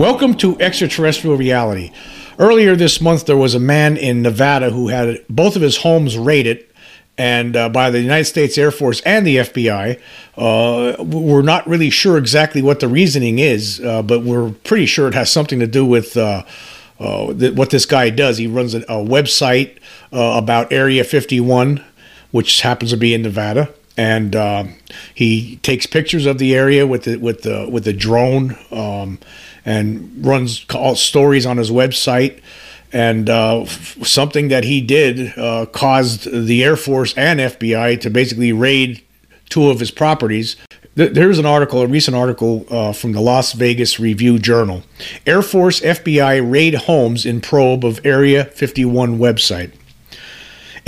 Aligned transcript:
Welcome 0.00 0.34
to 0.36 0.58
Extraterrestrial 0.58 1.36
Reality. 1.36 1.92
Earlier 2.38 2.74
this 2.74 3.02
month, 3.02 3.26
there 3.26 3.36
was 3.36 3.54
a 3.54 3.60
man 3.60 3.98
in 3.98 4.22
Nevada 4.22 4.70
who 4.70 4.88
had 4.88 5.22
both 5.28 5.56
of 5.56 5.60
his 5.60 5.76
homes 5.76 6.16
raided 6.16 6.66
and 7.18 7.54
uh, 7.54 7.68
by 7.68 7.90
the 7.90 8.00
United 8.00 8.24
States 8.24 8.56
Air 8.56 8.70
Force 8.70 9.02
and 9.02 9.26
the 9.26 9.36
FBI. 9.36 10.00
Uh, 10.38 11.04
we're 11.04 11.42
not 11.42 11.68
really 11.68 11.90
sure 11.90 12.16
exactly 12.16 12.62
what 12.62 12.80
the 12.80 12.88
reasoning 12.88 13.40
is, 13.40 13.78
uh, 13.80 14.02
but 14.02 14.22
we're 14.22 14.52
pretty 14.64 14.86
sure 14.86 15.06
it 15.06 15.12
has 15.12 15.30
something 15.30 15.58
to 15.60 15.66
do 15.66 15.84
with 15.84 16.16
uh, 16.16 16.44
uh, 16.98 17.34
th- 17.34 17.52
what 17.52 17.68
this 17.68 17.84
guy 17.84 18.08
does. 18.08 18.38
He 18.38 18.46
runs 18.46 18.72
a, 18.72 18.80
a 18.84 19.04
website 19.04 19.80
uh, 20.14 20.40
about 20.42 20.72
Area 20.72 21.04
51, 21.04 21.84
which 22.30 22.62
happens 22.62 22.90
to 22.92 22.96
be 22.96 23.12
in 23.12 23.20
Nevada. 23.20 23.68
And 23.98 24.34
he 25.14 25.56
takes 25.56 25.84
pictures 25.84 26.24
of 26.24 26.38
the 26.38 26.54
area 26.54 26.86
with 26.86 27.04
the 27.04 27.18
with 27.18 27.42
the 27.42 27.68
with 27.70 27.84
the 27.84 27.92
drone, 27.92 28.56
um, 28.70 29.18
and 29.64 30.24
runs 30.24 30.66
stories 30.94 31.46
on 31.46 31.56
his 31.56 31.70
website 31.70 32.40
and 32.92 33.30
uh, 33.30 33.64
something 33.66 34.48
that 34.48 34.64
he 34.64 34.80
did 34.80 35.36
uh, 35.38 35.66
caused 35.66 36.30
the 36.30 36.64
Air 36.64 36.76
Force 36.76 37.14
and 37.16 37.40
FBI 37.40 38.00
to 38.00 38.10
basically 38.10 38.52
raid 38.52 39.02
two 39.48 39.70
of 39.70 39.80
his 39.80 39.90
properties. 39.90 40.56
There's 40.96 41.38
an 41.38 41.46
article, 41.46 41.82
a 41.82 41.86
recent 41.86 42.16
article 42.16 42.66
uh, 42.68 42.92
from 42.92 43.12
the 43.12 43.20
Las 43.20 43.52
Vegas 43.52 44.00
Review 44.00 44.38
Journal. 44.38 44.82
Air 45.24 45.40
Force 45.40 45.80
FBI 45.80 46.50
raid 46.50 46.74
homes 46.74 47.24
in 47.24 47.40
probe 47.40 47.84
of 47.84 48.04
Area 48.04 48.44
51 48.46 49.18
website. 49.18 49.72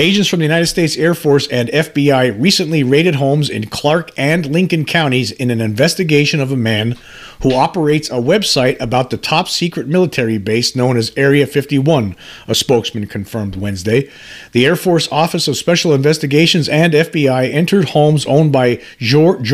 Agents 0.02 0.28
from 0.28 0.40
the 0.40 0.46
United 0.46 0.66
States 0.66 0.96
Air 0.96 1.14
Force 1.14 1.46
and 1.46 1.68
FBI 1.68 2.34
recently 2.42 2.82
raided 2.82 3.14
homes 3.14 3.48
in 3.48 3.68
Clark 3.68 4.10
and 4.16 4.44
Lincoln 4.46 4.84
counties 4.84 5.30
in 5.30 5.48
an 5.48 5.60
investigation 5.60 6.40
of 6.40 6.50
a 6.50 6.56
man 6.56 6.98
who 7.42 7.54
operates 7.54 8.10
a 8.10 8.14
website 8.14 8.80
about 8.80 9.10
the 9.10 9.16
top 9.16 9.48
secret 9.48 9.86
military 9.86 10.38
base 10.38 10.74
known 10.74 10.96
as 10.96 11.12
Area 11.16 11.46
51, 11.46 12.16
a 12.48 12.54
spokesman 12.56 13.06
confirmed 13.06 13.54
Wednesday. 13.54 14.10
The 14.50 14.66
Air 14.66 14.74
Force 14.74 15.06
Office 15.12 15.46
of 15.46 15.56
Special 15.56 15.94
Investigations 15.94 16.68
and 16.68 16.94
FBI 16.94 17.54
entered 17.54 17.90
homes 17.90 18.26
owned 18.26 18.50
by 18.50 18.82
George 18.98 19.52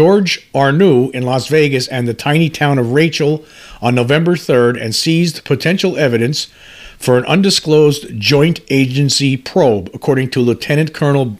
Arnu 0.54 1.10
in 1.10 1.24
Las 1.24 1.48
Vegas 1.48 1.88
and 1.88 2.08
the 2.08 2.14
tiny 2.14 2.48
town 2.48 2.78
of 2.78 2.92
Rachel 2.92 3.44
on 3.82 3.94
November 3.94 4.34
3rd 4.34 4.82
and 4.82 4.94
seized 4.94 5.44
potential 5.44 5.98
evidence 5.98 6.48
for 6.98 7.16
an 7.16 7.24
undisclosed 7.26 8.18
joint 8.18 8.60
agency 8.68 9.36
probe, 9.36 9.90
according 9.94 10.30
to 10.30 10.40
Lieutenant 10.40 10.92
Colonel 10.92 11.38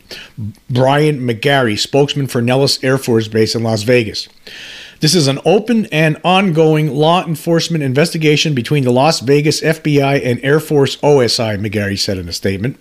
Brian 0.70 1.20
McGarry, 1.20 1.78
spokesman 1.78 2.28
for 2.28 2.40
Nellis 2.40 2.82
Air 2.82 2.98
Force 2.98 3.28
Base 3.28 3.54
in 3.54 3.62
Las 3.62 3.82
Vegas. 3.82 4.28
This 5.00 5.14
is 5.14 5.28
an 5.28 5.38
open 5.44 5.86
and 5.86 6.20
ongoing 6.24 6.92
law 6.92 7.24
enforcement 7.24 7.84
investigation 7.84 8.52
between 8.52 8.82
the 8.82 8.90
Las 8.90 9.20
Vegas 9.20 9.60
FBI 9.60 10.24
and 10.24 10.40
Air 10.42 10.58
Force 10.58 10.96
OSI, 10.96 11.56
McGarry 11.56 11.96
said 11.96 12.18
in 12.18 12.28
a 12.28 12.32
statement. 12.32 12.80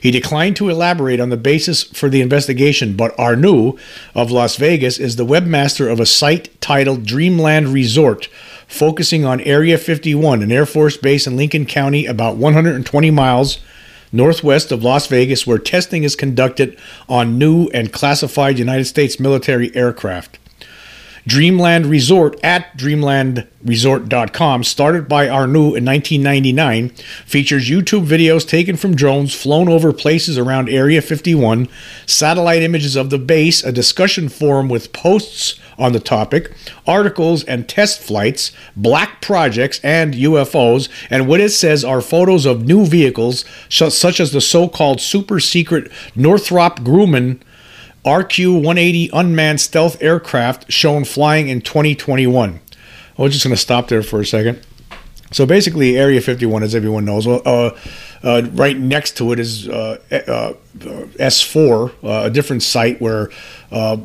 He 0.00 0.10
declined 0.10 0.56
to 0.56 0.70
elaborate 0.70 1.20
on 1.20 1.28
the 1.28 1.36
basis 1.36 1.82
for 1.82 2.08
the 2.08 2.22
investigation, 2.22 2.96
but 2.96 3.14
Arnu 3.18 3.78
of 4.14 4.30
Las 4.30 4.56
Vegas 4.56 4.98
is 4.98 5.16
the 5.16 5.26
webmaster 5.26 5.92
of 5.92 6.00
a 6.00 6.06
site 6.06 6.58
titled 6.62 7.04
Dreamland 7.04 7.68
Resort, 7.68 8.28
focusing 8.70 9.24
on 9.24 9.40
Area 9.40 9.76
51, 9.76 10.42
an 10.42 10.52
Air 10.52 10.64
Force 10.64 10.96
base 10.96 11.26
in 11.26 11.36
Lincoln 11.36 11.66
County, 11.66 12.06
about 12.06 12.36
120 12.36 13.10
miles 13.10 13.58
northwest 14.12 14.72
of 14.72 14.82
Las 14.82 15.06
Vegas, 15.06 15.46
where 15.46 15.58
testing 15.58 16.04
is 16.04 16.16
conducted 16.16 16.78
on 17.08 17.38
new 17.38 17.66
and 17.68 17.92
classified 17.92 18.58
United 18.58 18.84
States 18.84 19.20
military 19.20 19.74
aircraft. 19.76 20.39
Dreamland 21.30 21.86
Resort 21.86 22.36
at 22.42 22.76
dreamlandresort.com, 22.76 24.64
started 24.64 25.08
by 25.08 25.28
Arnu 25.28 25.76
in 25.76 25.84
1999, 25.84 26.88
features 27.24 27.70
YouTube 27.70 28.04
videos 28.04 28.44
taken 28.44 28.74
from 28.76 28.96
drones 28.96 29.32
flown 29.32 29.68
over 29.68 29.92
places 29.92 30.36
around 30.36 30.68
Area 30.68 31.00
51, 31.00 31.68
satellite 32.04 32.62
images 32.62 32.96
of 32.96 33.10
the 33.10 33.18
base, 33.18 33.62
a 33.62 33.70
discussion 33.70 34.28
forum 34.28 34.68
with 34.68 34.92
posts 34.92 35.60
on 35.78 35.92
the 35.92 36.00
topic, 36.00 36.50
articles 36.84 37.44
and 37.44 37.68
test 37.68 38.00
flights, 38.00 38.50
black 38.74 39.22
projects, 39.22 39.78
and 39.84 40.14
UFOs, 40.14 40.88
and 41.10 41.28
what 41.28 41.40
it 41.40 41.50
says 41.50 41.84
are 41.84 42.00
photos 42.00 42.44
of 42.44 42.66
new 42.66 42.84
vehicles, 42.84 43.44
such 43.68 44.18
as 44.18 44.32
the 44.32 44.40
so 44.40 44.66
called 44.66 45.00
super 45.00 45.38
secret 45.38 45.92
Northrop 46.16 46.80
Grumman 46.80 47.38
RQ 48.04 48.54
180 48.54 49.10
unmanned 49.12 49.60
stealth 49.60 50.02
aircraft 50.02 50.72
shown 50.72 51.04
flying 51.04 51.48
in 51.48 51.60
2021. 51.60 52.60
I 53.18 53.22
was 53.22 53.32
just 53.32 53.44
going 53.44 53.54
to 53.54 53.60
stop 53.60 53.88
there 53.88 54.02
for 54.02 54.20
a 54.20 54.26
second. 54.26 54.64
So 55.32 55.44
basically, 55.46 55.98
Area 55.98 56.20
51, 56.20 56.62
as 56.62 56.74
everyone 56.74 57.04
knows, 57.04 57.26
uh, 57.26 57.78
uh, 58.22 58.42
right 58.52 58.76
next 58.76 59.16
to 59.18 59.32
it 59.32 59.38
is 59.38 59.68
uh, 59.68 59.98
uh 60.10 60.54
S4, 61.18 61.90
uh, 62.02 62.26
a 62.26 62.30
different 62.30 62.62
site 62.62 63.00
where 63.00 63.30
uh, 63.70 63.96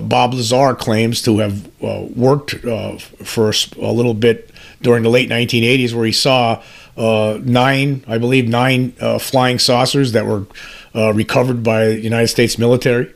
Bob 0.00 0.34
Lazar 0.34 0.74
claims 0.74 1.20
to 1.22 1.38
have 1.38 1.68
worked 2.16 2.52
for 2.52 3.52
a 3.80 3.92
little 3.92 4.14
bit 4.14 4.50
during 4.82 5.02
the 5.02 5.10
late 5.10 5.28
1980s, 5.28 5.92
where 5.92 6.06
he 6.06 6.12
saw 6.12 6.62
nine, 6.96 8.04
I 8.06 8.18
believe, 8.18 8.48
nine 8.48 8.92
flying 9.18 9.58
saucers 9.58 10.12
that 10.12 10.26
were 10.26 10.46
recovered 10.94 11.62
by 11.62 11.86
the 11.86 12.00
United 12.00 12.28
States 12.28 12.56
military 12.56 13.12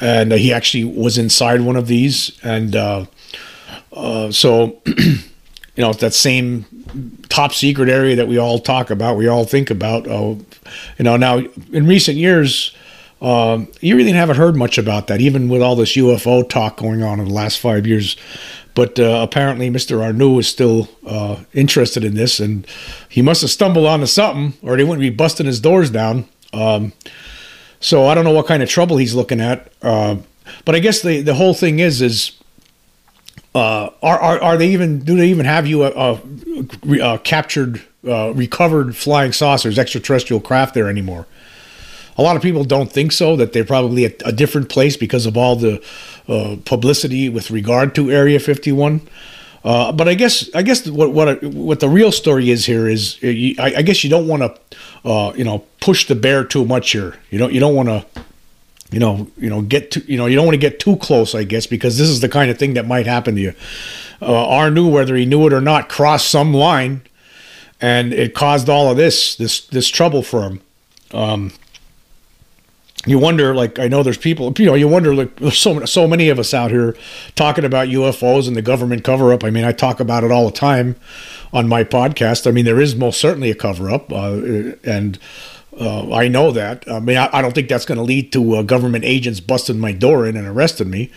and 0.00 0.32
he 0.32 0.52
actually 0.52 0.84
was 0.84 1.18
inside 1.18 1.60
one 1.60 1.76
of 1.76 1.86
these, 1.86 2.38
and 2.42 2.74
uh, 2.74 3.06
uh, 3.92 4.30
so 4.30 4.80
you 4.86 5.22
know 5.76 5.92
that 5.92 6.14
same 6.14 6.64
top 7.28 7.52
secret 7.52 7.88
area 7.88 8.16
that 8.16 8.28
we 8.28 8.38
all 8.38 8.58
talk 8.58 8.90
about, 8.90 9.16
we 9.16 9.28
all 9.28 9.44
think 9.44 9.70
about. 9.70 10.06
Uh, 10.06 10.36
you 10.98 11.04
know, 11.04 11.16
now 11.16 11.38
in 11.72 11.86
recent 11.86 12.16
years. 12.16 12.74
Um, 13.20 13.68
you 13.80 13.96
really 13.96 14.10
haven't 14.10 14.34
heard 14.34 14.56
much 14.56 14.78
about 14.78 15.06
that, 15.06 15.20
even 15.20 15.48
with 15.48 15.62
all 15.62 15.76
this 15.76 15.94
UFO 15.94 16.48
talk 16.48 16.78
going 16.78 17.04
on 17.04 17.20
in 17.20 17.28
the 17.28 17.32
last 17.32 17.60
five 17.60 17.86
years. 17.86 18.16
But 18.74 18.98
uh, 18.98 19.20
apparently, 19.22 19.70
Mr. 19.70 19.98
Arnu 19.98 20.40
is 20.40 20.48
still 20.48 20.88
uh, 21.06 21.36
interested 21.52 22.04
in 22.04 22.14
this, 22.14 22.40
and 22.40 22.66
he 23.08 23.22
must 23.22 23.42
have 23.42 23.50
stumbled 23.50 23.86
onto 23.86 24.06
something, 24.06 24.54
or 24.62 24.76
they 24.76 24.84
wouldn't 24.84 25.00
be 25.00 25.10
busting 25.10 25.46
his 25.46 25.60
doors 25.60 25.90
down. 25.90 26.26
Um, 26.52 26.92
so 27.82 28.06
I 28.06 28.14
don't 28.14 28.24
know 28.24 28.32
what 28.32 28.46
kind 28.46 28.62
of 28.62 28.68
trouble 28.68 28.96
he's 28.96 29.14
looking 29.14 29.40
at. 29.40 29.70
Uh, 29.82 30.16
but 30.64 30.74
I 30.74 30.78
guess 30.78 31.02
the 31.02 31.20
the 31.20 31.34
whole 31.34 31.52
thing 31.52 31.80
is 31.80 32.00
is 32.00 32.38
uh, 33.54 33.90
are, 34.02 34.18
are 34.18 34.40
are 34.40 34.56
they 34.56 34.68
even 34.68 35.00
do 35.00 35.16
they 35.16 35.28
even 35.28 35.44
have 35.44 35.66
you 35.66 35.84
a, 35.84 35.90
a, 35.90 36.20
a 37.02 37.18
captured 37.18 37.82
uh, 38.06 38.32
recovered 38.34 38.96
flying 38.96 39.32
saucers 39.32 39.78
extraterrestrial 39.78 40.40
craft 40.40 40.74
there 40.74 40.88
anymore? 40.88 41.26
A 42.18 42.22
lot 42.22 42.36
of 42.36 42.42
people 42.42 42.64
don't 42.64 42.92
think 42.92 43.10
so. 43.10 43.36
That 43.36 43.52
they're 43.52 43.64
probably 43.64 44.04
at 44.04 44.22
a 44.24 44.32
different 44.32 44.68
place 44.68 44.96
because 44.96 45.26
of 45.26 45.36
all 45.36 45.56
the 45.56 45.82
uh, 46.28 46.56
publicity 46.64 47.28
with 47.28 47.50
regard 47.50 47.94
to 47.96 48.10
Area 48.10 48.38
51. 48.38 49.00
Uh, 49.64 49.92
but 49.92 50.08
I 50.08 50.14
guess 50.14 50.52
I 50.54 50.62
guess 50.62 50.88
what 50.88 51.12
what 51.12 51.42
what 51.42 51.80
the 51.80 51.88
real 51.88 52.10
story 52.10 52.50
is 52.50 52.66
here 52.66 52.88
is 52.88 53.18
I, 53.22 53.74
I 53.76 53.82
guess 53.82 54.02
you 54.02 54.10
don't 54.10 54.26
want 54.26 54.42
to 54.42 55.08
uh, 55.08 55.32
you 55.34 55.44
know, 55.44 55.64
push 55.80 56.06
the 56.06 56.14
bear 56.14 56.44
too 56.44 56.64
much 56.64 56.92
here. 56.92 57.16
You 57.30 57.38
don't 57.38 57.52
you 57.52 57.60
don't 57.60 57.74
want 57.74 57.88
to 57.88 58.06
you 58.90 59.00
know, 59.00 59.26
you 59.38 59.48
know, 59.48 59.62
get 59.62 59.90
to, 59.92 60.00
you 60.00 60.18
know, 60.18 60.26
you 60.26 60.36
don't 60.36 60.44
want 60.44 60.54
to 60.54 60.60
get 60.60 60.78
too 60.78 60.96
close, 60.96 61.34
I 61.34 61.44
guess, 61.44 61.66
because 61.66 61.96
this 61.96 62.10
is 62.10 62.20
the 62.20 62.28
kind 62.28 62.50
of 62.50 62.58
thing 62.58 62.74
that 62.74 62.86
might 62.86 63.06
happen 63.06 63.34
to 63.36 63.40
you. 63.40 63.54
Uh, 64.20 64.26
Arnu, 64.26 64.92
whether 64.92 65.16
he 65.16 65.24
knew 65.24 65.46
it 65.46 65.52
or 65.54 65.62
not, 65.62 65.88
crossed 65.88 66.30
some 66.30 66.52
line, 66.52 67.00
and 67.80 68.12
it 68.12 68.34
caused 68.34 68.68
all 68.68 68.90
of 68.90 68.98
this, 68.98 69.34
this, 69.36 69.66
this 69.66 69.88
trouble 69.88 70.22
for 70.22 70.42
him. 70.42 70.60
Um, 71.12 71.52
you 73.06 73.18
wonder, 73.18 73.54
like, 73.54 73.78
I 73.78 73.88
know 73.88 74.02
there's 74.02 74.18
people, 74.18 74.52
you 74.56 74.66
know, 74.66 74.74
you 74.74 74.86
wonder, 74.86 75.14
like, 75.14 75.36
there's 75.36 75.58
so 75.58 75.84
so 75.84 76.06
many 76.06 76.28
of 76.28 76.38
us 76.38 76.54
out 76.54 76.70
here 76.70 76.96
talking 77.34 77.64
about 77.64 77.88
UFOs 77.88 78.46
and 78.46 78.56
the 78.56 78.62
government 78.62 79.02
cover 79.02 79.32
up. 79.32 79.42
I 79.42 79.50
mean, 79.50 79.64
I 79.64 79.72
talk 79.72 79.98
about 79.98 80.22
it 80.22 80.30
all 80.30 80.46
the 80.46 80.56
time 80.56 80.96
on 81.52 81.68
my 81.68 81.82
podcast. 81.82 82.46
I 82.46 82.52
mean, 82.52 82.64
there 82.64 82.80
is 82.80 82.94
most 82.94 83.20
certainly 83.20 83.50
a 83.50 83.54
cover 83.54 83.90
up, 83.90 84.12
uh, 84.12 84.74
and 84.84 85.18
uh, 85.78 86.12
I 86.14 86.28
know 86.28 86.52
that. 86.52 86.88
I 86.88 87.00
mean, 87.00 87.16
I, 87.16 87.28
I 87.32 87.42
don't 87.42 87.54
think 87.54 87.68
that's 87.68 87.84
going 87.84 87.98
to 87.98 88.04
lead 88.04 88.32
to 88.32 88.56
uh, 88.56 88.62
government 88.62 89.04
agents 89.04 89.40
busting 89.40 89.80
my 89.80 89.92
door 89.92 90.26
in 90.26 90.36
and 90.36 90.46
arresting 90.46 90.90
me. 90.90 91.10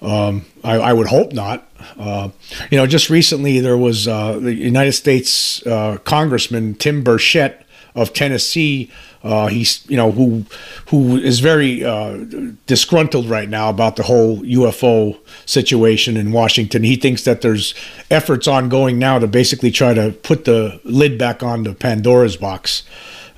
Um, 0.00 0.46
I, 0.62 0.76
I, 0.76 0.92
would 0.92 1.08
hope 1.08 1.32
not. 1.32 1.68
Uh, 1.98 2.28
you 2.70 2.78
know, 2.78 2.86
just 2.86 3.10
recently 3.10 3.58
there 3.58 3.76
was 3.76 4.06
uh, 4.06 4.38
the 4.38 4.54
United 4.54 4.92
States 4.92 5.66
uh, 5.66 5.98
Congressman 6.04 6.74
Tim 6.76 7.02
Burchett 7.02 7.64
of 7.96 8.12
Tennessee. 8.12 8.92
Uh, 9.22 9.48
he's 9.48 9.84
you 9.88 9.96
know 9.96 10.12
who 10.12 10.44
who 10.88 11.16
is 11.16 11.40
very 11.40 11.84
uh, 11.84 12.24
disgruntled 12.66 13.28
right 13.28 13.48
now 13.48 13.68
about 13.68 13.96
the 13.96 14.04
whole 14.04 14.38
UFO 14.38 15.18
situation 15.44 16.16
in 16.16 16.32
Washington. 16.32 16.84
He 16.84 16.96
thinks 16.96 17.24
that 17.24 17.40
there's 17.40 17.74
efforts 18.10 18.46
ongoing 18.46 18.98
now 18.98 19.18
to 19.18 19.26
basically 19.26 19.70
try 19.70 19.94
to 19.94 20.12
put 20.12 20.44
the 20.44 20.80
lid 20.84 21.18
back 21.18 21.42
on 21.42 21.64
the 21.64 21.74
Pandora's 21.74 22.36
box. 22.36 22.84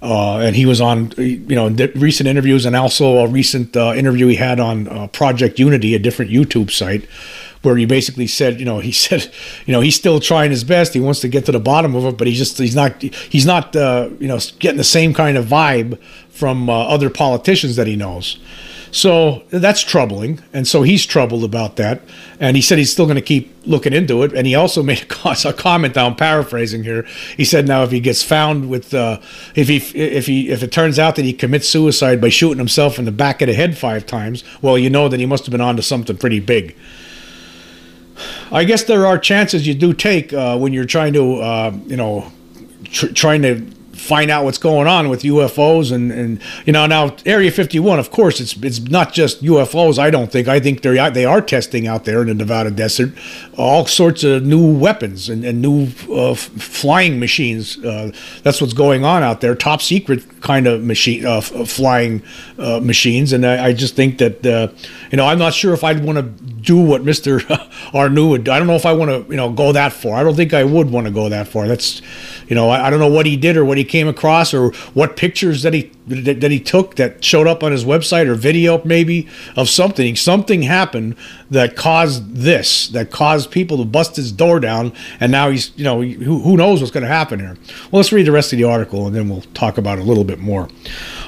Uh, 0.02 0.38
and 0.38 0.56
he 0.56 0.64
was 0.64 0.81
on, 0.81 1.12
you 1.19 1.55
know, 1.55 1.69
recent 1.94 2.26
interviews 2.26 2.64
and 2.64 2.75
also 2.75 3.19
a 3.19 3.29
recent 3.29 3.76
uh, 3.76 3.93
interview 3.94 4.29
he 4.29 4.37
had 4.37 4.58
on 4.58 4.88
uh, 4.88 5.06
Project 5.08 5.58
Unity, 5.58 5.94
a 5.94 5.99
different 5.99 6.31
YouTube 6.31 6.70
site, 6.70 7.05
where 7.61 7.76
he 7.76 7.85
basically 7.85 8.26
said, 8.26 8.58
you 8.58 8.64
know, 8.64 8.79
he 8.79 8.93
said, 9.06 9.31
you 9.67 9.73
know, 9.73 9.81
he's 9.81 9.97
still 9.97 10.19
trying 10.19 10.50
his 10.50 10.64
best. 10.64 10.94
He 10.94 11.00
wants 11.00 11.20
to 11.20 11.29
get 11.29 11.44
to 11.47 11.52
the 11.52 11.61
bottom 11.61 11.94
of 11.94 12.05
it, 12.06 12.17
but 12.17 12.26
he's 12.26 12.38
just 12.38 12.56
he's 12.56 12.75
not 12.75 13.02
he's 13.02 13.44
not 13.44 13.76
uh, 13.76 14.08
you 14.19 14.29
know 14.29 14.38
getting 14.58 14.79
the 14.79 14.85
same 14.85 15.12
kind 15.12 15.37
of 15.37 15.47
vibe 15.47 16.00
from 16.31 16.70
uh, 16.70 16.73
other 16.73 17.11
politicians 17.11 17.76
that 17.76 17.87
he 17.87 17.97
knows. 17.97 18.38
So 18.92 19.44
that's 19.50 19.82
troubling. 19.82 20.40
And 20.52 20.66
so 20.66 20.82
he's 20.82 21.06
troubled 21.06 21.44
about 21.44 21.76
that. 21.76 22.02
And 22.40 22.56
he 22.56 22.62
said 22.62 22.78
he's 22.78 22.92
still 22.92 23.06
going 23.06 23.16
to 23.16 23.22
keep 23.22 23.54
looking 23.64 23.92
into 23.92 24.22
it. 24.22 24.32
And 24.32 24.46
he 24.46 24.54
also 24.54 24.82
made 24.82 25.02
a, 25.02 25.52
comment, 25.52 25.96
I'm 25.96 26.16
paraphrasing 26.16 26.82
here. 26.82 27.06
He 27.37 27.44
said, 27.44 27.69
now 27.69 27.82
if 27.82 27.90
he 27.90 28.00
gets 28.00 28.22
found 28.22 28.69
with, 28.69 28.92
uh, 28.92 29.20
if 29.54 29.69
he, 29.69 29.76
if 29.76 30.26
he, 30.26 30.50
if 30.50 30.62
it 30.62 30.72
turns 30.72 30.98
out 30.98 31.16
that 31.16 31.25
he 31.25 31.32
commits 31.32 31.69
suicide 31.69 32.20
by 32.20 32.28
shooting 32.28 32.58
himself 32.58 32.98
in 32.98 33.04
the 33.04 33.12
back 33.12 33.42
of 33.42 33.46
the 33.46 33.54
head 33.54 33.78
five 33.78 34.06
times, 34.06 34.42
well, 34.60 34.76
you 34.76 34.90
know 34.90 35.08
that 35.08 35.20
he 35.20 35.26
must 35.26 35.46
have 35.46 35.52
been 35.52 35.60
onto 35.60 35.82
something 35.82 36.16
pretty 36.16 36.40
big. 36.40 36.76
I 38.52 38.64
guess 38.64 38.84
there 38.84 39.06
are 39.06 39.19
chances 39.19 39.66
you 39.66 39.75
do 39.75 39.94
take 39.94 40.32
uh, 40.32 40.58
when 40.58 40.72
you're 40.72 40.84
trying 40.84 41.12
to, 41.14 41.37
uh, 41.37 41.72
you 41.87 41.96
know, 41.96 42.31
tr- 42.84 43.12
trying 43.12 43.42
to 43.42 43.66
find 44.00 44.31
out 44.31 44.44
what's 44.44 44.58
going 44.58 44.87
on 44.87 45.08
with 45.08 45.23
UFOs 45.23 45.93
and, 45.93 46.11
and 46.11 46.41
you 46.64 46.73
know 46.73 46.87
now 46.87 47.14
Area 47.26 47.50
51 47.50 47.99
of 47.99 48.11
course 48.11 48.41
it's 48.41 48.56
it's 48.62 48.81
not 48.81 49.12
just 49.12 49.43
UFOs 49.43 49.99
I 49.99 50.11
don't 50.11 50.32
think. 50.32 50.49
I 50.49 50.58
think 50.58 50.82
they 50.82 51.11
they 51.11 51.25
are 51.25 51.41
testing 51.41 51.87
out 51.87 52.05
there 52.05 52.23
in 52.23 52.29
the 52.29 52.35
Nevada 52.35 52.70
desert 52.70 53.12
all 53.56 53.87
sorts 53.87 54.25
of 54.25 54.43
new 54.43 54.79
weapons 54.79 55.29
and, 55.29 55.44
and 55.44 55.61
new 55.61 55.88
uh, 56.11 56.35
flying 56.35 57.20
machines. 57.20 57.82
Uh, 57.85 58.11
that's 58.43 58.61
what's 58.61 58.73
going 58.73 59.05
on 59.05 59.23
out 59.23 59.41
there. 59.41 59.55
Top 59.55 59.82
secret 59.82 60.39
kind 60.40 60.66
of 60.66 60.82
machine 60.82 61.25
uh, 61.26 61.40
flying 61.40 62.22
uh, 62.58 62.81
machines. 62.81 63.32
And 63.32 63.46
I, 63.46 63.66
I, 63.66 63.72
just 63.72 63.94
think 63.94 64.19
that 64.19 64.44
uh, 64.44 64.72
you 65.10 65.16
know 65.16 65.26
I'm 65.26 65.38
not 65.38 65.54
sure 65.54 65.75
if 65.75 65.84
I'd 65.84 66.04
want 66.04 66.19
to 66.19 66.22
do 66.22 66.81
what 66.81 67.02
Mr. 67.02 67.40
Arnu 67.92 68.31
would 68.31 68.48
I 68.48 68.58
don't 68.58 68.66
know 68.66 68.75
if 68.75 68.87
I 68.87 68.92
want 68.92 69.10
to 69.10 69.31
you 69.31 69.37
know 69.37 69.52
go 69.52 69.72
that 69.72 69.92
far. 69.92 70.16
I 70.16 70.22
don't 70.22 70.37
think 70.37 70.54
I 70.54 70.64
would 70.64 70.90
want 70.90 71.06
to 71.06 71.12
go 71.12 71.28
that 71.28 71.48
far. 71.48 71.69
That's 71.69 72.02
you 72.48 72.54
know 72.54 72.70
I, 72.70 72.87
I 72.87 72.90
don't 72.90 73.00
know 73.00 73.10
what 73.10 73.26
he 73.26 73.37
did 73.37 73.56
or 73.56 73.64
what 73.64 73.78
he 73.78 73.84
came 73.84 74.08
across 74.08 74.54
or 74.54 74.70
what 74.94 75.16
pictures 75.16 75.62
that 75.62 75.75
he 75.75 75.92
that, 76.08 76.40
that 76.40 76.50
he 76.50 76.60
took 76.60 76.96
that 76.96 77.22
showed 77.25 77.46
up 77.46 77.62
on 77.62 77.72
his 77.72 77.84
website 77.84 78.26
or 78.26 78.34
video 78.34 78.82
maybe 78.84 79.28
of 79.56 79.69
something. 79.69 80.16
Something 80.16 80.62
happened 80.62 81.16
that 81.50 81.76
caused 81.76 82.35
this 82.35 82.88
that 82.88 83.11
caused 83.11 83.50
people 83.50 83.76
to 83.79 83.85
bust 83.85 84.17
his 84.17 84.32
door 84.32 84.61
down 84.61 84.93
and 85.19 85.32
now 85.32 85.50
he's 85.50 85.73
you 85.76 85.85
know 85.85 86.02
who, 86.02 86.41
who 86.41 86.56
knows 86.56 86.81
what's 86.81 86.93
going 86.93 87.02
to 87.02 87.08
happen 87.08 87.41
here 87.41 87.56
well 87.91 88.00
let's 88.00 88.12
read 88.12 88.26
the 88.26 88.32
rest 88.32 88.52
of 88.52 88.58
the 88.58 88.64
article 88.64 89.06
and 89.06 89.14
then 89.14 89.29
we'll 89.29 89.43
talk 89.55 89.79
about 89.79 89.99
it 89.99 90.02
a 90.02 90.05
little 90.05 90.25
bit 90.25 90.38
more 90.38 90.69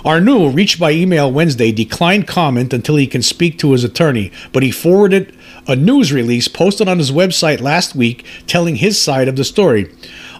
Arnu, 0.04 0.52
reached 0.52 0.80
by 0.80 0.90
email 0.90 1.30
Wednesday, 1.30 1.70
declined 1.70 2.26
comment 2.26 2.72
until 2.72 2.96
he 2.96 3.06
can 3.06 3.22
speak 3.22 3.56
to 3.58 3.70
his 3.70 3.84
attorney, 3.84 4.32
but 4.52 4.64
he 4.64 4.72
forwarded 4.72 5.32
a 5.68 5.76
news 5.76 6.12
release 6.12 6.48
posted 6.48 6.88
on 6.88 6.98
his 6.98 7.12
website 7.12 7.60
last 7.60 7.94
week 7.94 8.24
telling 8.48 8.76
his 8.76 9.00
side 9.00 9.28
of 9.28 9.36
the 9.36 9.44
story. 9.44 9.88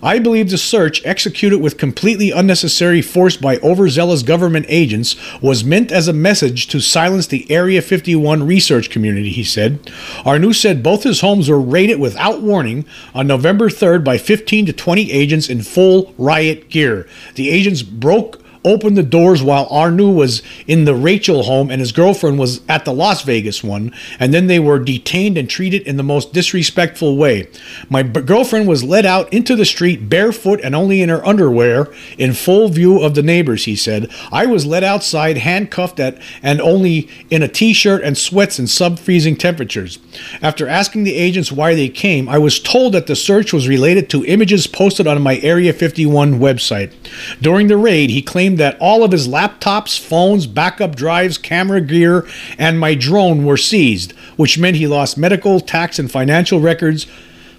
I 0.02 0.18
believe 0.18 0.50
the 0.50 0.58
search, 0.58 1.04
executed 1.06 1.60
with 1.60 1.78
completely 1.78 2.32
unnecessary 2.32 3.02
force 3.02 3.36
by 3.36 3.58
overzealous 3.58 4.24
government 4.24 4.66
agents, 4.68 5.14
was 5.40 5.62
meant 5.62 5.92
as 5.92 6.08
a 6.08 6.12
message 6.12 6.66
to 6.68 6.80
silence 6.80 7.28
the 7.28 7.48
Area 7.48 7.80
51 7.80 8.44
research 8.44 8.90
community, 8.90 9.30
he 9.30 9.44
said. 9.44 9.78
Arnu 10.24 10.52
said 10.52 10.82
both 10.82 11.04
his 11.04 11.20
homes 11.20 11.48
were 11.48 11.60
raided 11.60 12.00
without 12.00 12.42
warning 12.42 12.84
on 13.14 13.28
November 13.28 13.68
3rd 13.68 14.02
by 14.02 14.18
15 14.18 14.66
to 14.66 14.72
20 14.72 15.12
agents 15.12 15.48
in 15.48 15.62
full 15.62 16.12
riot 16.18 16.68
gear. 16.68 17.06
The 17.36 17.50
agents 17.50 17.82
broke 17.82 18.41
opened 18.64 18.96
the 18.96 19.02
doors 19.02 19.42
while 19.42 19.68
Arnu 19.68 20.14
was 20.14 20.42
in 20.66 20.84
the 20.84 20.94
Rachel 20.94 21.44
home 21.44 21.70
and 21.70 21.80
his 21.80 21.92
girlfriend 21.92 22.38
was 22.38 22.60
at 22.68 22.84
the 22.84 22.92
Las 22.92 23.22
Vegas 23.22 23.62
one, 23.64 23.92
and 24.18 24.32
then 24.32 24.46
they 24.46 24.58
were 24.58 24.78
detained 24.78 25.36
and 25.36 25.48
treated 25.48 25.82
in 25.82 25.96
the 25.96 26.02
most 26.02 26.32
disrespectful 26.32 27.16
way. 27.16 27.48
My 27.88 28.02
b- 28.02 28.20
girlfriend 28.20 28.68
was 28.68 28.84
led 28.84 29.04
out 29.06 29.32
into 29.32 29.56
the 29.56 29.64
street 29.64 30.08
barefoot 30.08 30.60
and 30.62 30.74
only 30.74 31.02
in 31.02 31.08
her 31.08 31.26
underwear 31.26 31.92
in 32.18 32.32
full 32.32 32.68
view 32.68 33.00
of 33.02 33.14
the 33.14 33.22
neighbors, 33.22 33.64
he 33.64 33.76
said. 33.76 34.10
I 34.30 34.46
was 34.46 34.66
led 34.66 34.84
outside 34.84 35.38
handcuffed 35.38 36.00
at 36.00 36.18
and 36.42 36.60
only 36.60 37.08
in 37.30 37.42
a 37.42 37.48
t-shirt 37.48 38.02
and 38.02 38.16
sweats 38.16 38.58
in 38.58 38.66
sub-freezing 38.66 39.36
temperatures. 39.36 39.98
After 40.40 40.68
asking 40.68 41.04
the 41.04 41.16
agents 41.16 41.52
why 41.52 41.74
they 41.74 41.88
came, 41.88 42.28
I 42.28 42.38
was 42.38 42.60
told 42.60 42.94
that 42.94 43.06
the 43.06 43.16
search 43.16 43.52
was 43.52 43.68
related 43.68 44.08
to 44.10 44.24
images 44.24 44.66
posted 44.66 45.06
on 45.06 45.22
my 45.22 45.38
Area 45.38 45.72
51 45.72 46.38
website. 46.38 46.92
During 47.40 47.68
the 47.68 47.76
raid, 47.76 48.10
he 48.10 48.22
claimed 48.22 48.51
claimed 48.52 48.60
that 48.60 48.80
all 48.80 49.02
of 49.02 49.12
his 49.12 49.28
laptops, 49.28 49.98
phones, 49.98 50.46
backup 50.46 50.94
drives, 50.94 51.38
camera 51.38 51.80
gear, 51.80 52.26
and 52.58 52.78
my 52.78 52.94
drone 52.94 53.44
were 53.44 53.56
seized, 53.56 54.12
which 54.36 54.58
meant 54.58 54.76
he 54.76 54.86
lost 54.86 55.16
medical, 55.16 55.60
tax, 55.60 55.98
and 55.98 56.10
financial 56.10 56.60
records 56.60 57.06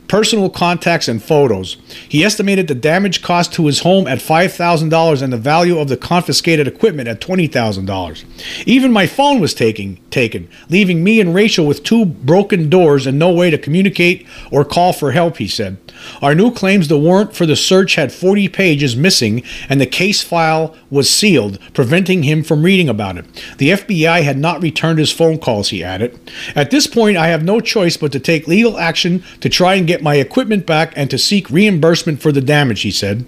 personal 0.08 0.50
contacts, 0.50 1.08
and 1.08 1.22
photos. 1.22 1.78
He 2.08 2.24
estimated 2.24 2.68
the 2.68 2.76
damage 2.76 3.22
cost 3.22 3.54
to 3.54 3.66
his 3.66 3.80
home 3.80 4.08
at 4.08 4.20
$5,000 4.20 5.22
and 5.22 5.34
the 5.34 5.38
value 5.38 5.80
of 5.80 5.88
the 5.88 5.98
confiscated 5.98 6.68
equipment 6.68 7.08
at 7.08 7.22
$20,000. 7.22 8.24
Even 8.66 8.92
my 8.92 9.08
phone 9.08 9.40
was 9.40 9.54
taken, 9.54 10.00
taken, 10.10 10.48
leaving 10.70 11.04
me 11.04 11.20
and 11.20 11.34
Rachel 11.34 11.66
with 11.66 11.84
two 11.84 12.06
broken 12.06 12.70
doors 12.70 13.08
and 13.08 13.18
no 13.18 13.32
way 13.32 13.50
to 13.50 13.58
communicate 13.58 14.28
or 14.52 14.64
call 14.64 14.94
for 14.94 15.12
help, 15.12 15.38
he 15.38 15.48
said. 15.48 15.78
Arnu 16.22 16.56
claims 16.56 16.88
the 16.88 16.98
warrant 16.98 17.36
for 17.36 17.46
the 17.46 17.56
search 17.56 17.96
had 17.96 18.12
40 18.12 18.50
pages 18.50 18.96
missing 18.96 19.44
and 19.70 19.80
the 19.80 19.86
case 19.86 20.22
file 20.22 20.76
was 20.90 21.10
sealed, 21.10 21.60
preventing 21.74 22.24
him 22.24 22.44
from 22.44 22.64
reading 22.64 22.90
about 22.90 23.18
it. 23.18 23.26
The 23.58 23.70
FBI 23.70 24.24
had 24.24 24.38
not 24.38 24.62
returned 24.62 25.00
his 25.00 25.12
phone 25.12 25.38
calls, 25.38 25.70
he 25.70 25.84
added. 25.84 26.20
At 26.56 26.72
this 26.72 26.88
point, 26.88 27.18
I 27.18 27.28
have 27.28 27.44
no 27.44 27.60
choice 27.60 27.98
but 27.98 28.12
to 28.12 28.20
take 28.20 28.48
legal 28.48 28.78
action 28.78 29.24
to 29.42 29.50
try 29.50 29.76
and 29.76 29.88
get 29.88 29.93
my 30.02 30.16
equipment 30.16 30.66
back 30.66 30.94
and 30.96 31.10
to 31.12 31.18
seek 31.18 31.50
reimbursement 31.50 32.22
for 32.22 32.32
the 32.32 32.42
damage, 32.42 32.82
he 32.82 32.92
said. 32.92 33.26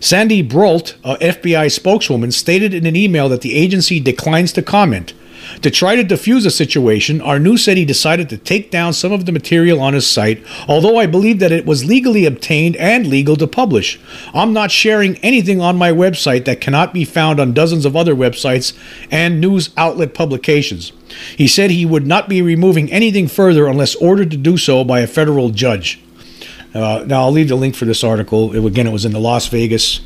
Sandy 0.00 0.42
Breault, 0.42 0.96
a 1.04 1.16
FBI 1.18 1.70
spokeswoman, 1.70 2.32
stated 2.32 2.74
in 2.74 2.86
an 2.86 2.96
email 2.96 3.28
that 3.28 3.42
the 3.42 3.54
agency 3.54 4.00
declines 4.00 4.52
to 4.54 4.62
comment. 4.62 5.12
To 5.62 5.70
try 5.70 5.96
to 5.96 6.04
defuse 6.04 6.44
the 6.44 6.50
situation, 6.50 7.20
Arnu 7.20 7.58
said 7.58 7.76
he 7.76 7.84
decided 7.84 8.28
to 8.28 8.36
take 8.36 8.70
down 8.70 8.92
some 8.92 9.12
of 9.12 9.26
the 9.26 9.32
material 9.32 9.80
on 9.80 9.94
his 9.94 10.06
site, 10.06 10.44
although 10.68 10.98
I 10.98 11.06
believe 11.06 11.38
that 11.38 11.52
it 11.52 11.66
was 11.66 11.84
legally 11.84 12.24
obtained 12.24 12.76
and 12.76 13.06
legal 13.06 13.36
to 13.36 13.46
publish. 13.46 14.00
I'm 14.34 14.52
not 14.52 14.70
sharing 14.70 15.16
anything 15.18 15.60
on 15.60 15.76
my 15.76 15.90
website 15.90 16.44
that 16.46 16.60
cannot 16.60 16.92
be 16.94 17.04
found 17.04 17.40
on 17.40 17.52
dozens 17.52 17.84
of 17.84 17.96
other 17.96 18.14
websites 18.14 18.76
and 19.10 19.40
news 19.40 19.70
outlet 19.76 20.14
publications. 20.14 20.92
He 21.36 21.46
said 21.46 21.70
he 21.70 21.86
would 21.86 22.06
not 22.06 22.28
be 22.28 22.42
removing 22.42 22.90
anything 22.90 23.28
further 23.28 23.66
unless 23.66 23.94
ordered 23.96 24.30
to 24.30 24.36
do 24.36 24.56
so 24.56 24.84
by 24.84 25.00
a 25.00 25.06
federal 25.06 25.50
judge. 25.50 26.02
Uh, 26.74 27.04
now, 27.06 27.22
I'll 27.22 27.32
leave 27.32 27.48
the 27.48 27.56
link 27.56 27.74
for 27.74 27.84
this 27.84 28.02
article. 28.02 28.54
It, 28.54 28.64
again, 28.64 28.86
it 28.86 28.92
was 28.92 29.04
in 29.04 29.12
the 29.12 29.20
Las 29.20 29.48
Vegas 29.48 30.00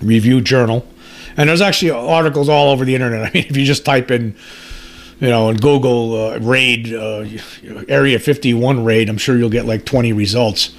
Review 0.00 0.40
Journal. 0.40 0.86
And 1.36 1.48
there's 1.48 1.60
actually 1.60 1.90
articles 1.90 2.48
all 2.48 2.70
over 2.70 2.84
the 2.84 2.94
internet. 2.94 3.22
I 3.28 3.32
mean, 3.32 3.46
if 3.48 3.56
you 3.56 3.64
just 3.64 3.84
type 3.84 4.10
in, 4.10 4.34
you 5.20 5.28
know, 5.28 5.50
in 5.50 5.56
Google 5.56 6.28
uh, 6.28 6.38
raid, 6.38 6.92
uh, 6.92 7.24
Area 7.88 8.18
51 8.18 8.84
raid, 8.84 9.08
I'm 9.08 9.18
sure 9.18 9.36
you'll 9.36 9.50
get 9.50 9.66
like 9.66 9.84
20 9.84 10.12
results. 10.12 10.74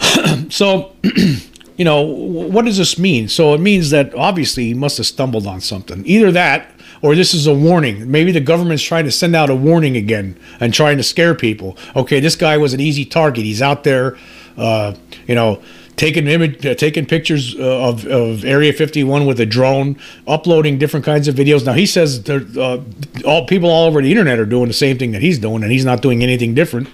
so, 0.48 0.96
you 1.76 1.84
know, 1.84 2.02
what 2.02 2.64
does 2.64 2.78
this 2.78 2.98
mean? 2.98 3.28
So 3.28 3.54
it 3.54 3.60
means 3.60 3.90
that 3.90 4.14
obviously 4.14 4.64
he 4.66 4.74
must 4.74 4.96
have 4.98 5.06
stumbled 5.06 5.46
on 5.46 5.60
something. 5.60 6.04
Either 6.06 6.32
that, 6.32 6.70
or 7.02 7.14
this 7.14 7.32
is 7.32 7.46
a 7.46 7.54
warning. 7.54 8.10
Maybe 8.10 8.32
the 8.32 8.40
government's 8.40 8.82
trying 8.82 9.04
to 9.04 9.10
send 9.10 9.34
out 9.34 9.48
a 9.48 9.54
warning 9.54 9.96
again 9.96 10.38
and 10.58 10.74
trying 10.74 10.98
to 10.98 11.02
scare 11.02 11.34
people. 11.34 11.76
Okay, 11.96 12.20
this 12.20 12.36
guy 12.36 12.58
was 12.58 12.74
an 12.74 12.80
easy 12.80 13.04
target. 13.04 13.44
He's 13.44 13.62
out 13.62 13.84
there, 13.84 14.18
uh, 14.56 14.94
you 15.26 15.34
know, 15.34 15.62
taking 16.00 16.26
image, 16.26 16.64
uh, 16.64 16.74
taking 16.74 17.04
pictures 17.04 17.54
uh, 17.56 17.88
of, 17.88 18.06
of 18.06 18.42
Area 18.42 18.72
51 18.72 19.26
with 19.26 19.38
a 19.38 19.44
drone, 19.44 19.98
uploading 20.26 20.78
different 20.78 21.04
kinds 21.04 21.28
of 21.28 21.34
videos. 21.34 21.66
Now 21.66 21.74
he 21.74 21.84
says 21.84 22.26
uh, 22.30 22.82
all 23.26 23.46
people 23.46 23.68
all 23.68 23.86
over 23.86 24.00
the 24.00 24.10
internet 24.10 24.38
are 24.38 24.46
doing 24.46 24.68
the 24.68 24.72
same 24.72 24.96
thing 24.96 25.12
that 25.12 25.20
he's 25.20 25.38
doing, 25.38 25.62
and 25.62 25.70
he's 25.70 25.84
not 25.84 26.00
doing 26.00 26.22
anything 26.22 26.54
different 26.54 26.88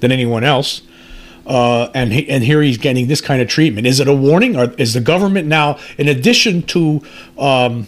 than 0.00 0.10
anyone 0.10 0.42
else. 0.42 0.80
Uh, 1.46 1.90
and 1.92 2.14
he, 2.14 2.26
and 2.30 2.42
here 2.42 2.62
he's 2.62 2.78
getting 2.78 3.08
this 3.08 3.20
kind 3.20 3.42
of 3.42 3.48
treatment. 3.48 3.86
Is 3.86 4.00
it 4.00 4.08
a 4.08 4.14
warning, 4.14 4.56
or 4.56 4.72
is 4.78 4.94
the 4.94 5.02
government 5.02 5.46
now, 5.46 5.78
in 5.98 6.08
addition 6.08 6.62
to 6.62 7.02
um, 7.36 7.86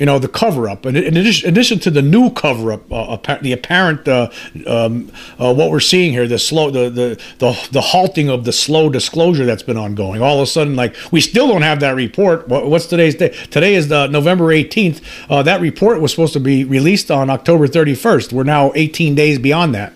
you 0.00 0.06
know, 0.06 0.18
the 0.18 0.28
cover 0.28 0.68
up. 0.68 0.86
And 0.86 0.96
in 0.96 1.14
addition, 1.16 1.48
addition 1.48 1.78
to 1.80 1.90
the 1.90 2.00
new 2.00 2.30
cover 2.30 2.72
up, 2.72 2.90
uh, 2.90 3.18
the 3.42 3.52
apparent 3.52 4.08
uh, 4.08 4.30
um, 4.66 5.12
uh, 5.38 5.52
what 5.52 5.70
we're 5.70 5.78
seeing 5.78 6.10
here, 6.12 6.26
the 6.26 6.38
slow, 6.38 6.70
the, 6.70 6.88
the 6.88 7.22
the 7.38 7.68
the 7.70 7.80
halting 7.82 8.30
of 8.30 8.44
the 8.44 8.52
slow 8.52 8.88
disclosure 8.88 9.44
that's 9.44 9.62
been 9.62 9.76
ongoing. 9.76 10.22
All 10.22 10.36
of 10.36 10.42
a 10.42 10.46
sudden, 10.46 10.74
like 10.74 10.96
we 11.12 11.20
still 11.20 11.48
don't 11.48 11.62
have 11.62 11.80
that 11.80 11.94
report. 11.94 12.48
What's 12.48 12.86
today's 12.86 13.14
day? 13.14 13.28
Today 13.50 13.74
is 13.74 13.88
the 13.88 14.06
November 14.06 14.46
18th. 14.46 15.02
Uh, 15.28 15.42
that 15.42 15.60
report 15.60 16.00
was 16.00 16.12
supposed 16.12 16.32
to 16.32 16.40
be 16.40 16.64
released 16.64 17.10
on 17.10 17.28
October 17.28 17.68
31st. 17.68 18.32
We're 18.32 18.44
now 18.44 18.72
18 18.74 19.14
days 19.14 19.38
beyond 19.38 19.74
that. 19.74 19.92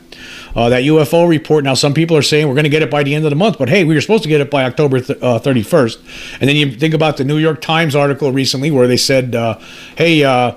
Uh, 0.55 0.69
that 0.69 0.83
UFO 0.85 1.29
report. 1.29 1.65
Now, 1.65 1.75
some 1.75 1.95
people 1.95 2.17
are 2.17 2.23
saying 2.23 2.49
we're 2.49 2.55
going 2.55 2.65
to 2.65 2.71
get 2.71 2.83
it 2.83 2.91
by 2.91 3.03
the 3.03 3.15
end 3.15 3.25
of 3.25 3.31
the 3.31 3.37
month, 3.37 3.59
but 3.59 3.69
hey, 3.69 3.85
we 3.85 3.95
were 3.95 4.01
supposed 4.01 4.23
to 4.23 4.29
get 4.29 4.41
it 4.41 4.51
by 4.51 4.65
October 4.65 5.01
th- 5.01 5.21
uh, 5.21 5.39
31st. 5.41 6.39
And 6.41 6.49
then 6.49 6.57
you 6.57 6.71
think 6.73 6.95
about 6.95 7.17
the 7.17 7.25
New 7.25 7.39
York 7.39 7.61
Times 7.61 7.97
article 7.97 8.33
recently 8.33 8.71
where 8.71 8.87
they 8.87 8.97
said, 8.97 9.35
uh, 9.35 9.59
hey, 9.97 10.23
uh, 10.23 10.55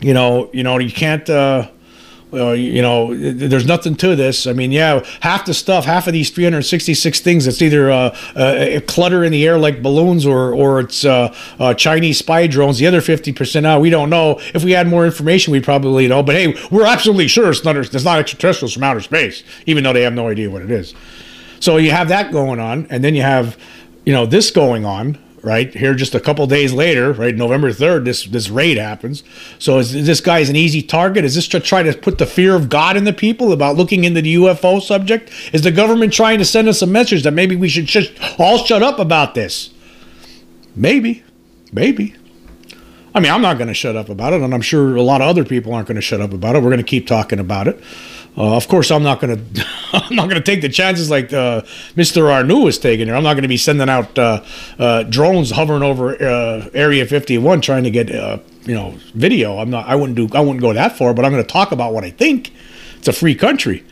you 0.00 0.14
know, 0.14 0.50
you 0.52 0.62
know, 0.62 0.78
you 0.78 0.92
can't 0.92 1.28
you 2.32 2.82
know, 2.82 3.14
there's 3.14 3.66
nothing 3.66 3.94
to 3.96 4.14
this. 4.14 4.46
I 4.46 4.52
mean, 4.52 4.72
yeah, 4.72 5.04
half 5.20 5.46
the 5.46 5.54
stuff, 5.54 5.84
half 5.84 6.06
of 6.06 6.12
these 6.12 6.30
366 6.30 7.20
things, 7.20 7.46
it's 7.46 7.60
either 7.60 7.90
uh, 7.90 8.16
uh, 8.36 8.80
clutter 8.86 9.24
in 9.24 9.32
the 9.32 9.46
air 9.46 9.58
like 9.58 9.82
balloons 9.82 10.26
or 10.26 10.54
or 10.54 10.80
it's 10.80 11.04
uh, 11.04 11.34
uh, 11.58 11.74
Chinese 11.74 12.18
spy 12.18 12.46
drones. 12.46 12.78
The 12.78 12.86
other 12.86 13.00
50%, 13.00 13.62
now 13.62 13.80
we 13.80 13.90
don't 13.90 14.10
know. 14.10 14.40
If 14.54 14.64
we 14.64 14.72
had 14.72 14.86
more 14.86 15.04
information, 15.04 15.52
we'd 15.52 15.64
probably 15.64 16.06
know. 16.08 16.22
But 16.22 16.36
hey, 16.36 16.56
we're 16.70 16.86
absolutely 16.86 17.28
sure 17.28 17.50
it's 17.50 17.64
not, 17.64 17.76
it's 17.76 18.04
not 18.04 18.18
extraterrestrials 18.18 18.74
from 18.74 18.84
outer 18.84 19.00
space, 19.00 19.42
even 19.66 19.84
though 19.84 19.92
they 19.92 20.02
have 20.02 20.14
no 20.14 20.28
idea 20.28 20.50
what 20.50 20.62
it 20.62 20.70
is. 20.70 20.94
So 21.60 21.76
you 21.76 21.90
have 21.90 22.08
that 22.08 22.32
going 22.32 22.60
on, 22.60 22.86
and 22.90 23.04
then 23.04 23.14
you 23.14 23.22
have, 23.22 23.58
you 24.04 24.12
know, 24.12 24.24
this 24.24 24.50
going 24.50 24.84
on 24.84 25.18
right? 25.42 25.72
Here 25.72 25.94
just 25.94 26.14
a 26.14 26.20
couple 26.20 26.46
days 26.46 26.72
later 26.72 27.12
right 27.12 27.34
november 27.34 27.70
3rd 27.70 28.04
this 28.04 28.24
this 28.24 28.48
raid 28.50 28.76
happens. 28.76 29.22
So 29.58 29.78
is, 29.78 29.94
is 29.94 30.06
this 30.06 30.20
guy's 30.20 30.48
an 30.48 30.56
easy 30.56 30.82
target? 30.82 31.24
Is 31.24 31.34
this 31.34 31.48
to 31.48 31.60
try 31.60 31.82
to 31.82 31.92
put 31.92 32.18
the 32.18 32.26
fear 32.26 32.54
of 32.54 32.68
god 32.68 32.96
in 32.96 33.04
the 33.04 33.12
people 33.12 33.52
about 33.52 33.76
looking 33.76 34.04
into 34.04 34.22
the 34.22 34.34
ufo 34.34 34.82
subject? 34.82 35.30
Is 35.52 35.62
the 35.62 35.70
government 35.70 36.12
trying 36.12 36.38
to 36.38 36.44
send 36.44 36.68
us 36.68 36.82
a 36.82 36.86
message 36.86 37.22
that 37.24 37.32
maybe 37.32 37.56
we 37.56 37.68
should 37.68 37.86
just 37.86 38.12
all 38.38 38.58
shut 38.58 38.82
up 38.82 38.98
about 38.98 39.34
this? 39.34 39.70
Maybe 40.76 41.24
maybe. 41.72 42.14
I 43.14 43.18
mean, 43.18 43.32
I'm 43.32 43.42
not 43.42 43.58
going 43.58 43.68
to 43.68 43.74
shut 43.74 43.96
up 43.96 44.08
about 44.08 44.32
it, 44.34 44.40
and 44.40 44.54
I'm 44.54 44.60
sure 44.60 44.94
a 44.94 45.02
lot 45.02 45.20
of 45.20 45.26
other 45.26 45.44
people 45.44 45.74
aren't 45.74 45.88
going 45.88 45.96
to 45.96 46.02
shut 46.02 46.20
up 46.20 46.32
about 46.32 46.54
it. 46.54 46.62
We're 46.62 46.70
going 46.70 46.78
to 46.78 46.84
keep 46.84 47.08
talking 47.08 47.40
about 47.40 47.66
it. 47.66 47.82
Uh, 48.36 48.56
of 48.56 48.68
course, 48.68 48.90
I'm 48.90 49.02
not 49.02 49.20
to 49.20 49.66
I'm 49.92 50.14
not 50.14 50.28
to 50.30 50.40
take 50.40 50.60
the 50.60 50.68
chances 50.68 51.10
like 51.10 51.32
uh, 51.32 51.62
Mr. 51.96 52.22
Arnu 52.22 52.68
is 52.68 52.78
taking 52.78 53.06
here. 53.06 53.16
I'm 53.16 53.22
not 53.22 53.34
to 53.42 53.48
be 53.48 53.56
sending 53.56 53.88
out 53.88 54.18
uh, 54.18 54.42
uh, 54.78 55.02
drones 55.04 55.50
hovering 55.50 55.82
over 55.82 56.14
uh, 56.22 56.68
Area 56.72 57.04
51 57.06 57.60
trying 57.60 57.84
to 57.84 57.90
get 57.90 58.14
uh, 58.14 58.38
you 58.64 58.74
know 58.74 58.94
video. 59.14 59.58
I'm 59.58 59.70
not. 59.70 59.86
I 59.86 59.96
wouldn't 59.96 60.16
do. 60.16 60.28
I 60.36 60.40
wouldn't 60.40 60.60
go 60.60 60.72
that 60.72 60.96
far. 60.96 61.12
But 61.12 61.24
I'm 61.24 61.32
to 61.32 61.44
talk 61.44 61.72
about 61.72 61.92
what 61.92 62.04
I 62.04 62.10
think. 62.10 62.52
It's 62.98 63.08
a 63.08 63.12
free 63.12 63.34
country. 63.34 63.84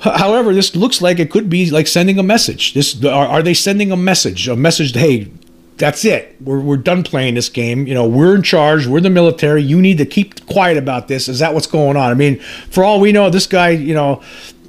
However, 0.00 0.52
this 0.52 0.76
looks 0.76 1.00
like 1.00 1.18
it 1.18 1.30
could 1.30 1.48
be 1.48 1.70
like 1.70 1.86
sending 1.86 2.18
a 2.18 2.22
message. 2.22 2.74
This 2.74 3.02
are, 3.04 3.26
are 3.26 3.42
they 3.42 3.54
sending 3.54 3.90
a 3.90 3.96
message? 3.96 4.48
A 4.48 4.56
message? 4.56 4.92
Hey, 4.94 5.30
that's 5.76 6.04
it. 6.04 6.36
We're, 6.40 6.60
we're 6.60 6.76
done 6.76 7.02
playing 7.02 7.34
this 7.34 7.48
game. 7.48 7.86
You 7.86 7.94
know, 7.94 8.06
we're 8.06 8.36
in 8.36 8.42
charge. 8.42 8.86
We're 8.86 9.00
the 9.00 9.10
military. 9.10 9.62
You 9.62 9.80
need 9.80 9.98
to 9.98 10.06
keep 10.06 10.46
quiet 10.46 10.76
about 10.76 11.08
this. 11.08 11.28
Is 11.28 11.40
that 11.40 11.54
what's 11.54 11.66
going 11.66 11.96
on? 11.96 12.10
I 12.10 12.14
mean, 12.14 12.38
for 12.70 12.84
all 12.84 13.00
we 13.00 13.12
know, 13.12 13.30
this 13.30 13.46
guy, 13.46 13.70
you 13.70 13.94
know, 13.94 14.22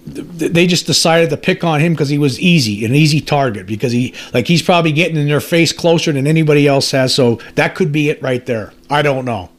they 0.05 0.67
just 0.67 0.85
decided 0.85 1.31
to 1.31 1.38
pick 1.38 1.63
on 1.63 1.79
him 1.79 1.93
because 1.93 2.09
he 2.09 2.17
was 2.17 2.39
easy, 2.39 2.85
an 2.85 2.93
easy 2.93 3.21
target, 3.21 3.65
because 3.65 3.91
he, 3.91 4.13
like, 4.33 4.47
he's 4.47 4.62
probably 4.62 4.91
getting 4.91 5.17
in 5.17 5.27
their 5.27 5.39
face 5.39 5.74
closer 5.74 6.12
than 6.12 6.27
anybody 6.27 6.67
else 6.67 6.91
has. 6.91 7.13
So 7.13 7.39
that 7.55 7.75
could 7.75 7.91
be 7.91 8.09
it 8.09 8.21
right 8.21 8.45
there. 8.45 8.71
I 8.89 9.01
don't 9.01 9.25
know. 9.25 9.50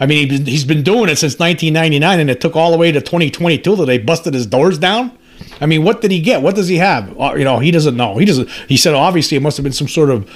I 0.00 0.06
mean, 0.06 0.30
he's 0.46 0.64
been 0.64 0.82
doing 0.82 1.08
it 1.08 1.16
since 1.16 1.38
1999, 1.38 2.20
and 2.20 2.30
it 2.30 2.40
took 2.40 2.54
all 2.54 2.70
the 2.70 2.76
way 2.76 2.92
to 2.92 3.00
2022 3.00 3.76
that 3.76 3.86
they 3.86 3.98
busted 3.98 4.34
his 4.34 4.46
doors 4.46 4.78
down. 4.78 5.16
I 5.60 5.66
mean, 5.66 5.84
what 5.84 6.00
did 6.00 6.10
he 6.10 6.20
get? 6.20 6.42
What 6.42 6.54
does 6.54 6.68
he 6.68 6.76
have? 6.76 7.18
Uh, 7.18 7.34
you 7.36 7.44
know, 7.44 7.58
he 7.58 7.70
doesn't 7.70 7.96
know. 7.96 8.18
He 8.18 8.24
doesn't. 8.24 8.48
He 8.68 8.76
said 8.76 8.94
obviously 8.94 9.36
it 9.36 9.40
must 9.40 9.56
have 9.56 9.64
been 9.64 9.72
some 9.72 9.88
sort 9.88 10.10
of 10.10 10.30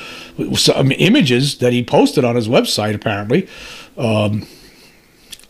some 0.59 0.93
images 0.93 1.59
that 1.59 1.73
he 1.73 1.85
posted 1.85 2.25
on 2.25 2.37
his 2.37 2.49
website. 2.49 2.95
Apparently, 2.95 3.49
um, 3.97 4.47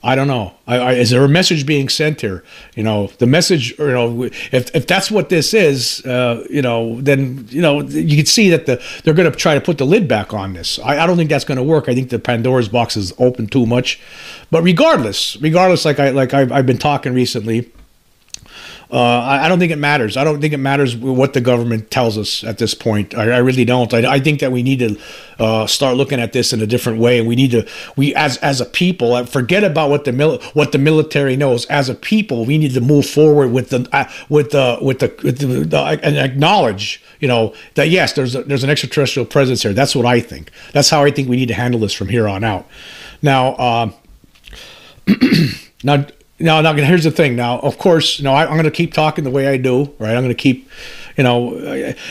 I 0.05 0.15
don't 0.15 0.27
know. 0.27 0.55
I, 0.67 0.79
I, 0.79 0.93
is 0.95 1.11
there 1.11 1.25
a 1.25 1.29
message 1.29 1.65
being 1.65 1.89
sent 1.89 2.21
here? 2.21 2.43
You 2.75 2.83
know, 2.83 3.07
the 3.19 3.27
message. 3.27 3.79
You 3.79 3.93
know, 3.93 4.23
if 4.25 4.75
if 4.75 4.87
that's 4.87 5.11
what 5.11 5.29
this 5.29 5.55
is, 5.55 6.05
uh, 6.05 6.45
you 6.51 6.61
know, 6.61 7.01
then 7.01 7.47
you 7.51 7.63
know 7.63 7.83
you 7.83 8.17
can 8.17 8.27
see 8.27 8.51
that 8.51 8.67
the 8.67 8.83
they're 9.05 9.15
going 9.15 9.31
to 9.31 9.37
try 9.37 9.55
to 9.55 9.61
put 9.61 9.79
the 9.79 9.87
lid 9.87 10.09
back 10.09 10.35
on 10.35 10.55
this. 10.55 10.79
I, 10.81 10.99
I 10.99 11.07
don't 11.07 11.17
think 11.17 11.31
that's 11.31 11.45
going 11.45 11.59
to 11.59 11.65
work. 11.65 11.89
I 11.89 11.95
think 11.95 12.11
the 12.11 12.19
Pandora's 12.19 12.69
box 12.69 12.97
is 12.97 13.13
open 13.19 13.47
too 13.47 13.65
much. 13.65 14.01
But 14.51 14.63
regardless, 14.63 15.37
regardless, 15.37 15.85
like 15.85 16.01
I 16.01 16.11
like 16.11 16.35
I've, 16.35 16.51
I've 16.51 16.67
been 16.67 16.79
talking 16.79 17.15
recently 17.15 17.71
uh, 18.93 18.97
I, 18.97 19.47
I, 19.47 19.49
don't 19.49 19.59
think 19.59 19.73
it 19.73 19.79
matters. 19.79 20.19
I 20.19 20.25
don't 20.25 20.43
think 20.43 20.53
it 20.53 20.59
matters 20.59 20.95
what 20.95 21.33
the 21.33 21.41
government 21.41 21.91
tells 21.91 22.19
us 22.19 22.45
at 22.45 22.59
this 22.59 22.75
point. 22.75 23.15
I, 23.15 23.31
I 23.31 23.39
really 23.39 23.65
don't. 23.65 23.93
I, 23.95 24.17
I, 24.17 24.21
think 24.21 24.41
that 24.41 24.53
we 24.53 24.63
need 24.63 24.81
to 24.81 25.01
uh, 25.43 25.67
start 25.67 25.97
looking 25.97 26.21
at 26.21 26.35
this 26.35 26.53
in 26.53 26.61
a 26.61 26.67
different 26.67 26.99
way, 26.99 27.19
and 27.19 27.27
we 27.27 27.35
need 27.35 27.53
to 27.53 27.67
we 27.97 28.15
as 28.15 28.37
as 28.39 28.61
a 28.61 28.67
people 28.67 29.15
uh, 29.15 29.25
forget 29.25 29.65
about 29.65 29.89
what 29.89 30.05
the 30.05 30.13
mil- 30.13 30.41
what 30.53 30.73
the 30.73 30.79
military 30.79 31.37
knows. 31.37 31.65
As 31.67 31.89
a 31.89 31.95
people, 31.95 32.45
we 32.45 32.59
need 32.59 32.75
to 32.75 32.83
move 32.83 33.07
forward 33.07 33.51
with 33.51 33.71
the 33.71 33.89
uh, 33.93 34.11
with 34.29 34.51
the 34.51 34.79
with 34.83 34.99
the, 34.99 35.15
with 35.25 35.39
the, 35.39 35.47
the 35.47 35.79
and 36.03 36.19
acknowledge 36.19 37.03
you 37.19 37.29
know 37.29 37.55
that 37.77 37.89
yes, 37.89 38.13
there's 38.13 38.35
a, 38.37 38.43
there's 38.43 38.63
an 38.63 38.69
extraterrestrial 38.69 39.25
presence 39.25 39.63
here. 39.63 39.73
That's 39.73 39.97
what 39.97 40.05
I 40.05 40.21
think. 40.21 40.51
That's 40.75 40.91
how 40.91 41.03
I 41.03 41.11
think 41.11 41.31
we 41.31 41.37
need 41.37 41.49
to 41.49 41.55
handle 41.55 41.81
this 41.81 41.95
from 41.95 42.09
here 42.09 42.29
on 42.29 42.45
out. 42.45 42.69
Now. 43.23 43.57
Um, 43.57 43.95
now 45.83 46.07
now, 46.43 46.61
now 46.61 46.73
here's 46.75 47.05
the 47.05 47.11
thing. 47.11 47.37
Now, 47.37 47.59
of 47.61 47.79
course, 47.79 48.19
you 48.19 48.25
know 48.25 48.35
I, 48.35 48.45
am 48.45 48.53
going 48.53 48.65
to 48.65 48.71
keep 48.71 48.93
talking 48.93 49.25
the 49.25 49.31
way 49.31 49.47
I 49.47 49.57
do, 49.57 49.95
right? 49.99 50.15
I'm 50.15 50.23
going 50.23 50.29
to 50.29 50.35
keep, 50.35 50.69
you 51.17 51.25
know, 51.25 51.57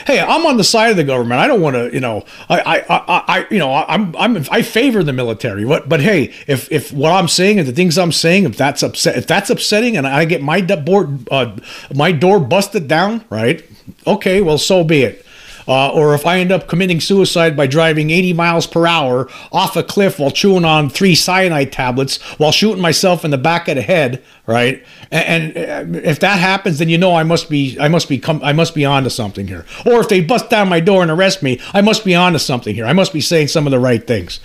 hey, 0.07 0.19
I'm 0.19 0.45
on 0.45 0.57
the 0.57 0.63
side 0.63 0.91
of 0.91 0.97
the 0.97 1.03
government. 1.03 1.39
I 1.39 1.47
don't 1.47 1.61
want 1.61 1.75
to, 1.75 1.93
you 1.93 1.99
know, 1.99 2.25
I, 2.49 2.59
I, 2.59 2.77
I, 2.89 3.23
I, 3.27 3.47
you 3.51 3.59
know, 3.59 3.73
I'm, 3.73 4.15
I'm, 4.15 4.37
I 4.49 4.61
favor 4.61 5.03
the 5.03 5.13
military. 5.13 5.65
But, 5.65 5.89
but 5.89 6.01
hey, 6.01 6.33
if, 6.47 6.71
if 6.71 6.91
what 6.91 7.11
I'm 7.11 7.27
saying 7.27 7.59
and 7.59 7.67
the 7.67 7.73
things 7.73 7.97
I'm 7.97 8.11
saying, 8.11 8.45
if 8.45 8.57
that's 8.57 8.83
upset, 8.83 9.17
if 9.17 9.27
that's 9.27 9.49
upsetting, 9.49 9.97
and 9.97 10.07
I 10.07 10.25
get 10.25 10.41
my 10.41 10.61
door, 10.61 11.17
uh, 11.29 11.57
my 11.93 12.11
door 12.11 12.39
busted 12.39 12.87
down, 12.87 13.25
right? 13.29 13.63
Okay, 14.07 14.41
well, 14.41 14.57
so 14.57 14.83
be 14.83 15.03
it 15.03 15.25
uh, 15.71 15.89
or 15.89 16.13
if 16.13 16.25
I 16.25 16.39
end 16.39 16.51
up 16.51 16.67
committing 16.67 16.99
suicide 16.99 17.55
by 17.55 17.65
driving 17.65 18.09
80 18.09 18.33
miles 18.33 18.67
per 18.67 18.85
hour 18.85 19.29
off 19.53 19.77
a 19.77 19.83
cliff 19.83 20.19
while 20.19 20.29
chewing 20.29 20.65
on 20.65 20.89
three 20.89 21.15
cyanide 21.15 21.71
tablets 21.71 22.21
while 22.37 22.51
shooting 22.51 22.81
myself 22.81 23.23
in 23.23 23.31
the 23.31 23.37
back 23.37 23.69
of 23.69 23.75
the 23.75 23.81
head, 23.81 24.21
right? 24.45 24.83
And, 25.11 25.55
and 25.55 25.95
uh, 25.95 25.99
if 26.03 26.19
that 26.19 26.39
happens, 26.39 26.79
then 26.79 26.89
you 26.89 26.97
know 26.97 27.15
I 27.15 27.23
must 27.23 27.49
be 27.49 27.79
I 27.79 27.87
must 27.87 28.09
be 28.09 28.19
come 28.19 28.41
I 28.43 28.51
must 28.51 28.75
be 28.75 28.83
onto 28.83 29.09
something 29.09 29.47
here. 29.47 29.65
Or 29.85 30.01
if 30.01 30.09
they 30.09 30.19
bust 30.19 30.49
down 30.49 30.67
my 30.67 30.81
door 30.81 31.03
and 31.03 31.09
arrest 31.09 31.41
me, 31.41 31.61
I 31.73 31.79
must 31.79 32.03
be 32.03 32.15
onto 32.15 32.39
something 32.39 32.75
here. 32.75 32.85
I 32.85 32.93
must 32.93 33.13
be 33.13 33.21
saying 33.21 33.47
some 33.47 33.65
of 33.65 33.71
the 33.71 33.79
right 33.79 34.05
things. 34.05 34.41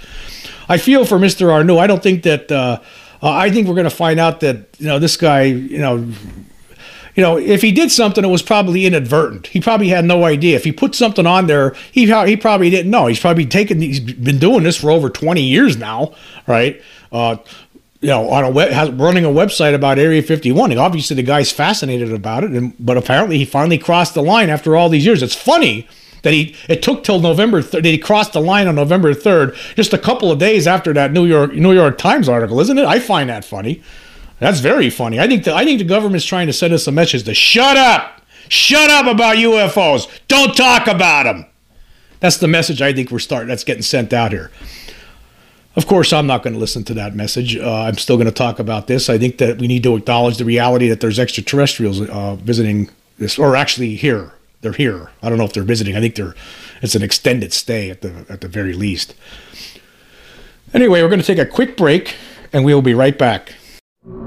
I 0.68 0.78
feel 0.78 1.04
for 1.04 1.18
Mr. 1.18 1.49
Arnu. 1.49 1.78
I 1.78 1.88
don't 1.88 2.02
think 2.02 2.23
that. 2.23 2.52
Uh, 2.52 2.80
uh, 3.23 3.30
I 3.30 3.50
think 3.50 3.66
we're 3.66 3.75
going 3.75 3.85
to 3.85 3.90
find 3.90 4.21
out 4.21 4.40
that 4.40 4.66
you 4.78 4.87
know 4.87 4.99
this 4.99 5.16
guy, 5.16 5.45
you 5.45 5.78
know, 5.78 6.06
you 7.16 7.23
know, 7.23 7.38
if 7.38 7.62
he 7.62 7.73
did 7.73 7.90
something, 7.90 8.23
it 8.23 8.28
was 8.28 8.42
probably 8.42 8.85
inadvertent. 8.85 9.46
He 9.49 9.61
probably 9.61 9.88
had 9.88 10.04
no 10.04 10.25
idea. 10.25 10.54
If 10.54 10.64
he 10.64 10.73
put 10.73 10.94
something 10.94 11.26
on 11.26 11.46
there, 11.46 11.75
he 11.90 12.06
he 12.06 12.37
probably 12.37 12.68
didn't 12.68 12.90
know. 12.90 13.06
He's 13.06 13.18
probably 13.18 13.46
taken. 13.46 13.80
He's 13.80 14.00
been 14.00 14.38
doing 14.38 14.62
this 14.62 14.76
for 14.76 14.90
over 14.90 15.08
twenty 15.08 15.42
years 15.42 15.78
now, 15.78 16.14
right? 16.46 16.80
Uh, 17.11 17.38
you 18.02 18.08
know, 18.08 18.28
on 18.28 18.44
a 18.44 18.50
web, 18.50 18.70
has, 18.70 18.90
running 18.90 19.25
a 19.25 19.28
website 19.28 19.75
about 19.75 19.99
Area 19.99 20.23
51. 20.23 20.76
Obviously, 20.76 21.16
the 21.16 21.23
guy's 21.23 21.50
fascinated 21.50 22.12
about 22.12 22.44
it, 22.44 22.50
and 22.50 22.75
but 22.78 22.99
apparently, 22.99 23.38
he 23.38 23.46
finally 23.46 23.78
crossed 23.78 24.12
the 24.12 24.23
line 24.23 24.50
after 24.50 24.76
all 24.76 24.90
these 24.90 25.06
years. 25.06 25.23
It's 25.23 25.35
funny 25.35 25.88
that 26.20 26.35
he 26.35 26.54
it 26.68 26.82
took 26.82 27.02
till 27.02 27.18
November 27.18 27.62
3rd 27.62 27.82
that 27.82 27.85
he 27.87 27.99
crossed 27.99 28.35
the 28.35 28.40
line 28.40 28.68
on 28.68 28.75
November 28.75 29.14
3rd, 29.14 29.56
just 29.75 29.94
a 29.94 29.99
couple 29.99 30.30
of 30.30 30.38
days 30.38 30.66
after 30.66 30.92
that 30.92 31.12
New 31.12 31.25
York 31.25 31.54
New 31.54 31.73
York 31.73 31.96
Times 31.96 32.28
article, 32.28 32.61
isn't 32.61 32.76
it? 32.76 32.85
I 32.85 32.99
find 32.99 33.30
that 33.30 33.44
funny. 33.44 33.82
That's 34.38 34.60
very 34.60 34.90
funny. 34.90 35.18
I 35.18 35.26
think 35.26 35.44
the, 35.44 35.54
I 35.54 35.64
think 35.64 35.78
the 35.78 35.84
government's 35.84 36.26
trying 36.26 36.46
to 36.46 36.52
send 36.52 36.74
us 36.74 36.86
a 36.86 36.92
message 36.92 37.24
to 37.24 37.34
shut 37.34 37.76
up, 37.76 38.22
shut 38.48 38.90
up 38.90 39.06
about 39.06 39.36
UFOs. 39.36 40.08
Don't 40.28 40.54
talk 40.54 40.86
about 40.86 41.24
them. 41.24 41.46
That's 42.20 42.36
the 42.36 42.48
message 42.48 42.82
I 42.82 42.92
think 42.92 43.10
we're 43.10 43.18
starting. 43.18 43.48
That's 43.48 43.64
getting 43.64 43.82
sent 43.82 44.12
out 44.12 44.32
here. 44.32 44.50
Of 45.74 45.86
course, 45.86 46.12
I'm 46.12 46.26
not 46.26 46.42
going 46.42 46.54
to 46.54 46.58
listen 46.58 46.84
to 46.84 46.94
that 46.94 47.14
message. 47.14 47.56
Uh, 47.56 47.82
I'm 47.82 47.98
still 47.98 48.16
going 48.16 48.26
to 48.26 48.32
talk 48.32 48.58
about 48.58 48.86
this. 48.86 49.10
I 49.10 49.18
think 49.18 49.36
that 49.38 49.58
we 49.58 49.68
need 49.68 49.82
to 49.82 49.94
acknowledge 49.94 50.38
the 50.38 50.44
reality 50.44 50.88
that 50.88 51.00
there's 51.00 51.18
extraterrestrials 51.18 52.00
uh, 52.00 52.36
visiting 52.36 52.90
this, 53.18 53.38
or 53.38 53.56
actually 53.56 53.94
here. 53.96 54.32
They're 54.62 54.72
here. 54.72 55.10
I 55.22 55.28
don't 55.28 55.36
know 55.36 55.44
if 55.44 55.52
they're 55.52 55.62
visiting. 55.62 55.94
I 55.94 56.00
think 56.00 56.14
they're. 56.14 56.34
It's 56.80 56.94
an 56.94 57.02
extended 57.02 57.52
stay 57.52 57.90
at 57.90 58.00
the 58.00 58.24
at 58.28 58.40
the 58.40 58.48
very 58.48 58.72
least. 58.72 59.14
Anyway, 60.72 61.02
we're 61.02 61.08
going 61.08 61.20
to 61.20 61.26
take 61.26 61.38
a 61.38 61.46
quick 61.46 61.76
break, 61.76 62.16
and 62.54 62.64
we 62.64 62.72
will 62.72 62.82
be 62.82 62.94
right 62.94 63.16
back. 63.16 63.54
Okay, 64.06 64.18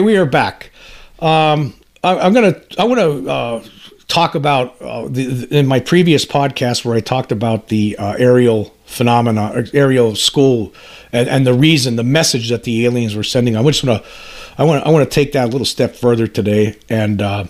we 0.00 0.16
are 0.16 0.24
back. 0.24 0.70
Um, 1.18 1.74
I, 2.02 2.26
am 2.26 2.32
gonna. 2.32 2.58
I 2.78 2.84
want 2.84 2.98
to 2.98 3.30
uh, 3.30 3.64
talk 4.06 4.34
about 4.34 4.80
uh, 4.80 5.08
the, 5.08 5.26
the, 5.26 5.58
in 5.58 5.66
my 5.66 5.78
previous 5.78 6.24
podcast 6.24 6.86
where 6.86 6.96
I 6.96 7.00
talked 7.00 7.32
about 7.32 7.68
the 7.68 7.98
uh, 7.98 8.14
aerial 8.18 8.74
phenomena, 8.86 9.66
Ariel 9.74 10.14
school, 10.14 10.72
and, 11.12 11.28
and 11.28 11.46
the 11.46 11.52
reason, 11.52 11.96
the 11.96 12.02
message 12.02 12.48
that 12.48 12.62
the 12.62 12.86
aliens 12.86 13.14
were 13.14 13.22
sending. 13.22 13.58
I 13.58 13.62
just 13.64 13.84
want 13.84 14.02
to. 14.02 14.10
I 14.58 14.64
want. 14.64 14.84
I 14.84 14.90
want 14.90 15.08
to 15.08 15.14
take 15.14 15.32
that 15.32 15.44
a 15.44 15.48
little 15.48 15.64
step 15.64 15.94
further 15.94 16.26
today, 16.26 16.76
and 16.88 17.22
uh, 17.22 17.44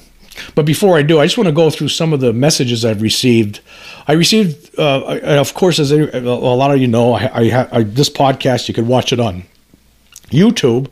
but 0.55 0.67
before 0.67 0.97
I 0.99 1.03
do, 1.03 1.21
I 1.21 1.27
just 1.27 1.39
want 1.39 1.49
to 1.49 1.53
go 1.53 1.71
through 1.71 1.89
some 1.89 2.13
of 2.13 2.21
the 2.21 2.33
messages 2.33 2.85
I've 2.85 3.03
received. 3.03 3.61
I 4.07 4.13
received, 4.13 4.79
uh, 4.79 5.19
of 5.23 5.55
course, 5.55 5.79
as 5.79 5.91
a, 5.91 6.21
lot 6.21 6.71
of 6.71 6.79
you 6.79 6.87
know, 6.87 7.15
I, 7.15 7.25
I, 7.25 7.69
I, 7.73 7.83
this 7.83 8.11
podcast 8.11 8.69
you 8.69 8.75
can 8.75 8.87
watch 8.87 9.13
it 9.13 9.21
on 9.21 9.45
YouTube, 10.29 10.91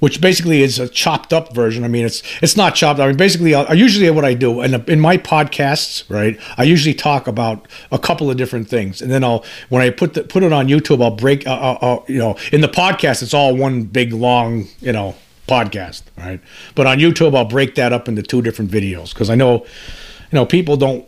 which 0.00 0.20
basically 0.20 0.62
is 0.62 0.78
a 0.78 0.88
chopped 0.88 1.32
up 1.32 1.54
version. 1.54 1.84
I 1.84 1.88
mean, 1.88 2.06
it's 2.06 2.22
it's 2.42 2.56
not 2.56 2.74
chopped. 2.74 2.98
I 2.98 3.06
mean, 3.06 3.16
basically, 3.16 3.54
I, 3.54 3.72
usually 3.72 4.10
what 4.10 4.24
I 4.24 4.34
do, 4.34 4.60
and 4.60 4.88
in 4.88 4.98
my 4.98 5.16
podcasts, 5.16 6.08
right, 6.10 6.38
I 6.56 6.64
usually 6.64 6.94
talk 6.94 7.28
about 7.28 7.68
a 7.92 8.00
couple 8.00 8.30
of 8.30 8.36
different 8.36 8.68
things, 8.68 9.00
and 9.00 9.12
then 9.12 9.22
I'll 9.22 9.44
when 9.68 9.80
I 9.80 9.90
put 9.90 10.14
the, 10.14 10.24
put 10.24 10.42
it 10.42 10.52
on 10.52 10.66
YouTube, 10.66 11.02
I'll 11.02 11.14
break, 11.14 11.46
uh, 11.46 11.52
uh, 11.52 11.78
uh 11.80 12.02
you 12.08 12.18
know, 12.18 12.36
in 12.50 12.62
the 12.62 12.68
podcast, 12.68 13.22
it's 13.22 13.34
all 13.34 13.56
one 13.56 13.84
big 13.84 14.12
long, 14.12 14.66
you 14.80 14.92
know 14.92 15.14
podcast, 15.48 16.02
right? 16.16 16.40
But 16.74 16.86
on 16.86 16.98
YouTube, 16.98 17.36
I'll 17.36 17.44
break 17.44 17.74
that 17.74 17.92
up 17.92 18.08
into 18.08 18.22
two 18.22 18.42
different 18.42 18.70
videos 18.70 19.12
because 19.12 19.30
I 19.30 19.34
know, 19.34 19.58
you 19.60 20.32
know, 20.32 20.46
people 20.46 20.76
don't 20.76 21.06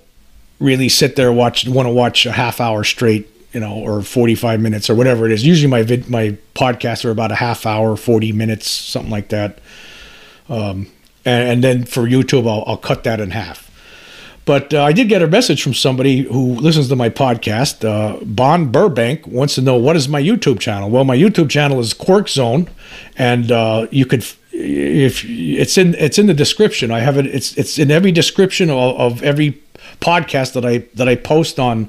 really 0.61 0.88
sit 0.88 1.17
there 1.17 1.33
watch 1.33 1.67
want 1.67 1.87
to 1.87 1.93
watch 1.93 2.26
a 2.26 2.33
half 2.33 2.61
hour 2.61 2.85
straight, 2.85 3.29
you 3.53 3.61
know, 3.61 3.75
or 3.75 4.03
forty 4.03 4.35
five 4.35 4.61
minutes 4.61 4.91
or 4.91 4.95
whatever 4.95 5.26
it 5.26 5.33
is. 5.33 5.45
Usually, 5.47 5.71
my 5.71 5.83
vid, 5.83 6.09
my 6.09 6.37
podcasts 6.55 7.05
are 7.05 7.11
about 7.11 7.31
a 7.31 7.37
half 7.37 7.67
hour, 7.67 7.97
forty 7.97 8.33
minutes, 8.33 8.71
something 8.71 9.11
like 9.11 9.29
that. 9.29 9.59
Um, 10.49 10.88
and, 11.25 11.49
and 11.49 11.64
then 11.64 11.85
for 11.85 12.03
YouTube, 12.03 12.49
I'll, 12.49 12.64
I'll 12.67 12.76
cut 12.76 13.05
that 13.05 13.21
in 13.21 13.31
half. 13.31 13.63
But 14.45 14.75
uh, 14.75 14.83
I 14.83 14.93
did 14.93 15.09
get 15.09 15.23
a 15.23 15.27
message 15.27 15.63
from 15.63 15.73
somebody 15.73 16.23
who 16.23 16.55
listens 16.55 16.89
to 16.89 16.97
my 16.97 17.09
podcast. 17.09 17.85
Uh, 17.85 18.23
Bon 18.25 18.71
Burbank 18.71 19.27
wants 19.27 19.55
to 19.55 19.63
know 19.63 19.77
what 19.77 19.97
is 19.97 20.09
my 20.09 20.21
YouTube 20.21 20.61
channel. 20.61 20.91
Well, 20.91 21.05
my 21.05 21.17
YouTube 21.17 21.49
channel 21.49 21.81
is 21.81 21.95
Quark 21.95 22.29
Zone, 22.29 22.69
and 23.17 23.51
uh, 23.51 23.87
you 23.91 24.05
could 24.05 24.25
if 24.53 25.25
it's 25.25 25.79
in 25.79 25.95
it's 25.95 26.19
in 26.19 26.27
the 26.27 26.35
description. 26.35 26.91
I 26.91 27.01
have 27.01 27.17
it. 27.17 27.27
It's 27.27 27.57
it's 27.57 27.79
in 27.79 27.91
every 27.91 28.13
description 28.13 28.69
of, 28.69 29.01
of 29.01 29.23
every 29.23 29.63
podcast 30.01 30.53
that 30.53 30.67
I 30.67 30.79
that 30.95 31.09
I 31.09 31.17
post 31.17 31.59
on. 31.59 31.89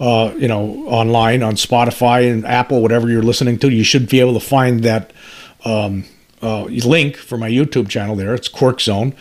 Uh, 0.00 0.34
you 0.36 0.48
know, 0.48 0.84
online 0.88 1.40
on 1.44 1.54
Spotify 1.54 2.28
and 2.30 2.44
Apple, 2.44 2.82
whatever 2.82 3.08
you're 3.08 3.22
listening 3.22 3.56
to, 3.60 3.70
you 3.70 3.84
should 3.84 4.08
be 4.08 4.18
able 4.18 4.34
to 4.34 4.40
find 4.40 4.82
that 4.82 5.12
um, 5.64 6.04
uh, 6.42 6.64
link 6.64 7.16
for 7.16 7.38
my 7.38 7.48
YouTube 7.48 7.88
channel 7.88 8.16
there. 8.16 8.34
It's 8.34 8.48
Quark 8.48 8.80
Zone. 8.80 9.14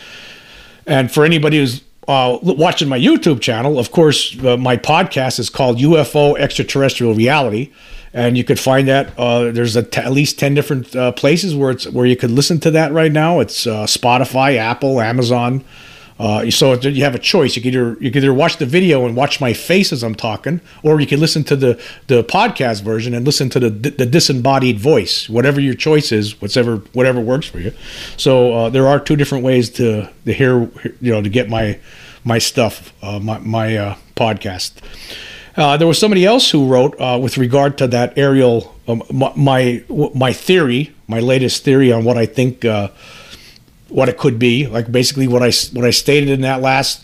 And 0.88 1.12
for 1.12 1.26
anybody 1.26 1.60
who's 1.60 1.84
uh, 2.08 2.38
watching 2.42 2.90
my 2.90 3.00
YouTube 3.00 3.42
channel, 3.42 3.80
of 3.80 3.92
course, 3.92 4.38
uh, 4.44 4.58
my 4.58 4.78
podcast 4.78 5.40
is 5.40 5.50
called 5.50 5.78
UFO 5.78 6.38
Extraterrestrial 6.38 7.14
Reality, 7.14 7.72
and 8.14 8.38
you 8.38 8.44
could 8.44 8.60
find 8.60 8.88
that 8.88 9.18
uh, 9.18 9.52
there's 9.52 9.78
at 9.78 10.12
least 10.12 10.38
ten 10.38 10.54
different 10.54 10.96
uh, 10.96 11.12
places 11.14 11.56
where 11.56 11.72
it's 11.72 11.88
where 11.90 12.06
you 12.06 12.16
could 12.16 12.32
listen 12.32 12.60
to 12.62 12.72
that 12.72 12.92
right 12.92 13.12
now. 13.12 13.40
It's 13.40 13.66
uh, 13.66 13.86
Spotify, 13.86 14.58
Apple, 14.58 15.00
Amazon. 15.02 15.64
Uh, 16.20 16.50
so 16.52 16.74
you 16.74 17.04
have 17.04 17.16
a 17.16 17.20
choice. 17.20 17.56
You 17.56 17.62
can 17.62 17.74
either 17.74 17.98
you 18.00 18.12
can 18.12 18.24
either 18.24 18.34
watch 18.34 18.58
the 18.58 18.66
video 18.66 19.06
and 19.06 19.16
watch 19.16 19.42
my 19.42 19.54
face 19.54 19.92
as 19.92 20.04
I'm 20.04 20.16
talking, 20.16 20.62
or 20.84 21.00
you 21.02 21.08
can 21.08 21.20
listen 21.20 21.44
to 21.46 21.56
the 21.56 21.82
the 22.08 22.24
podcast 22.24 22.84
version 22.84 23.14
and 23.14 23.26
listen 23.26 23.50
to 23.50 23.60
the 23.60 23.70
the 23.70 24.06
disembodied 24.06 24.80
voice. 24.80 25.28
Whatever 25.28 25.60
your 25.60 25.74
choice 25.74 26.12
is, 26.12 26.40
whatever 26.42 26.78
whatever 26.94 27.20
works 27.20 27.48
for 27.48 27.60
you. 27.60 27.74
So 28.18 28.54
uh, 28.54 28.70
there 28.70 28.88
are 28.88 29.00
two 29.00 29.16
different 29.16 29.44
ways 29.44 29.70
to 29.72 30.10
to 30.26 30.34
hear 30.34 30.70
you 31.02 31.12
know 31.12 31.22
to 31.22 31.30
get 31.30 31.50
my 31.50 31.80
my 32.24 32.38
stuff, 32.38 32.94
uh, 33.02 33.20
my 33.20 33.40
my 33.40 33.78
uh, 33.78 33.96
podcast. 34.16 34.74
Uh, 35.56 35.78
there 35.78 35.88
was 35.88 36.00
somebody 36.00 36.26
else 36.26 36.50
who 36.50 36.68
wrote 36.68 37.00
uh, 37.00 37.20
with 37.22 37.38
regard 37.38 37.78
to 37.78 37.88
that 37.88 38.18
Ariel 38.18 38.74
um, 38.88 39.04
my 39.10 39.84
my 39.90 40.34
theory, 40.34 40.94
my 41.08 41.20
latest 41.20 41.64
theory 41.64 41.92
on 41.92 42.04
what 42.04 42.18
I 42.18 42.26
think 42.26 42.66
what 43.94 44.10
it 44.10 44.18
could 44.18 44.40
be. 44.40 44.68
Like 44.68 44.92
basically 44.92 45.28
what 45.28 45.44
I 45.44 45.52
what 45.74 45.86
I 45.86 45.92
stated 45.92 46.30
in 46.30 46.42
that 46.42 46.62
last 46.62 47.04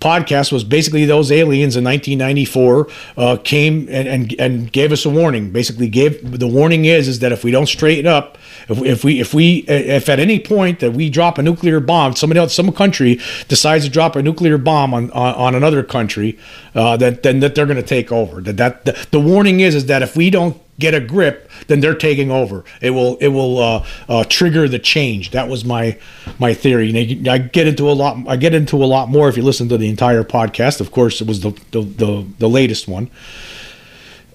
podcast 0.00 0.52
was 0.52 0.64
basically 0.64 1.06
those 1.06 1.32
aliens 1.32 1.76
in 1.76 1.84
1994 1.84 2.88
uh, 3.16 3.36
came 3.42 3.88
and, 3.88 4.08
and 4.08 4.34
and 4.38 4.72
gave 4.72 4.92
us 4.92 5.04
a 5.04 5.10
warning. 5.10 5.50
Basically, 5.50 5.88
gave 5.88 6.38
the 6.38 6.48
warning 6.48 6.84
is 6.84 7.08
is 7.08 7.20
that 7.20 7.32
if 7.32 7.44
we 7.44 7.50
don't 7.50 7.66
straighten 7.66 8.06
up, 8.06 8.36
if, 8.68 8.82
if 8.82 9.04
we 9.04 9.20
if 9.20 9.32
we 9.32 9.58
if 9.68 10.08
at 10.08 10.20
any 10.20 10.38
point 10.38 10.80
that 10.80 10.92
we 10.92 11.08
drop 11.08 11.38
a 11.38 11.42
nuclear 11.42 11.80
bomb, 11.80 12.14
somebody 12.14 12.40
else, 12.40 12.54
some 12.54 12.70
country 12.72 13.20
decides 13.48 13.84
to 13.84 13.90
drop 13.90 14.16
a 14.16 14.22
nuclear 14.22 14.58
bomb 14.58 14.92
on 14.92 15.10
on, 15.12 15.34
on 15.34 15.54
another 15.54 15.82
country, 15.82 16.38
uh, 16.74 16.96
that 16.96 17.22
then 17.22 17.40
that 17.40 17.54
they're 17.54 17.66
going 17.66 17.76
to 17.76 17.82
take 17.82 18.12
over. 18.12 18.40
That 18.40 18.56
that 18.56 18.84
the, 18.84 19.06
the 19.10 19.20
warning 19.20 19.60
is 19.60 19.74
is 19.74 19.86
that 19.86 20.02
if 20.02 20.16
we 20.16 20.30
don't 20.30 20.60
get 20.78 20.94
a 20.94 21.00
grip, 21.00 21.50
then 21.66 21.80
they're 21.80 21.94
taking 21.94 22.30
over. 22.30 22.64
It 22.80 22.90
will 22.90 23.16
it 23.16 23.28
will 23.28 23.58
uh, 23.58 23.86
uh, 24.08 24.24
trigger 24.24 24.68
the 24.68 24.78
change. 24.78 25.30
That 25.30 25.48
was 25.48 25.64
my 25.64 25.98
my 26.38 26.54
theory. 26.54 26.90
And 26.90 27.28
I 27.28 27.38
get 27.38 27.66
into 27.66 27.90
a 27.90 27.92
lot. 27.92 28.18
I 28.26 28.36
get 28.36 28.54
into 28.54 28.82
a 28.82 28.86
lot 28.86 29.08
more 29.08 29.28
if 29.28 29.36
you 29.36 29.42
listen 29.42 29.68
to 29.68 29.78
the 29.78 29.88
entire 29.88 30.24
podcast. 30.24 30.80
Of 30.80 30.90
course, 30.90 31.20
it 31.20 31.26
was 31.26 31.40
the 31.40 31.50
the 31.70 31.82
the, 31.82 32.26
the 32.38 32.48
latest 32.48 32.88
one. 32.88 33.10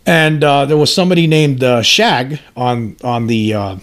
And 0.06 0.44
uh, 0.44 0.66
there 0.66 0.78
was 0.78 0.94
somebody 0.94 1.28
named 1.28 1.64
uh, 1.64 1.82
Shag 1.82 2.40
on 2.56 2.96
on 3.04 3.28
the 3.28 3.54
uh, 3.54 3.78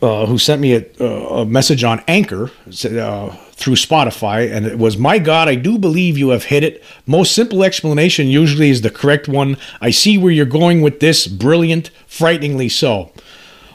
uh, 0.00 0.26
who 0.26 0.36
sent 0.36 0.60
me 0.60 0.74
a, 0.74 1.04
a, 1.04 1.46
message 1.46 1.84
on 1.84 2.02
Anchor 2.08 2.50
said 2.70 2.96
uh, 2.96 3.34
through 3.52 3.74
Spotify, 3.74 4.52
and 4.52 4.66
it 4.66 4.78
was, 4.78 4.96
My 4.96 5.18
God, 5.18 5.48
I 5.48 5.54
do 5.54 5.78
believe 5.78 6.18
you 6.18 6.30
have 6.30 6.44
hit 6.44 6.64
it. 6.64 6.82
Most 7.06 7.34
simple 7.34 7.62
explanation 7.62 8.26
usually 8.26 8.70
is 8.70 8.82
the 8.82 8.90
correct 8.90 9.28
one. 9.28 9.56
I 9.80 9.90
see 9.90 10.18
where 10.18 10.32
you're 10.32 10.46
going 10.46 10.82
with 10.82 11.00
this. 11.00 11.26
Brilliant, 11.26 11.90
frighteningly 12.06 12.68
so. 12.68 13.12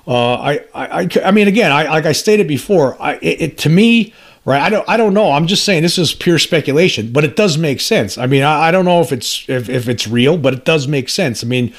Uh, 0.08 0.36
I, 0.36 0.64
I, 0.74 1.10
I, 1.24 1.32
mean, 1.32 1.48
again, 1.48 1.72
I, 1.72 1.84
like 1.90 2.06
I 2.06 2.14
stated 2.14 2.48
before, 2.48 3.02
I, 3.02 3.16
it, 3.16 3.42
it, 3.42 3.58
to 3.60 3.70
me, 3.70 4.14
right? 4.46 4.62
I 4.62 4.70
don't, 4.70 4.88
I 4.88 4.96
don't 4.96 5.14
know. 5.14 5.32
I'm 5.32 5.48
just 5.48 5.66
saying 5.66 5.84
this 5.84 5.98
is 5.98 6.14
pure 6.14 6.40
speculation, 6.40 7.12
but 7.12 7.26
it 7.26 7.36
does 7.36 7.58
make 7.58 7.82
sense. 7.82 8.18
I 8.18 8.26
mean, 8.26 8.42
I, 8.42 8.70
I 8.70 8.72
don't 8.72 8.86
know 8.86 9.02
if 9.02 9.12
it's, 9.12 9.48
if, 9.50 9.68
if 9.68 9.90
it's 9.90 10.08
real, 10.08 10.38
but 10.38 10.54
it 10.54 10.64
does 10.64 10.88
make 10.88 11.10
sense. 11.10 11.44
I 11.44 11.48
mean, 11.48 11.74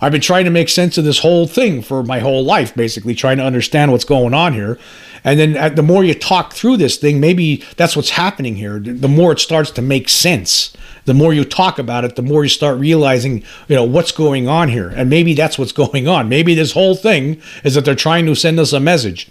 I've 0.00 0.12
been 0.12 0.20
trying 0.20 0.44
to 0.44 0.50
make 0.50 0.68
sense 0.68 0.96
of 0.98 1.04
this 1.04 1.20
whole 1.20 1.46
thing 1.46 1.82
for 1.82 2.02
my 2.02 2.20
whole 2.20 2.44
life, 2.44 2.74
basically 2.74 3.14
trying 3.14 3.38
to 3.38 3.44
understand 3.44 3.90
what's 3.90 4.04
going 4.04 4.34
on 4.34 4.52
here. 4.52 4.78
And 5.24 5.38
then 5.38 5.56
uh, 5.56 5.68
the 5.70 5.82
more 5.82 6.04
you 6.04 6.14
talk 6.14 6.52
through 6.52 6.76
this 6.76 6.96
thing, 6.96 7.20
maybe 7.20 7.64
that's 7.76 7.96
what's 7.96 8.10
happening 8.10 8.56
here. 8.56 8.78
The 8.78 9.08
more 9.08 9.32
it 9.32 9.40
starts 9.40 9.70
to 9.72 9.82
make 9.82 10.08
sense. 10.08 10.72
The 11.06 11.14
more 11.14 11.32
you 11.32 11.44
talk 11.44 11.78
about 11.78 12.04
it, 12.04 12.16
the 12.16 12.22
more 12.22 12.44
you 12.44 12.50
start 12.50 12.78
realizing, 12.78 13.42
you 13.66 13.76
know, 13.76 13.84
what's 13.84 14.12
going 14.12 14.46
on 14.46 14.68
here. 14.68 14.90
And 14.90 15.10
maybe 15.10 15.34
that's 15.34 15.58
what's 15.58 15.72
going 15.72 16.06
on. 16.06 16.28
Maybe 16.28 16.54
this 16.54 16.72
whole 16.72 16.94
thing 16.94 17.40
is 17.64 17.74
that 17.74 17.84
they're 17.84 17.94
trying 17.94 18.26
to 18.26 18.34
send 18.34 18.60
us 18.60 18.72
a 18.72 18.80
message. 18.80 19.28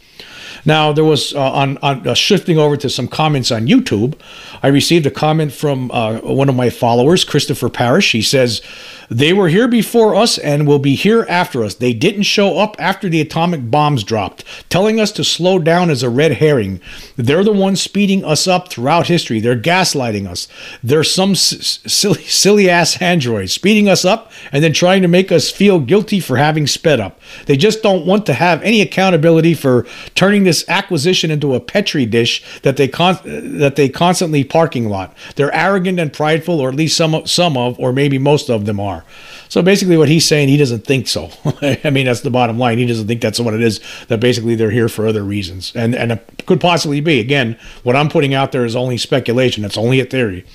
Now, 0.66 0.92
there 0.92 1.06
was 1.06 1.34
uh, 1.34 1.52
on, 1.52 1.78
on 1.78 2.08
uh, 2.08 2.14
shifting 2.14 2.58
over 2.58 2.76
to 2.78 2.90
some 2.90 3.08
comments 3.08 3.52
on 3.52 3.68
YouTube. 3.68 4.20
I 4.64 4.68
received 4.68 5.06
a 5.06 5.12
comment 5.12 5.52
from 5.54 5.92
uh, 5.92 6.20
one 6.20 6.50
of 6.50 6.56
my 6.56 6.70
followers, 6.70 7.24
Christopher 7.24 7.70
Parrish. 7.70 8.12
He 8.12 8.22
says, 8.22 8.62
They 9.10 9.34
were 9.34 9.50
here 9.50 9.68
before 9.68 10.16
us 10.16 10.38
and 10.38 10.68
will 10.68 10.80
be 10.80 10.96
here 10.96 11.26
after 11.30 11.64
us. 11.64 11.76
They 11.76 11.94
didn't 11.94 12.24
show 12.24 12.58
up 12.58 12.76
after 12.80 13.08
the 13.10 13.22
atomic 13.22 13.70
bombs 13.70 14.04
dropped. 14.04 14.44
Telling 14.70 15.00
us 15.00 15.12
to 15.14 15.24
slow 15.24 15.60
down 15.60 15.90
is 15.90 16.04
a 16.04 16.10
red 16.10 16.34
herring. 16.34 16.82
They're 17.16 17.44
the 17.44 17.52
ones 17.54 17.82
speeding 17.82 18.24
us 18.26 18.48
up 18.48 18.70
throughout 18.70 19.08
history. 19.08 19.40
They're 19.40 19.60
gaslighting 19.60 20.28
us. 20.28 20.48
They're 20.84 21.04
some 21.04 21.32
s- 21.32 21.80
silly, 21.86 22.24
silly 22.24 22.70
ass 22.70 23.02
androids 23.02 23.54
speeding 23.54 23.88
us 23.88 24.06
up 24.06 24.32
and 24.52 24.64
then 24.64 24.74
trying 24.74 25.02
to 25.02 25.08
make 25.08 25.32
us 25.32 25.50
feel 25.52 25.80
guilty 25.80 26.20
for 26.20 26.38
having 26.38 26.68
sped 26.68 27.00
up. 27.00 27.20
They 27.46 27.58
just 27.58 27.84
don't 27.84 28.06
want 28.06 28.26
to 28.26 28.34
have 28.34 28.62
any 28.64 28.82
accountability 28.82 29.54
for 29.54 29.86
turning 30.16 30.44
this 30.44 30.66
acquisition 30.68 31.32
into 31.32 31.54
a 31.54 31.60
petri 31.60 32.06
dish 32.06 32.44
that 32.62 32.78
they 32.78 32.88
con- 32.88 33.20
that 33.24 33.76
they 33.76 33.90
constantly 33.90 34.44
parking 34.50 34.90
lot. 34.90 35.16
They're 35.36 35.54
arrogant 35.54 36.00
and 36.00 36.12
prideful, 36.12 36.60
or 36.60 36.70
at 36.70 36.76
least 36.76 36.98
some 36.98 37.26
some 37.26 37.58
of, 37.58 37.80
or 37.80 37.94
maybe 37.94 38.18
most 38.18 38.50
of 38.50 38.66
them 38.66 38.80
are. 38.80 39.04
So 39.50 39.62
basically, 39.62 39.98
what 39.98 40.10
he's 40.10 40.26
saying, 40.26 40.50
he 40.50 40.58
doesn't 40.58 40.86
think 40.86 41.08
so. 41.08 41.30
I 41.62 41.90
mean, 41.90 42.06
that's 42.06 42.22
the 42.22 42.30
bottom 42.30 42.58
line. 42.58 42.78
He 42.78 42.86
doesn't 42.86 43.08
think 43.08 43.22
that's 43.22 43.40
what 43.40 43.54
it 43.54 43.62
is. 43.62 43.80
That 44.08 44.20
basically 44.20 44.56
they're 44.56 44.72
here 44.72 44.90
for 44.90 45.08
other 45.08 45.24
reasons, 45.24 45.72
and 45.76 45.96
and 45.96 46.12
it 46.12 46.44
could 46.46 46.62
possibly 46.62 47.02
be. 47.02 47.20
Again, 47.20 47.58
what 47.84 47.96
I'm 47.96 48.10
putting 48.10 48.34
out 48.34 48.52
there 48.52 48.66
is 48.66 48.76
only 48.76 48.98
speculation. 48.98 49.66
It's 49.66 49.78
only 49.78 50.00
a 50.00 50.06
theory. 50.06 50.46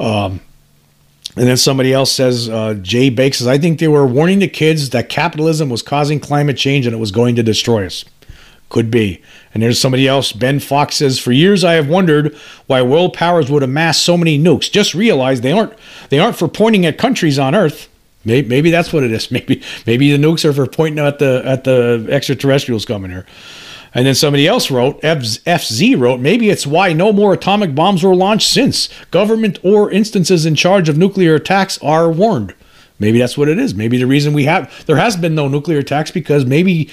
Um, 0.00 0.40
and 1.36 1.46
then 1.46 1.56
somebody 1.56 1.92
else 1.92 2.10
says, 2.10 2.48
uh, 2.48 2.74
Jay 2.74 3.10
Bake 3.10 3.34
says, 3.34 3.46
I 3.46 3.58
think 3.58 3.78
they 3.78 3.86
were 3.86 4.06
warning 4.06 4.40
the 4.40 4.48
kids 4.48 4.90
that 4.90 5.08
capitalism 5.08 5.68
was 5.68 5.82
causing 5.82 6.18
climate 6.18 6.56
change 6.56 6.84
and 6.84 6.94
it 6.94 6.98
was 6.98 7.12
going 7.12 7.36
to 7.36 7.44
destroy 7.44 7.86
us. 7.86 8.04
Could 8.68 8.90
be. 8.90 9.22
And 9.54 9.62
there's 9.62 9.80
somebody 9.80 10.06
else. 10.06 10.32
Ben 10.32 10.60
Fox 10.60 10.96
says, 10.96 11.18
For 11.18 11.32
years 11.32 11.64
I 11.64 11.74
have 11.74 11.88
wondered 11.88 12.36
why 12.66 12.82
world 12.82 13.14
powers 13.14 13.50
would 13.50 13.62
amass 13.62 14.00
so 14.00 14.16
many 14.16 14.38
nukes. 14.38 14.70
Just 14.70 14.94
realize 14.94 15.40
they 15.40 15.52
aren't 15.52 15.72
they 16.10 16.18
aren't 16.18 16.36
for 16.36 16.48
pointing 16.48 16.84
at 16.84 16.98
countries 16.98 17.38
on 17.38 17.54
Earth. 17.54 17.88
Maybe, 18.24 18.46
maybe 18.46 18.70
that's 18.70 18.92
what 18.92 19.04
it 19.04 19.12
is. 19.12 19.30
Maybe 19.30 19.62
maybe 19.86 20.14
the 20.14 20.18
nukes 20.18 20.44
are 20.44 20.52
for 20.52 20.66
pointing 20.66 21.04
at 21.04 21.18
the 21.18 21.42
at 21.46 21.64
the 21.64 22.06
extraterrestrials 22.10 22.84
coming 22.84 23.10
here. 23.10 23.24
And 23.94 24.06
then 24.06 24.14
somebody 24.14 24.46
else 24.46 24.70
wrote, 24.70 25.00
FZ 25.00 25.98
wrote, 25.98 26.20
maybe 26.20 26.50
it's 26.50 26.66
why 26.66 26.92
no 26.92 27.10
more 27.10 27.32
atomic 27.32 27.74
bombs 27.74 28.02
were 28.02 28.14
launched 28.14 28.48
since. 28.48 28.90
Government 29.10 29.58
or 29.62 29.90
instances 29.90 30.44
in 30.44 30.54
charge 30.54 30.90
of 30.90 30.98
nuclear 30.98 31.34
attacks 31.36 31.78
are 31.78 32.10
warned. 32.10 32.54
Maybe 32.98 33.18
that's 33.18 33.38
what 33.38 33.48
it 33.48 33.58
is. 33.58 33.74
Maybe 33.74 33.96
the 33.96 34.06
reason 34.06 34.34
we 34.34 34.44
have 34.44 34.84
there 34.86 34.96
has 34.96 35.16
been 35.16 35.34
no 35.34 35.48
nuclear 35.48 35.78
attacks 35.78 36.10
because 36.10 36.44
maybe 36.44 36.90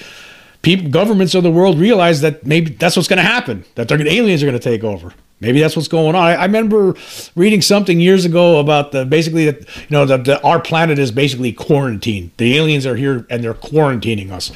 people, 0.65 0.89
governments 0.89 1.35
of 1.35 1.43
the 1.43 1.51
world 1.51 1.77
realize 1.77 2.21
that 2.21 2.43
maybe 2.43 2.71
that's 2.71 2.95
what's 2.95 3.07
going 3.07 3.17
to 3.17 3.23
happen. 3.23 3.63
That 3.75 3.87
they're 3.87 4.01
aliens 4.05 4.41
are 4.41 4.47
going 4.47 4.59
to 4.59 4.63
take 4.63 4.83
over. 4.83 5.13
Maybe 5.39 5.59
that's 5.59 5.75
what's 5.75 5.87
going 5.87 6.15
on. 6.15 6.15
I, 6.15 6.33
I, 6.33 6.45
remember 6.45 6.95
reading 7.35 7.61
something 7.61 7.99
years 7.99 8.25
ago 8.25 8.59
about 8.59 8.91
the 8.91 9.05
basically 9.05 9.45
that 9.45 9.59
you 9.59 9.91
know 9.91 10.05
that 10.05 10.43
our 10.43 10.59
planet 10.59 10.97
is 10.97 11.11
basically 11.11 11.53
quarantined. 11.53 12.31
The 12.37 12.57
aliens 12.57 12.85
are 12.85 12.95
here 12.95 13.27
and 13.29 13.43
they're 13.43 13.53
quarantining 13.53 14.31
us. 14.31 14.51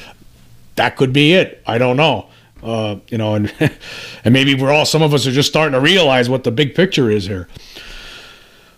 That 0.74 0.96
could 0.96 1.12
be 1.12 1.32
it. 1.32 1.62
I 1.66 1.78
don't 1.78 1.96
know. 1.96 2.28
Uh, 2.62 2.96
you 3.08 3.18
know, 3.18 3.34
and 3.34 3.52
and 4.24 4.32
maybe 4.32 4.54
we're 4.54 4.72
all 4.72 4.86
some 4.86 5.02
of 5.02 5.14
us 5.14 5.26
are 5.26 5.32
just 5.32 5.48
starting 5.48 5.72
to 5.74 5.80
realize 5.80 6.28
what 6.28 6.42
the 6.42 6.50
big 6.50 6.74
picture 6.74 7.08
is 7.10 7.26
here. 7.26 7.46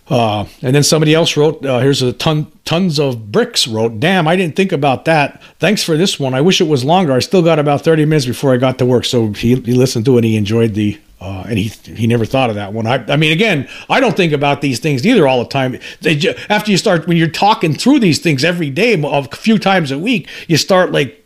Uh, 0.09 0.45
and 0.61 0.75
then 0.75 0.83
somebody 0.83 1.13
else 1.13 1.37
wrote, 1.37 1.65
uh, 1.65 1.79
here's 1.79 2.01
a 2.01 2.11
ton, 2.11 2.51
tons 2.65 2.99
of 2.99 3.31
bricks 3.31 3.67
wrote, 3.67 3.99
damn, 3.99 4.27
I 4.27 4.35
didn't 4.35 4.55
think 4.55 4.71
about 4.71 5.05
that. 5.05 5.41
Thanks 5.59 5.81
for 5.81 5.95
this 5.95 6.19
one. 6.19 6.33
I 6.33 6.41
wish 6.41 6.59
it 6.59 6.67
was 6.67 6.83
longer. 6.83 7.13
I 7.13 7.19
still 7.19 7.41
got 7.41 7.57
about 7.57 7.81
30 7.81 8.05
minutes 8.05 8.25
before 8.25 8.53
I 8.53 8.57
got 8.57 8.77
to 8.79 8.85
work. 8.85 9.05
So 9.05 9.31
he, 9.31 9.55
he 9.55 9.73
listened 9.73 10.05
to 10.05 10.17
it. 10.17 10.23
He 10.25 10.35
enjoyed 10.35 10.73
the, 10.73 10.99
uh, 11.21 11.45
and 11.47 11.57
he 11.57 11.69
he 11.95 12.05
never 12.05 12.25
thought 12.25 12.49
of 12.49 12.57
that 12.57 12.73
one. 12.73 12.85
I, 12.85 12.95
I 13.07 13.15
mean, 13.15 13.31
again, 13.31 13.69
I 13.89 14.01
don't 14.01 14.17
think 14.17 14.33
about 14.33 14.59
these 14.59 14.79
things 14.79 15.05
either 15.05 15.25
all 15.25 15.39
the 15.39 15.49
time. 15.49 15.79
They, 16.01 16.35
after 16.49 16.69
you 16.69 16.75
start, 16.75 17.07
when 17.07 17.15
you're 17.15 17.29
talking 17.29 17.73
through 17.73 17.99
these 17.99 18.19
things 18.19 18.43
every 18.43 18.69
day, 18.69 19.01
a 19.01 19.23
few 19.29 19.57
times 19.57 19.89
a 19.91 19.97
week, 19.97 20.27
you 20.49 20.57
start 20.57 20.91
like 20.91 21.22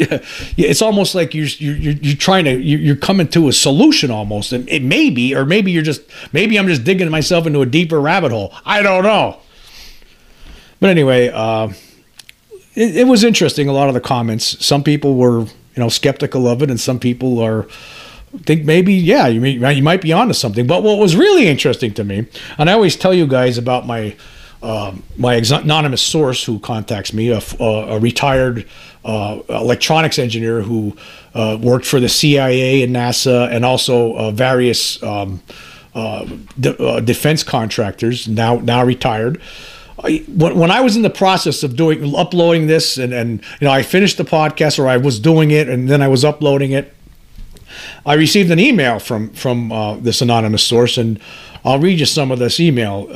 it's 0.56 0.80
almost 0.80 1.14
like 1.14 1.34
you're 1.34 1.46
you're 1.46 1.92
you're 1.92 2.16
trying 2.16 2.44
to 2.46 2.58
you're 2.58 2.96
coming 2.96 3.28
to 3.28 3.48
a 3.48 3.52
solution 3.52 4.10
almost, 4.10 4.52
and 4.52 4.68
it 4.68 4.82
may 4.82 5.10
be, 5.10 5.34
or 5.34 5.44
maybe 5.44 5.70
you're 5.70 5.82
just 5.82 6.02
maybe 6.32 6.58
I'm 6.58 6.66
just 6.66 6.84
digging 6.84 7.10
myself 7.10 7.46
into 7.46 7.60
a 7.60 7.66
deeper 7.66 8.00
rabbit 8.00 8.32
hole. 8.32 8.54
I 8.64 8.82
don't 8.82 9.04
know. 9.04 9.38
But 10.80 10.90
anyway, 10.90 11.28
uh, 11.28 11.68
it, 12.74 12.96
it 12.96 13.06
was 13.06 13.24
interesting. 13.24 13.68
A 13.68 13.72
lot 13.72 13.88
of 13.88 13.94
the 13.94 14.00
comments. 14.00 14.64
Some 14.64 14.82
people 14.82 15.16
were 15.16 15.40
you 15.40 15.48
know 15.76 15.90
skeptical 15.90 16.48
of 16.48 16.62
it, 16.62 16.70
and 16.70 16.80
some 16.80 16.98
people 16.98 17.38
are 17.38 17.66
think 18.44 18.64
maybe 18.64 18.94
yeah 18.94 19.26
you 19.26 19.40
may, 19.40 19.74
you 19.74 19.82
might 19.82 20.00
be 20.00 20.12
onto 20.12 20.32
something. 20.32 20.66
But 20.66 20.82
what 20.82 20.98
was 20.98 21.14
really 21.14 21.46
interesting 21.46 21.92
to 21.94 22.04
me, 22.04 22.26
and 22.56 22.70
I 22.70 22.72
always 22.72 22.96
tell 22.96 23.12
you 23.12 23.26
guys 23.26 23.58
about 23.58 23.86
my 23.86 24.16
uh, 24.62 24.94
my 25.16 25.34
anonymous 25.34 26.02
source 26.02 26.44
who 26.44 26.58
contacts 26.58 27.12
me, 27.12 27.30
a, 27.30 27.40
a 27.60 27.98
retired 27.98 28.66
uh, 29.04 29.40
electronics 29.48 30.18
engineer 30.18 30.62
who 30.62 30.96
uh, 31.34 31.58
worked 31.60 31.86
for 31.86 32.00
the 32.00 32.08
CIA 32.08 32.82
and 32.82 32.94
NASA 32.94 33.50
and 33.50 33.64
also 33.64 34.14
uh, 34.16 34.30
various 34.30 35.02
um, 35.02 35.42
uh, 35.94 36.26
de- 36.58 36.76
uh, 36.82 37.00
defense 37.00 37.42
contractors, 37.42 38.28
now 38.28 38.56
now 38.56 38.84
retired. 38.84 39.40
When, 40.02 40.56
when 40.56 40.70
I 40.70 40.80
was 40.80 40.96
in 40.96 41.02
the 41.02 41.10
process 41.10 41.62
of 41.62 41.76
doing 41.76 42.14
uploading 42.14 42.66
this, 42.66 42.96
and, 42.96 43.12
and 43.12 43.42
you 43.60 43.66
know, 43.66 43.70
I 43.70 43.82
finished 43.82 44.16
the 44.16 44.24
podcast, 44.24 44.78
or 44.78 44.88
I 44.88 44.96
was 44.96 45.18
doing 45.18 45.50
it, 45.50 45.68
and 45.68 45.88
then 45.88 46.00
I 46.00 46.08
was 46.08 46.24
uploading 46.24 46.72
it. 46.72 46.94
I 48.06 48.14
received 48.14 48.50
an 48.50 48.58
email 48.58 48.98
from 48.98 49.30
from 49.30 49.72
uh, 49.72 49.96
this 49.96 50.20
anonymous 50.22 50.62
source, 50.62 50.96
and 50.96 51.20
I'll 51.64 51.78
read 51.78 52.00
you 52.00 52.06
some 52.06 52.30
of 52.30 52.38
this 52.38 52.60
email. 52.60 53.08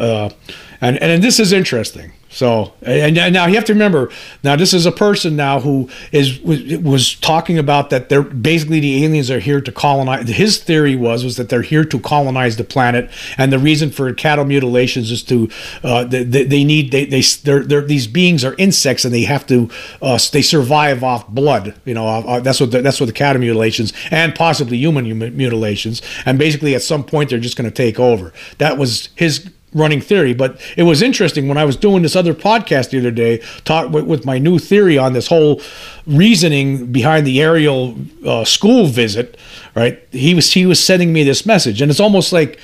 and 0.81 0.99
and 1.03 1.23
this 1.23 1.39
is 1.39 1.53
interesting. 1.53 2.13
So, 2.35 2.73
and, 2.83 3.17
and, 3.17 3.33
now 3.33 3.47
you 3.47 3.55
have 3.55 3.65
to 3.67 3.73
remember, 3.73 4.11
now 4.43 4.57
this 4.57 4.75
is 4.75 4.87
a 4.87 4.91
person 4.91 5.37
now 5.37 5.61
who 5.61 5.89
is 6.11 6.41
was, 6.41 6.65
was, 6.79 7.15
talking 7.15 7.59
about 7.59 7.91
that 7.91 8.09
they're 8.09 8.23
basically 8.23 8.81
the 8.81 9.05
aliens 9.05 9.31
are 9.31 9.39
here 9.39 9.61
to 9.61 9.71
colonize. 9.71 10.29
His 10.29 10.59
theory 10.59 10.97
was 10.97 11.23
was 11.23 11.37
that 11.37 11.49
they're 11.49 11.63
here 11.63 11.85
to 11.85 12.01
colonize 12.01 12.57
the 12.57 12.65
planet, 12.65 13.09
and 13.39 13.53
the 13.53 13.59
reason 13.61 13.93
for 13.93 14.13
cattle 14.13 14.45
mutilations 14.45 15.13
is 15.13 15.23
to 15.25 15.49
uh, 15.85 16.03
they, 16.03 16.25
they 16.25 16.65
need 16.65 16.91
they 16.91 17.05
they 17.05 17.21
they're, 17.21 17.63
they're, 17.63 17.83
these 17.83 18.09
beings 18.09 18.45
are 18.45 18.57
insects 18.59 19.05
and 19.05 19.15
they 19.15 19.23
have 19.23 19.47
to 19.47 19.71
uh, 20.03 20.19
they 20.33 20.43
survive 20.43 21.05
off 21.05 21.29
blood. 21.29 21.77
You 21.85 21.95
know, 21.95 22.09
uh, 22.09 22.41
that's 22.41 22.59
what 22.59 22.73
the, 22.73 22.83
that's 22.83 22.99
what 22.99 23.07
the 23.07 23.13
cattle 23.13 23.39
mutilations 23.39 23.93
and 24.11 24.35
possibly 24.35 24.77
human 24.77 25.37
mutilations, 25.37 26.03
and 26.27 26.37
basically 26.37 26.75
at 26.75 26.83
some 26.83 27.05
point 27.05 27.31
they're 27.31 27.39
just 27.39 27.57
going 27.57 27.71
to 27.71 27.75
take 27.75 28.01
over. 28.01 28.33
That 28.59 28.77
was 28.77 29.11
his 29.15 29.49
running 29.75 30.01
theory. 30.01 30.33
But 30.33 30.61
it 30.77 30.85
was 30.85 31.03
interesting 31.03 31.49
when 31.49 31.59
I 31.59 31.65
was 31.65 31.77
doing 31.77 32.03
this 32.03 32.17
other 32.17 32.35
podcast 32.35 32.91
the 32.91 32.99
other 32.99 33.11
day, 33.11 33.39
talk 33.65 33.91
with, 33.91 34.07
with 34.07 34.25
my 34.25 34.39
new 34.39 34.59
theory 34.59 34.97
on 34.97 35.13
this 35.13 35.27
whole 35.27 35.61
reasoning 36.07 36.93
behind 36.93 37.27
the 37.27 37.43
Ariel 37.43 37.97
uh, 38.25 38.45
school 38.45 38.87
visit. 38.87 39.37
Right, 39.75 40.07
he 40.13 40.35
was 40.35 40.53
he 40.53 40.67
was 40.67 40.83
sending 40.83 41.13
me 41.13 41.25
this 41.25 41.45
message, 41.45 41.83
and 41.83 41.91
it's 41.91 41.99
almost 41.99 42.33
like, 42.33 42.61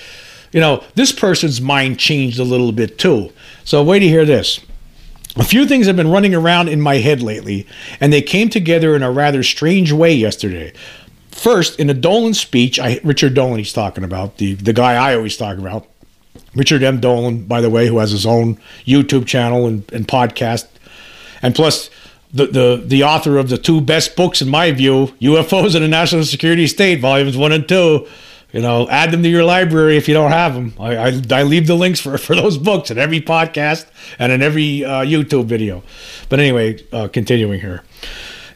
you 0.52 0.60
know, 0.60 0.84
this 0.94 1.10
person's 1.10 1.60
mind 1.60 1.98
changed 1.98 2.38
a 2.38 2.44
little 2.44 2.70
bit 2.70 2.98
too. 2.98 3.32
So 3.64 3.82
wait 3.82 3.98
to 3.98 4.08
hear 4.08 4.24
this. 4.24 4.60
A 5.36 5.44
few 5.44 5.66
things 5.66 5.86
have 5.86 5.96
been 5.96 6.10
running 6.10 6.34
around 6.34 6.68
in 6.68 6.80
my 6.80 6.96
head 6.96 7.22
lately, 7.22 7.66
and 8.00 8.12
they 8.12 8.22
came 8.22 8.48
together 8.48 8.96
in 8.96 9.02
a 9.02 9.10
rather 9.10 9.42
strange 9.42 9.92
way 9.92 10.12
yesterday. 10.12 10.72
First, 11.30 11.78
in 11.78 11.88
a 11.88 11.94
Dolan 11.94 12.34
speech, 12.34 12.80
I, 12.80 13.00
Richard 13.04 13.34
Dolan 13.34 13.58
he's 13.58 13.72
talking 13.72 14.02
about, 14.02 14.38
the, 14.38 14.54
the 14.54 14.72
guy 14.72 14.94
I 14.94 15.14
always 15.14 15.36
talk 15.36 15.56
about, 15.58 15.86
Richard 16.54 16.82
M. 16.82 17.00
Dolan, 17.00 17.44
by 17.44 17.60
the 17.60 17.70
way, 17.70 17.86
who 17.86 17.98
has 17.98 18.10
his 18.10 18.26
own 18.26 18.58
YouTube 18.84 19.26
channel 19.26 19.66
and, 19.66 19.90
and 19.92 20.06
podcast, 20.06 20.66
and 21.42 21.54
plus 21.54 21.90
the, 22.32 22.46
the 22.46 22.82
the 22.84 23.02
author 23.02 23.38
of 23.38 23.48
the 23.48 23.58
two 23.58 23.80
best 23.80 24.16
books 24.16 24.42
in 24.42 24.48
my 24.48 24.70
view, 24.72 25.14
UFOs 25.20 25.74
and 25.74 25.84
the 25.84 25.88
National 25.88 26.24
Security 26.24 26.66
State, 26.66 27.00
volumes 27.00 27.36
one 27.36 27.52
and 27.52 27.68
two. 27.68 28.06
You 28.52 28.60
know, 28.60 28.88
add 28.88 29.12
them 29.12 29.22
to 29.22 29.28
your 29.28 29.44
library 29.44 29.96
if 29.96 30.08
you 30.08 30.14
don't 30.14 30.32
have 30.32 30.54
them. 30.54 30.74
I, 30.80 30.96
I, 30.96 31.22
I 31.30 31.42
leave 31.44 31.68
the 31.68 31.76
links 31.76 32.00
for, 32.00 32.18
for 32.26 32.34
those 32.34 32.58
books 32.58 32.90
in 32.90 32.98
every 32.98 33.20
podcast 33.20 33.86
and 34.18 34.32
in 34.32 34.42
every 34.42 34.84
uh, 34.84 35.02
YouTube 35.04 35.44
video. 35.44 35.84
But 36.28 36.40
anyway, 36.40 36.84
uh, 36.92 37.06
continuing 37.08 37.60
here. 37.60 37.84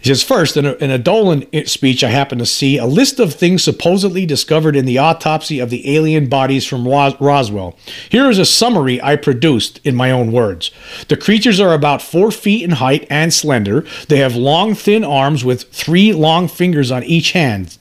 He 0.04 0.10
says, 0.10 0.22
first, 0.22 0.58
in 0.58 0.66
a, 0.66 0.74
in 0.74 0.90
a 0.90 0.98
Dolan 0.98 1.46
speech, 1.64 2.04
I 2.04 2.10
happened 2.10 2.40
to 2.40 2.46
see 2.46 2.76
a 2.76 2.84
list 2.84 3.18
of 3.18 3.32
things 3.32 3.64
supposedly 3.64 4.26
discovered 4.26 4.76
in 4.76 4.84
the 4.84 4.98
autopsy 4.98 5.60
of 5.60 5.70
the 5.70 5.96
alien 5.96 6.28
bodies 6.28 6.66
from 6.66 6.86
Roswell. 6.86 7.78
Here 8.10 8.28
is 8.28 8.38
a 8.38 8.44
summary 8.44 9.00
I 9.00 9.16
produced 9.16 9.80
in 9.82 9.94
my 9.94 10.10
own 10.10 10.30
words. 10.30 10.70
The 11.08 11.16
creatures 11.16 11.58
are 11.58 11.72
about 11.72 12.02
four 12.02 12.30
feet 12.30 12.64
in 12.64 12.72
height 12.72 13.06
and 13.08 13.32
slender. 13.32 13.86
They 14.10 14.18
have 14.18 14.36
long, 14.36 14.74
thin 14.74 15.04
arms 15.04 15.42
with 15.42 15.72
three 15.72 16.12
long 16.12 16.48
fingers 16.48 16.90
on 16.90 17.02
each 17.04 17.32
hand. 17.32 17.78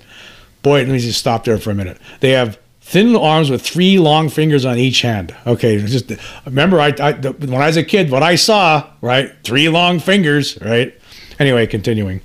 Boy, 0.61 0.79
let 0.79 0.87
me 0.87 0.99
just 0.99 1.19
stop 1.19 1.43
there 1.43 1.57
for 1.57 1.71
a 1.71 1.75
minute. 1.75 1.99
They 2.21 2.31
have 2.31 2.57
thin 2.79 3.17
arms 3.17 3.49
with 3.49 3.61
three 3.61 3.99
long 3.99 4.29
fingers 4.29 4.63
on 4.63 4.77
each 4.77 5.01
hand. 5.01 5.35
Okay, 5.45 5.77
just 5.77 6.09
remember, 6.45 6.79
I, 6.79 6.95
I 7.01 7.11
when 7.11 7.55
I 7.55 7.67
was 7.67 7.75
a 7.75 7.83
kid, 7.83 8.09
what 8.09 8.23
I 8.23 8.35
saw, 8.35 8.89
right? 9.01 9.29
Three 9.43 9.67
long 9.67 9.99
fingers, 9.99 10.57
right? 10.61 10.97
Anyway, 11.39 11.67
continuing. 11.67 12.21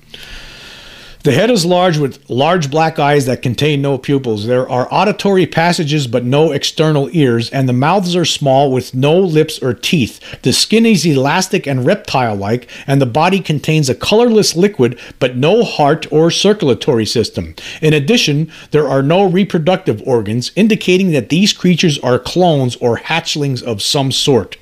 The 1.25 1.33
head 1.33 1.51
is 1.51 1.67
large 1.67 1.99
with 1.99 2.31
large 2.31 2.71
black 2.71 3.01
eyes 3.01 3.27
that 3.27 3.43
contain 3.43 3.83
no 3.83 3.99
pupils. 3.99 4.47
There 4.47 4.71
are 4.71 4.87
auditory 4.91 5.47
passages 5.47 6.07
but 6.07 6.25
no 6.25 6.53
external 6.53 7.11
ears, 7.13 7.51
and 7.51 7.69
the 7.69 7.73
mouths 7.73 8.15
are 8.15 8.25
small 8.25 8.71
with 8.71 8.95
no 8.95 9.19
lips 9.19 9.59
or 9.59 9.75
teeth. 9.75 10.21
The 10.43 10.53
skin 10.53 10.87
is 10.87 11.05
elastic 11.05 11.67
and 11.67 11.85
reptile 11.85 12.37
like, 12.37 12.71
and 12.87 13.03
the 13.03 13.07
body 13.07 13.41
contains 13.41 13.91
a 13.91 13.97
colorless 13.97 14.55
liquid 14.55 14.99
but 15.19 15.37
no 15.37 15.65
heart 15.65 16.07
or 16.13 16.31
circulatory 16.31 17.05
system. 17.05 17.57
In 17.83 17.93
addition, 17.93 18.51
there 18.71 18.89
are 18.89 19.03
no 19.03 19.25
reproductive 19.25 20.01
organs, 20.07 20.53
indicating 20.55 21.11
that 21.11 21.31
these 21.31 21.53
creatures 21.53 21.99
are 21.99 22.21
clones 22.21 22.77
or 22.77 22.97
hatchlings 22.97 23.61
of 23.61 23.83
some 23.83 24.13
sort. 24.13 24.57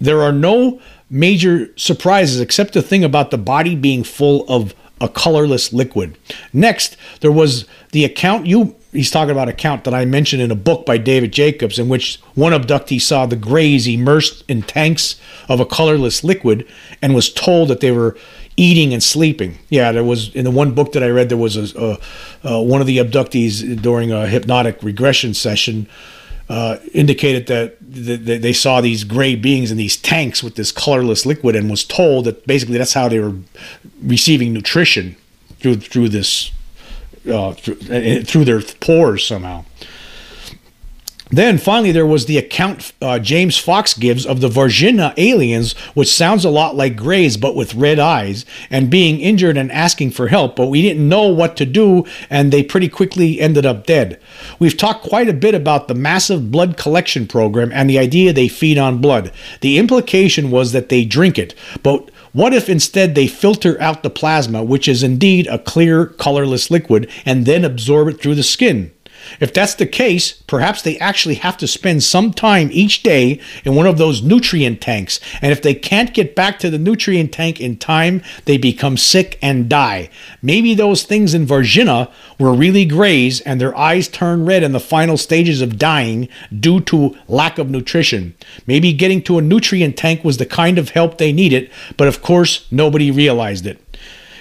There 0.00 0.22
are 0.22 0.32
no 0.32 0.80
major 1.08 1.72
surprises 1.76 2.40
except 2.40 2.74
the 2.74 2.82
thing 2.82 3.04
about 3.04 3.30
the 3.30 3.38
body 3.38 3.74
being 3.74 4.02
full 4.02 4.44
of 4.48 4.74
a 5.00 5.08
colorless 5.08 5.72
liquid. 5.72 6.16
Next, 6.52 6.96
there 7.20 7.32
was 7.32 7.66
the 7.92 8.04
account 8.04 8.46
you 8.46 8.76
he's 8.92 9.10
talking 9.10 9.30
about 9.30 9.48
account 9.48 9.84
that 9.84 9.94
I 9.94 10.04
mentioned 10.06 10.42
in 10.42 10.50
a 10.50 10.56
book 10.56 10.86
by 10.86 10.96
David 10.96 11.32
Jacobs 11.32 11.78
in 11.78 11.88
which 11.88 12.18
one 12.34 12.52
abductee 12.52 13.00
saw 13.00 13.26
the 13.26 13.36
grays 13.36 13.86
immersed 13.86 14.42
in 14.48 14.62
tanks 14.62 15.20
of 15.48 15.60
a 15.60 15.66
colorless 15.66 16.24
liquid 16.24 16.66
and 17.02 17.14
was 17.14 17.32
told 17.32 17.68
that 17.68 17.80
they 17.80 17.92
were 17.92 18.16
eating 18.56 18.94
and 18.94 19.02
sleeping. 19.02 19.58
Yeah, 19.68 19.92
there 19.92 20.04
was 20.04 20.34
in 20.34 20.44
the 20.44 20.50
one 20.50 20.74
book 20.74 20.92
that 20.92 21.02
I 21.02 21.08
read 21.08 21.28
there 21.28 21.36
was 21.36 21.56
a, 21.56 21.78
a, 21.78 21.98
a 22.48 22.62
one 22.62 22.80
of 22.80 22.86
the 22.86 22.98
abductees 22.98 23.80
during 23.80 24.12
a 24.12 24.26
hypnotic 24.26 24.82
regression 24.82 25.34
session 25.34 25.88
uh, 26.48 26.78
indicated 26.92 27.46
that 27.46 28.42
they 28.42 28.52
saw 28.52 28.80
these 28.80 29.02
gray 29.02 29.34
beings 29.34 29.70
in 29.70 29.76
these 29.76 29.96
tanks 29.96 30.42
with 30.42 30.54
this 30.54 30.70
colorless 30.70 31.26
liquid 31.26 31.56
and 31.56 31.68
was 31.68 31.84
told 31.84 32.24
that 32.24 32.46
basically 32.46 32.78
that's 32.78 32.92
how 32.92 33.08
they 33.08 33.18
were 33.18 33.34
receiving 34.02 34.52
nutrition 34.52 35.16
through 35.58 35.76
through 35.76 36.08
this 36.08 36.52
uh, 37.28 37.52
through, 37.52 37.78
uh, 37.90 38.22
through 38.24 38.44
their 38.44 38.62
pores 38.80 39.26
somehow. 39.26 39.64
Then 41.30 41.58
finally, 41.58 41.90
there 41.90 42.06
was 42.06 42.26
the 42.26 42.38
account 42.38 42.92
uh, 43.02 43.18
James 43.18 43.58
Fox 43.58 43.94
gives 43.94 44.24
of 44.24 44.40
the 44.40 44.48
Varginha 44.48 45.12
aliens, 45.16 45.72
which 45.94 46.14
sounds 46.14 46.44
a 46.44 46.50
lot 46.50 46.76
like 46.76 46.96
Greys 46.96 47.36
but 47.36 47.56
with 47.56 47.74
red 47.74 47.98
eyes, 47.98 48.44
and 48.70 48.90
being 48.90 49.18
injured 49.18 49.56
and 49.56 49.72
asking 49.72 50.12
for 50.12 50.28
help, 50.28 50.54
but 50.54 50.68
we 50.68 50.82
didn't 50.82 51.08
know 51.08 51.26
what 51.26 51.56
to 51.56 51.66
do, 51.66 52.04
and 52.30 52.52
they 52.52 52.62
pretty 52.62 52.88
quickly 52.88 53.40
ended 53.40 53.66
up 53.66 53.86
dead. 53.86 54.20
We've 54.60 54.76
talked 54.76 55.02
quite 55.02 55.28
a 55.28 55.32
bit 55.32 55.54
about 55.54 55.88
the 55.88 55.94
massive 55.94 56.52
blood 56.52 56.76
collection 56.76 57.26
program 57.26 57.72
and 57.72 57.90
the 57.90 57.98
idea 57.98 58.32
they 58.32 58.46
feed 58.46 58.78
on 58.78 59.00
blood. 59.00 59.32
The 59.62 59.78
implication 59.78 60.52
was 60.52 60.70
that 60.70 60.90
they 60.90 61.04
drink 61.04 61.40
it, 61.40 61.56
but 61.82 62.08
what 62.32 62.54
if 62.54 62.68
instead 62.68 63.16
they 63.16 63.26
filter 63.26 63.80
out 63.80 64.04
the 64.04 64.10
plasma, 64.10 64.62
which 64.62 64.86
is 64.86 65.02
indeed 65.02 65.48
a 65.48 65.58
clear, 65.58 66.06
colorless 66.06 66.70
liquid, 66.70 67.10
and 67.24 67.46
then 67.46 67.64
absorb 67.64 68.06
it 68.06 68.20
through 68.20 68.36
the 68.36 68.44
skin? 68.44 68.92
If 69.40 69.52
that's 69.52 69.74
the 69.74 69.86
case, 69.86 70.32
perhaps 70.32 70.82
they 70.82 70.98
actually 70.98 71.36
have 71.36 71.56
to 71.58 71.66
spend 71.66 72.02
some 72.02 72.32
time 72.32 72.68
each 72.72 73.02
day 73.02 73.40
in 73.64 73.74
one 73.74 73.86
of 73.86 73.98
those 73.98 74.22
nutrient 74.22 74.80
tanks. 74.80 75.20
And 75.40 75.52
if 75.52 75.62
they 75.62 75.74
can't 75.74 76.14
get 76.14 76.34
back 76.34 76.58
to 76.60 76.70
the 76.70 76.78
nutrient 76.78 77.32
tank 77.32 77.60
in 77.60 77.76
time, 77.76 78.22
they 78.44 78.56
become 78.56 78.96
sick 78.96 79.38
and 79.42 79.68
die. 79.68 80.10
Maybe 80.42 80.74
those 80.74 81.02
things 81.02 81.34
in 81.34 81.46
Varginha 81.46 82.10
were 82.38 82.52
really 82.52 82.84
grays 82.84 83.40
and 83.40 83.60
their 83.60 83.76
eyes 83.76 84.08
turn 84.08 84.44
red 84.44 84.62
in 84.62 84.72
the 84.72 84.80
final 84.80 85.16
stages 85.16 85.60
of 85.60 85.78
dying 85.78 86.28
due 86.58 86.80
to 86.82 87.16
lack 87.28 87.58
of 87.58 87.70
nutrition. 87.70 88.34
Maybe 88.66 88.92
getting 88.92 89.22
to 89.22 89.38
a 89.38 89.42
nutrient 89.42 89.96
tank 89.96 90.24
was 90.24 90.38
the 90.38 90.46
kind 90.46 90.78
of 90.78 90.90
help 90.90 91.18
they 91.18 91.32
needed, 91.32 91.70
but 91.96 92.08
of 92.08 92.22
course, 92.22 92.66
nobody 92.70 93.10
realized 93.10 93.66
it. 93.66 93.80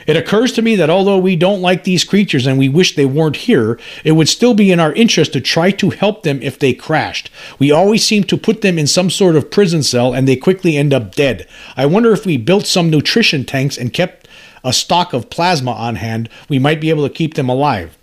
It 0.06 0.18
occurs 0.18 0.52
to 0.54 0.62
me 0.62 0.76
that 0.76 0.90
although 0.90 1.18
we 1.18 1.36
don't 1.36 1.62
like 1.62 1.84
these 1.84 2.04
creatures 2.04 2.46
and 2.46 2.58
we 2.58 2.70
wish 2.70 2.96
they 2.96 3.06
weren't 3.06 3.38
here, 3.38 3.80
it 4.04 4.12
would 4.14 4.30
still 4.30 4.54
be 4.54 4.72
in 4.72 4.80
our 4.80 4.94
interest 4.94 5.34
to 5.34 5.42
try 5.42 5.72
to 5.72 5.90
help 5.90 6.24
them 6.24 6.42
if 6.42 6.60
they 6.60 6.74
crashed. 6.74 7.30
We 7.58 7.72
always 7.72 8.06
seem 8.06 8.24
to 8.26 8.38
put 8.38 8.62
them 8.62 8.78
in 8.78 8.88
some 8.88 9.10
sort 9.10 9.36
of 9.36 9.50
prison 9.50 9.84
cell 9.84 10.14
and 10.14 10.28
they 10.28 10.36
quickly 10.36 10.78
end 10.78 10.94
up 10.94 11.16
dead. 11.16 11.48
I 11.76 11.86
wonder 11.86 12.12
if 12.12 12.26
we 12.26 12.38
built 12.38 12.68
some 12.68 12.90
nutrition 12.90 13.46
tanks 13.46 13.78
and 13.78 13.94
kept 13.94 14.28
a 14.64 14.74
stock 14.74 15.14
of 15.14 15.30
plasma 15.30 15.72
on 15.72 15.96
hand, 15.96 16.30
we 16.50 16.60
might 16.60 16.82
be 16.82 16.90
able 16.90 17.08
to 17.08 17.14
keep 17.14 17.36
them 17.36 17.50
alive. 17.50 17.98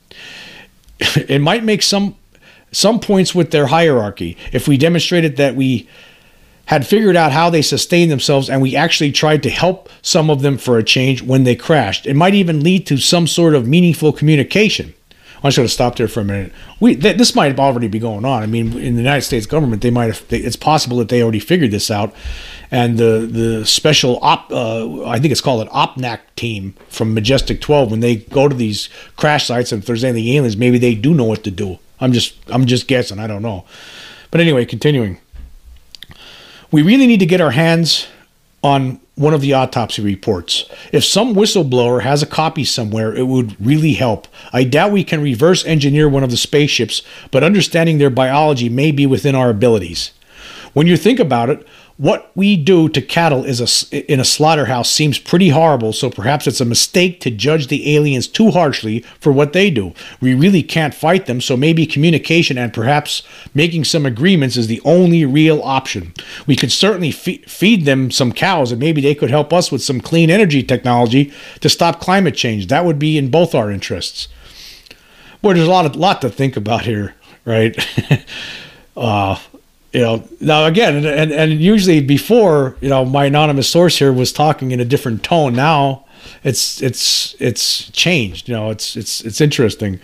it 0.99 1.41
might 1.41 1.65
make 1.65 1.83
some 1.83 2.17
some 2.75 2.99
points 2.99 3.35
with 3.35 3.51
their 3.51 3.67
hierarchy 3.67 4.35
if 4.51 4.67
we 4.67 4.79
demonstrated 4.79 5.37
that 5.37 5.55
we 5.55 5.87
had 6.67 6.87
figured 6.87 7.17
out 7.17 7.33
how 7.33 7.51
they 7.51 7.63
sustained 7.63 8.11
themselves, 8.11 8.49
and 8.49 8.63
we 8.63 8.77
actually 8.77 9.13
tried 9.13 9.43
to 9.43 9.51
help 9.51 9.89
some 10.01 10.31
of 10.31 10.43
them 10.43 10.59
for 10.59 10.79
a 10.79 10.85
change 10.85 11.23
when 11.23 11.45
they 11.45 11.57
crashed. 11.57 12.07
It 12.07 12.15
might 12.15 12.35
even 12.35 12.63
lead 12.63 12.87
to 12.87 12.97
some 12.99 13.27
sort 13.27 13.55
of 13.55 13.67
meaningful 13.67 14.13
communication. 14.13 14.95
I 15.45 15.51
should 15.51 15.63
have 15.63 15.73
stopped 15.73 15.99
there 15.99 16.09
for 16.09 16.21
a 16.21 16.25
minute. 16.25 16.53
We 16.79 16.95
th- 16.95 17.17
this 17.17 17.35
might 17.35 17.59
already 17.59 17.89
be 17.89 17.99
going 17.99 18.25
on. 18.25 18.43
I 18.43 18.47
mean, 18.47 18.79
in 18.79 18.95
the 18.95 19.03
United 19.03 19.23
States 19.23 19.45
government, 19.45 19.83
they 19.83 19.91
might 19.91 20.07
have. 20.07 20.25
It's 20.31 20.57
possible 20.57 20.99
that 20.99 21.09
they 21.09 21.21
already 21.21 21.41
figured 21.41 21.73
this 21.73 21.91
out, 21.91 22.15
and 22.71 22.97
the 22.97 23.29
the 23.29 23.67
special 23.67 24.19
op, 24.23 24.53
uh, 24.53 25.05
I 25.05 25.19
think 25.19 25.33
it's 25.33 25.41
called 25.41 25.63
an 25.63 25.69
OPNAC 25.69 26.21
team 26.37 26.75
from 26.89 27.13
Majestic 27.13 27.61
12, 27.61 27.91
when 27.91 28.01
they 28.01 28.17
go 28.17 28.47
to 28.47 28.55
these 28.55 28.89
crash 29.17 29.47
sites, 29.49 29.73
and 29.73 29.83
if 29.83 29.87
there's 29.87 30.05
any 30.05 30.37
aliens, 30.37 30.57
maybe 30.57 30.79
they 30.79 30.95
do 30.95 31.13
know 31.13 31.25
what 31.25 31.43
to 31.43 31.51
do. 31.51 31.81
I'm 32.01 32.13
just 32.13 32.37
I'm 32.49 32.67
just 32.67 32.87
guessing. 32.87 33.19
I 33.19 33.27
don't 33.27 33.43
know. 33.43 33.65
But 34.31 34.41
anyway, 34.41 34.65
continuing 34.65 35.19
we 36.73 36.83
really 36.83 37.07
need 37.07 37.21
to 37.21 37.27
get 37.27 37.41
our 37.41 37.51
hands 37.53 38.09
on 38.65 39.01
one 39.15 39.35
of 39.35 39.43
the 39.43 39.53
autopsy 39.53 40.01
reports. 40.01 40.65
If 40.91 41.05
some 41.05 41.35
whistleblower 41.35 42.03
has 42.03 42.23
a 42.23 42.27
copy 42.27 42.65
somewhere, 42.65 43.15
it 43.15 43.27
would 43.27 43.61
really 43.65 43.93
help. 43.93 44.27
I 44.53 44.65
doubt 44.65 44.91
we 44.91 45.05
can 45.05 45.21
reverse 45.21 45.65
engineer 45.67 46.09
one 46.09 46.25
of 46.25 46.31
the 46.31 46.37
spaceships, 46.37 47.03
but 47.31 47.45
understanding 47.45 47.99
their 47.99 48.11
biology 48.11 48.71
may 48.71 48.91
be 48.91 49.07
within 49.07 49.35
our 49.35 49.51
abilities. 49.51 50.13
When 50.73 50.87
you 50.87 50.97
think 50.97 51.21
about 51.21 51.51
it, 51.51 51.67
what 52.03 52.33
we 52.35 52.57
do 52.57 52.89
to 52.89 53.01
cattle 53.01 53.45
is 53.45 53.61
a, 53.61 54.13
in 54.13 54.19
a 54.19 54.25
slaughterhouse 54.25 54.91
seems 54.91 55.21
pretty 55.21 55.51
horrible, 55.51 55.93
so 55.93 56.11
perhaps 56.11 56.49
it's 56.49 56.61
a 56.61 56.65
mistake 56.65 57.21
to 57.21 57.31
judge 57.31 57.69
the 57.69 57.95
aliens 57.95 58.27
too 58.27 58.51
harshly 58.51 59.03
for 59.21 59.31
what 59.31 59.53
they 59.53 59.71
do. 59.71 59.95
We 60.21 60.35
really 60.35 60.65
can't 60.65 60.97
fight 60.97 61.27
them, 61.27 61.41
so 61.41 61.57
maybe 61.57 61.87
communication 61.87 62.59
and 62.59 62.75
perhaps 62.75 63.23
making 63.55 63.85
some 63.85 64.05
agreements 64.05 64.57
is 64.57 64.67
the 64.67 64.81
only 64.85 65.25
real 65.25 65.63
option. 65.63 66.13
We 66.45 66.57
could 66.57 66.73
certainly 66.73 67.13
fe- 67.13 67.45
feed 67.47 67.85
them 67.85 68.11
some 68.11 68.33
cows, 68.33 68.73
and 68.73 68.81
maybe 68.81 69.01
they 69.01 69.15
could 69.15 69.31
help 69.31 69.53
us 69.53 69.71
with 69.71 69.81
some 69.81 70.01
clean 70.01 70.29
energy 70.29 70.65
technology 70.65 71.33
to 71.61 71.69
stop 71.69 72.01
climate 72.01 72.35
change. 72.35 72.67
That 72.67 72.85
would 72.85 72.99
be 72.99 73.17
in 73.17 73.31
both 73.31 73.55
our 73.55 73.71
interests. 73.71 74.27
Boy, 75.41 75.55
there's 75.55 75.69
a 75.69 75.71
lot, 75.71 75.87
of, 75.87 75.95
lot 75.95 76.21
to 76.23 76.31
think 76.31 76.57
about 76.57 76.83
here, 76.83 77.15
right? 77.45 77.77
uh, 78.97 79.39
you 79.93 80.01
know 80.01 80.27
now 80.41 80.65
again 80.65 81.05
and, 81.05 81.33
and 81.33 81.53
usually 81.61 82.01
before 82.01 82.77
you 82.81 82.89
know 82.89 83.05
my 83.05 83.27
anonymous 83.27 83.69
source 83.69 83.99
here 83.99 84.13
was 84.13 84.33
talking 84.33 84.71
in 84.71 84.81
a 84.81 84.85
different 84.85 85.23
tone 85.23 85.55
now 85.55 86.05
it's 86.45 86.81
it's 86.83 87.35
it's 87.39 87.91
changed 87.91 88.49
you 88.49 88.55
know 88.55 88.71
it's 88.71 88.97
it's 88.97 89.21
it's 89.23 89.41
interesting 89.41 90.01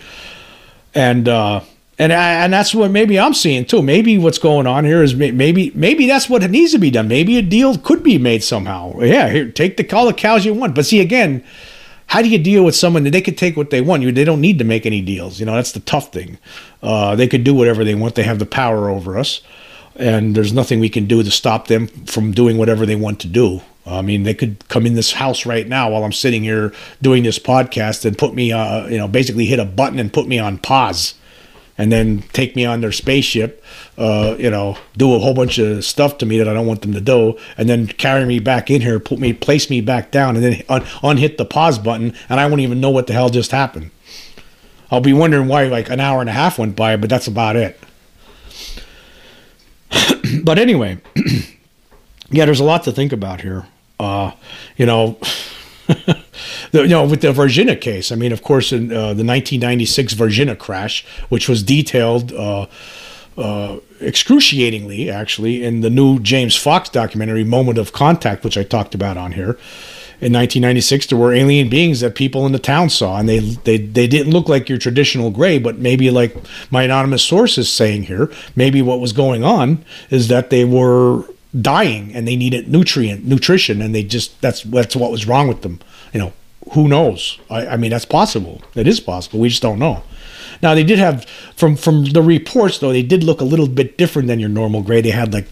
and 0.95 1.29
uh 1.29 1.61
and 2.01 2.13
I, 2.13 2.45
and 2.45 2.53
that's 2.53 2.75
what 2.75 2.93
maybe 2.93 3.19
I'm 3.19 3.35
seeing 3.35 3.65
too. 3.65 3.83
Maybe 3.83 4.19
what's 4.19 4.39
going 4.39 4.69
on 4.69 4.85
here 4.85 5.03
is 5.03 5.17
maybe 5.17 5.73
maybe 5.75 6.07
that's 6.07 6.31
what 6.31 6.49
needs 6.49 6.71
to 6.71 6.79
be 6.79 6.93
done. 6.93 7.09
Maybe 7.09 7.37
a 7.39 7.43
deal 7.43 7.77
could 7.77 8.05
be 8.05 8.19
made 8.19 8.45
somehow. 8.45 9.01
Yeah, 9.01 9.29
here 9.29 9.51
take 9.51 9.77
the 9.77 9.83
call 9.83 10.07
the 10.07 10.15
cows 10.15 10.45
you 10.47 10.55
want. 10.55 10.77
But 10.77 10.87
see 10.87 11.01
again, 11.01 11.43
how 12.07 12.23
do 12.23 12.29
you 12.29 12.39
deal 12.39 12.65
with 12.65 12.77
someone 12.77 13.03
that 13.03 13.11
they 13.11 13.21
could 13.21 13.37
take 13.37 13.57
what 13.57 13.71
they 13.71 13.81
want? 13.81 14.05
You 14.05 14.13
they 14.13 14.23
don't 14.23 14.41
need 14.41 14.61
to 14.61 14.65
make 14.65 14.87
any 14.87 15.01
deals. 15.01 15.41
You 15.41 15.47
know 15.47 15.57
that's 15.57 15.73
the 15.73 15.81
tough 15.81 16.13
thing. 16.13 16.39
Uh, 16.85 17.17
they 17.17 17.27
could 17.27 17.43
do 17.43 17.53
whatever 17.53 17.83
they 17.83 17.97
want. 17.97 18.15
They 18.15 18.23
have 18.23 18.39
the 18.39 18.47
power 18.47 18.89
over 18.89 19.19
us 19.19 19.41
and 19.99 20.35
there's 20.35 20.53
nothing 20.53 20.81
we 20.81 20.89
can 20.89 21.07
do 21.07 21.23
to 21.23 21.31
stop 21.31 21.67
them 21.67 21.89
from 22.07 22.33
doing 22.33 22.57
whatever 22.57 22.87
they 22.87 22.97
want 22.97 23.21
to 23.21 23.27
do. 23.27 23.61
I 23.87 24.03
mean, 24.03 24.25
they 24.25 24.35
could 24.35 24.69
come 24.69 24.85
in 24.85 24.95
this 24.95 25.13
house 25.13 25.47
right 25.47 25.67
now 25.67 25.91
while 25.91 26.05
I'm 26.05 26.13
sitting 26.13 26.43
here 26.43 26.73
doing 27.01 27.23
this 27.23 27.39
podcast 27.39 28.05
and 28.05 28.19
put 28.19 28.35
me, 28.35 28.53
uh, 28.53 28.87
you 28.87 28.99
know, 28.99 29.09
basically 29.09 29.47
hit 29.47 29.59
a 29.59 29.65
button 29.65 29.99
and 29.99 30.13
put 30.13 30.29
me 30.29 30.39
on 30.39 30.59
pause, 30.59 31.15
and 31.79 31.91
then 31.91 32.23
take 32.33 32.55
me 32.55 32.67
on 32.67 32.81
their 32.81 32.93
spaceship, 32.93 33.65
uh, 33.97 34.37
you 34.39 34.51
know, 34.51 34.77
do 34.97 35.15
a 35.15 35.19
whole 35.19 35.33
bunch 35.33 35.59
of 35.59 35.85
stuff 35.85 36.19
to 36.19 36.27
me 36.27 36.37
that 36.37 36.49
I 36.49 36.53
don't 36.53 36.67
want 36.67 36.83
them 36.83 36.93
to 36.93 37.01
do, 37.01 37.39
and 37.57 37.69
then 37.69 37.87
carry 37.87 38.27
me 38.27 38.41
back 38.41 38.71
in 38.71 38.83
here, 38.83 39.01
put 39.01 39.19
me, 39.19 39.33
place 39.33 39.71
me 39.71 39.81
back 39.81 40.11
down, 40.11 40.37
and 40.37 40.45
then 40.45 40.63
un- 40.69 40.85
unhit 41.03 41.39
the 41.39 41.45
pause 41.45 41.79
button, 41.79 42.15
and 42.29 42.41
I 42.41 42.47
won't 42.47 42.61
even 42.61 42.81
know 42.81 42.91
what 42.91 43.07
the 43.07 43.15
hell 43.15 43.31
just 43.31 43.53
happened. 43.53 43.91
I'll 44.91 45.01
be 45.01 45.13
wondering 45.13 45.49
why 45.49 45.65
like 45.65 45.89
an 45.89 46.01
hour 46.01 46.21
and 46.21 46.29
a 46.29 46.33
half 46.33 46.59
went 46.59 46.77
by, 46.77 46.97
but 46.97 47.09
that's 47.09 47.27
about 47.27 47.57
it. 47.57 47.81
But 50.49 50.59
anyway, 50.59 50.97
yeah, 52.31 52.47
there's 52.47 52.59
a 52.59 52.65
lot 52.65 52.83
to 52.85 52.91
think 52.91 53.13
about 53.13 53.43
here. 53.43 53.67
Uh, 54.01 54.31
you 54.79 54.87
know, 54.87 55.19
the, 55.87 56.23
you 56.73 56.89
know, 56.89 57.07
with 57.07 57.21
the 57.21 57.29
Varginha 57.35 57.79
case, 57.79 58.11
I 58.11 58.15
mean, 58.15 58.33
of 58.33 58.43
course, 58.43 58.73
in 58.73 58.91
uh, 58.91 59.13
the 59.13 59.27
1996 59.27 60.15
Varginha 60.15 60.59
crash, 60.59 61.05
which 61.29 61.51
was 61.51 61.63
detailed 61.63 62.33
uh, 62.33 62.65
uh, 63.37 63.77
excruciatingly, 64.01 65.11
actually, 65.11 65.63
in 65.63 65.83
the 65.83 65.91
new 65.91 66.19
James 66.19 66.57
Fox 66.57 66.89
documentary, 66.89 67.45
Moment 67.45 67.77
of 67.77 67.93
Contact, 67.93 68.43
which 68.43 68.57
I 68.57 68.63
talked 68.63 68.95
about 68.95 69.19
on 69.19 69.33
here 69.33 69.59
in 70.21 70.33
1996 70.33 71.07
there 71.07 71.19
were 71.19 71.33
alien 71.33 71.69
beings 71.69 72.01
that 72.01 72.15
people 72.15 72.45
in 72.45 72.53
the 72.53 72.59
town 72.59 72.91
saw 72.91 73.19
and 73.19 73.29
they 73.29 73.39
they 73.39 73.77
they 73.77 74.07
didn't 74.07 74.33
look 74.33 74.49
like 74.49 74.69
your 74.69 74.79
traditional 74.79 75.31
gray 75.31 75.59
but 75.59 75.79
maybe 75.79 76.11
like 76.11 76.37
my 76.71 76.83
anonymous 76.83 77.23
source 77.23 77.57
is 77.57 77.71
saying 77.71 78.05
here 78.05 78.31
maybe 78.57 78.83
what 78.83 79.01
was 79.01 79.13
going 79.13 79.45
on 79.45 79.85
is 80.11 80.29
that 80.29 80.51
they 80.51 80.65
were 80.65 81.25
dying 81.61 82.15
and 82.15 82.27
they 82.29 82.37
needed 82.37 82.69
nutrient 82.69 83.25
nutrition 83.25 83.81
and 83.81 83.95
they 83.95 84.03
just 84.03 84.41
that's 84.41 84.63
that's 84.63 84.95
what 84.97 85.11
was 85.11 85.27
wrong 85.27 85.49
with 85.49 85.63
them. 85.63 85.81
You 86.13 86.21
know 86.21 86.33
who 86.73 86.89
knows? 86.89 87.39
I, 87.51 87.69
I 87.69 87.77
mean 87.77 87.91
that's 87.91 88.05
possible. 88.05 88.63
It 88.75 88.87
is 88.87 89.01
possible. 89.01 89.41
We 89.41 89.49
just 89.49 89.63
don't 89.63 89.79
know. 89.79 90.03
Now 90.63 90.75
they 90.75 90.85
did 90.85 90.99
have 90.99 91.25
from 91.57 91.77
from 91.77 92.07
the 92.07 92.23
reports 92.23 92.79
though 92.79 92.93
they 92.93 93.03
did 93.03 93.25
look 93.25 93.41
a 93.41 93.45
little 93.45 93.69
bit 93.69 93.97
different 93.97 94.29
than 94.29 94.41
your 94.41 94.49
normal 94.49 94.83
gray. 94.83 95.01
They 95.01 95.11
had 95.11 95.33
like 95.33 95.49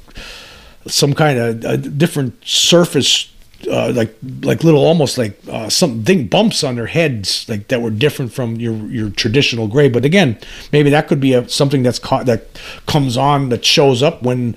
some 0.87 1.15
kind 1.15 1.39
of 1.39 1.65
uh, 1.65 1.77
different 1.77 2.35
surface 2.45 3.33
uh, 3.71 3.93
like 3.93 4.15
like 4.43 4.63
little 4.65 4.85
almost 4.85 5.19
like 5.19 5.39
uh, 5.51 5.69
something 5.69 6.27
bumps 6.27 6.63
on 6.63 6.77
their 6.77 6.87
heads 6.87 7.49
like 7.49 7.69
that 7.69 7.81
were 7.81 7.91
different 7.91 8.33
from 8.33 8.57
your 8.57 8.75
your 8.89 9.11
traditional 9.11 9.69
gray. 9.69 9.89
But 9.89 10.05
again, 10.05 10.39
maybe 10.73 10.91
that 10.91 11.09
could 11.09 11.21
be 11.21 11.33
a, 11.33 11.49
something 11.49 11.83
that's 11.83 11.99
caught 11.99 12.27
that 12.27 12.47
comes 12.87 13.17
on 13.17 13.49
that 13.51 13.65
shows 13.65 14.03
up 14.03 14.23
when. 14.23 14.57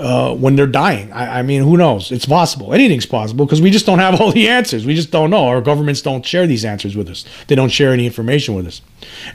Uh, 0.00 0.32
when 0.32 0.54
they're 0.54 0.68
dying, 0.68 1.10
I, 1.10 1.40
I, 1.40 1.42
mean, 1.42 1.64
who 1.64 1.76
knows? 1.76 2.12
It's 2.12 2.24
possible. 2.24 2.72
Anything's 2.72 3.04
possible 3.04 3.44
because 3.44 3.60
we 3.60 3.72
just 3.72 3.84
don't 3.84 3.98
have 3.98 4.20
all 4.20 4.30
the 4.30 4.48
answers. 4.48 4.86
We 4.86 4.94
just 4.94 5.10
don't 5.10 5.28
know. 5.28 5.48
Our 5.48 5.60
governments 5.60 6.02
don't 6.02 6.24
share 6.24 6.46
these 6.46 6.64
answers 6.64 6.94
with 6.94 7.08
us. 7.08 7.24
They 7.48 7.56
don't 7.56 7.68
share 7.68 7.92
any 7.92 8.06
information 8.06 8.54
with 8.54 8.68
us. 8.68 8.80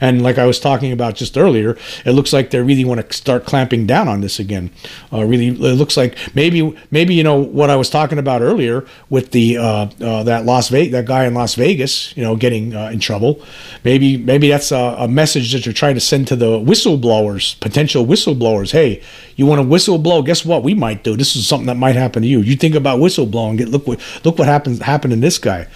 And 0.00 0.22
like 0.22 0.38
I 0.38 0.46
was 0.46 0.58
talking 0.58 0.92
about 0.92 1.14
just 1.14 1.36
earlier, 1.36 1.76
it 2.04 2.12
looks 2.12 2.32
like 2.32 2.50
they 2.50 2.60
really 2.60 2.84
want 2.84 3.00
to 3.00 3.16
start 3.16 3.44
clamping 3.44 3.86
down 3.86 4.08
on 4.08 4.20
this 4.20 4.38
again. 4.38 4.70
Uh, 5.12 5.24
really, 5.24 5.48
it 5.48 5.58
looks 5.58 5.96
like 5.96 6.16
maybe 6.34 6.76
maybe 6.90 7.14
you 7.14 7.22
know 7.22 7.36
what 7.36 7.70
I 7.70 7.76
was 7.76 7.90
talking 7.90 8.18
about 8.18 8.42
earlier 8.42 8.84
with 9.10 9.30
the 9.32 9.58
uh, 9.58 9.88
uh, 10.00 10.22
that 10.24 10.44
Las 10.44 10.68
Vegas 10.68 10.92
that 10.92 11.06
guy 11.06 11.24
in 11.24 11.34
Las 11.34 11.54
Vegas, 11.54 12.16
you 12.16 12.22
know, 12.22 12.36
getting 12.36 12.74
uh, 12.74 12.90
in 12.90 13.00
trouble. 13.00 13.42
Maybe 13.84 14.16
maybe 14.16 14.48
that's 14.48 14.72
a, 14.72 14.96
a 14.98 15.08
message 15.08 15.52
that 15.52 15.66
you're 15.66 15.72
trying 15.72 15.94
to 15.94 16.00
send 16.00 16.28
to 16.28 16.36
the 16.36 16.58
whistleblowers, 16.58 17.58
potential 17.60 18.06
whistleblowers. 18.06 18.72
Hey, 18.72 19.02
you 19.36 19.46
want 19.46 19.60
to 19.60 19.66
whistleblow? 19.66 20.24
Guess 20.24 20.44
what? 20.44 20.62
We 20.62 20.74
might 20.74 21.04
do. 21.04 21.16
This 21.16 21.36
is 21.36 21.46
something 21.46 21.66
that 21.66 21.76
might 21.76 21.96
happen 21.96 22.22
to 22.22 22.28
you. 22.28 22.40
You 22.40 22.56
think 22.56 22.74
about 22.74 23.00
whistleblowing. 23.00 23.58
Get 23.58 23.68
look 23.68 23.86
what 23.86 24.00
look 24.24 24.38
what 24.38 24.48
happens 24.48 24.80
happened 24.80 25.12
in 25.12 25.20
this 25.20 25.38
guy. 25.38 25.66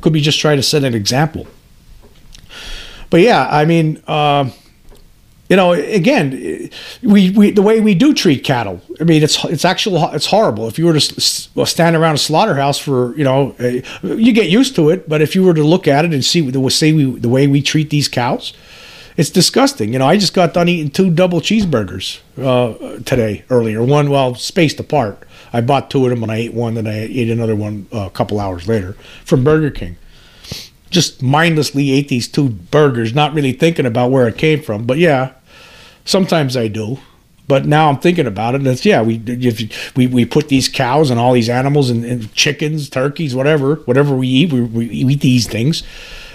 Could 0.00 0.12
be 0.12 0.20
just 0.20 0.40
trying 0.40 0.56
to 0.56 0.62
set 0.62 0.84
an 0.84 0.94
example 0.94 1.46
but 3.12 3.20
yeah, 3.20 3.46
I 3.46 3.66
mean, 3.66 4.02
uh, 4.06 4.48
you 5.50 5.56
know, 5.56 5.72
again, 5.74 6.70
we, 7.02 7.28
we 7.28 7.50
the 7.50 7.60
way 7.60 7.78
we 7.78 7.94
do 7.94 8.14
treat 8.14 8.42
cattle. 8.42 8.80
I 9.02 9.04
mean, 9.04 9.22
it's 9.22 9.44
it's 9.44 9.66
actually 9.66 10.00
it's 10.14 10.24
horrible. 10.24 10.66
If 10.66 10.78
you 10.78 10.86
were 10.86 10.98
to 10.98 11.20
stand 11.66 11.94
around 11.94 12.14
a 12.14 12.18
slaughterhouse 12.18 12.78
for, 12.78 13.14
you 13.14 13.24
know, 13.24 13.54
you 14.02 14.32
get 14.32 14.48
used 14.48 14.74
to 14.76 14.88
it. 14.88 15.10
But 15.10 15.20
if 15.20 15.34
you 15.34 15.44
were 15.44 15.52
to 15.52 15.62
look 15.62 15.86
at 15.86 16.06
it 16.06 16.14
and 16.14 16.24
see 16.24 16.40
the 16.40 16.70
say 16.70 16.94
we 16.94 17.04
the 17.04 17.28
way 17.28 17.46
we 17.46 17.60
treat 17.60 17.90
these 17.90 18.08
cows, 18.08 18.54
it's 19.18 19.28
disgusting. 19.28 19.92
You 19.92 19.98
know, 19.98 20.06
I 20.06 20.16
just 20.16 20.32
got 20.32 20.54
done 20.54 20.70
eating 20.70 20.90
two 20.90 21.10
double 21.10 21.42
cheeseburgers 21.42 22.20
uh, 22.38 23.02
today 23.02 23.44
earlier. 23.50 23.82
One 23.82 24.08
well 24.08 24.36
spaced 24.36 24.80
apart. 24.80 25.22
I 25.52 25.60
bought 25.60 25.90
two 25.90 26.02
of 26.06 26.08
them 26.08 26.22
and 26.22 26.32
I 26.32 26.36
ate 26.36 26.54
one, 26.54 26.78
and 26.78 26.88
I 26.88 26.94
ate 26.94 27.28
another 27.28 27.56
one 27.56 27.88
uh, 27.92 28.06
a 28.06 28.10
couple 28.10 28.40
hours 28.40 28.66
later 28.66 28.94
from 29.26 29.44
Burger 29.44 29.70
King 29.70 29.98
just 30.92 31.22
mindlessly 31.22 31.90
ate 31.90 32.08
these 32.08 32.28
two 32.28 32.50
burgers, 32.50 33.14
not 33.14 33.34
really 33.34 33.52
thinking 33.52 33.86
about 33.86 34.10
where 34.10 34.28
it 34.28 34.38
came 34.38 34.62
from. 34.62 34.86
But 34.86 34.98
yeah, 34.98 35.32
sometimes 36.04 36.56
I 36.56 36.68
do. 36.68 36.98
But 37.48 37.66
now 37.66 37.88
I'm 37.88 37.98
thinking 37.98 38.26
about 38.26 38.54
it, 38.54 38.58
and 38.58 38.68
it's 38.68 38.86
yeah, 38.86 39.02
we 39.02 39.20
we, 39.96 40.06
we 40.06 40.24
put 40.24 40.48
these 40.48 40.68
cows 40.68 41.10
and 41.10 41.18
all 41.18 41.32
these 41.32 41.48
animals 41.48 41.90
and, 41.90 42.04
and 42.04 42.32
chickens, 42.34 42.88
turkeys, 42.88 43.34
whatever, 43.34 43.76
whatever 43.84 44.14
we 44.14 44.28
eat, 44.28 44.52
we, 44.52 44.60
we 44.62 44.86
eat 44.86 45.20
these 45.20 45.48
things, 45.48 45.82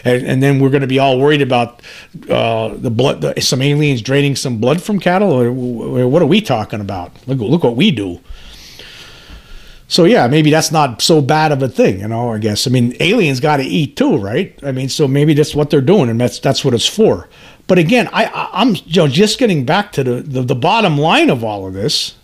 and, 0.03 0.23
and 0.27 0.43
then 0.43 0.59
we're 0.59 0.69
going 0.69 0.81
to 0.81 0.87
be 0.87 0.99
all 0.99 1.17
worried 1.17 1.41
about 1.41 1.81
uh, 2.29 2.75
the 2.75 2.91
blood, 2.91 3.21
the, 3.21 3.39
some 3.41 3.61
aliens 3.61 4.01
draining 4.01 4.35
some 4.35 4.59
blood 4.59 4.83
from 4.83 4.99
cattle. 4.99 5.31
Or, 5.31 5.51
what 6.07 6.21
are 6.21 6.27
we 6.27 6.41
talking 6.41 6.81
about? 6.81 7.11
Look, 7.25 7.39
look 7.39 7.63
what 7.63 7.77
we 7.77 7.89
do. 7.89 8.19
So 9.87 10.03
yeah, 10.03 10.27
maybe 10.27 10.51
that's 10.51 10.71
not 10.71 11.01
so 11.01 11.21
bad 11.21 11.51
of 11.51 11.63
a 11.63 11.69
thing, 11.69 12.01
you 12.01 12.07
know. 12.09 12.33
I 12.33 12.39
guess 12.39 12.67
I 12.67 12.69
mean 12.69 12.95
aliens 12.99 13.39
got 13.39 13.57
to 13.57 13.63
eat 13.63 13.95
too, 13.95 14.17
right? 14.17 14.57
I 14.61 14.71
mean, 14.71 14.89
so 14.89 15.07
maybe 15.07 15.33
that's 15.33 15.55
what 15.55 15.69
they're 15.69 15.81
doing, 15.81 16.09
and 16.09 16.19
that's 16.19 16.39
that's 16.39 16.65
what 16.65 16.73
it's 16.73 16.85
for. 16.85 17.29
But 17.67 17.77
again, 17.77 18.09
I, 18.11 18.25
I 18.25 18.61
am 18.61 18.75
you 18.85 19.01
know 19.01 19.07
just 19.07 19.39
getting 19.39 19.65
back 19.65 19.93
to 19.93 20.03
the, 20.03 20.21
the 20.21 20.41
the 20.41 20.55
bottom 20.55 20.97
line 20.97 21.29
of 21.29 21.43
all 21.43 21.65
of 21.65 21.73
this, 21.73 22.15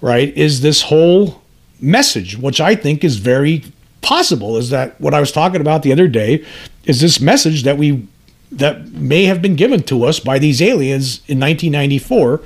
right? 0.00 0.36
Is 0.36 0.62
this 0.62 0.82
whole 0.82 1.42
message, 1.80 2.36
which 2.36 2.60
I 2.60 2.74
think 2.74 3.04
is 3.04 3.18
very 3.18 3.64
possible, 4.00 4.56
is 4.56 4.70
that 4.70 5.00
what 5.00 5.14
I 5.14 5.20
was 5.20 5.30
talking 5.30 5.60
about 5.60 5.84
the 5.84 5.92
other 5.92 6.08
day, 6.08 6.44
is 6.84 7.00
this 7.00 7.20
message 7.20 7.62
that 7.62 7.78
we 7.78 8.08
that 8.50 8.88
may 8.92 9.24
have 9.24 9.40
been 9.40 9.54
given 9.54 9.84
to 9.84 10.04
us 10.04 10.18
by 10.18 10.40
these 10.40 10.60
aliens 10.60 11.18
in 11.28 11.38
1994 11.38 12.42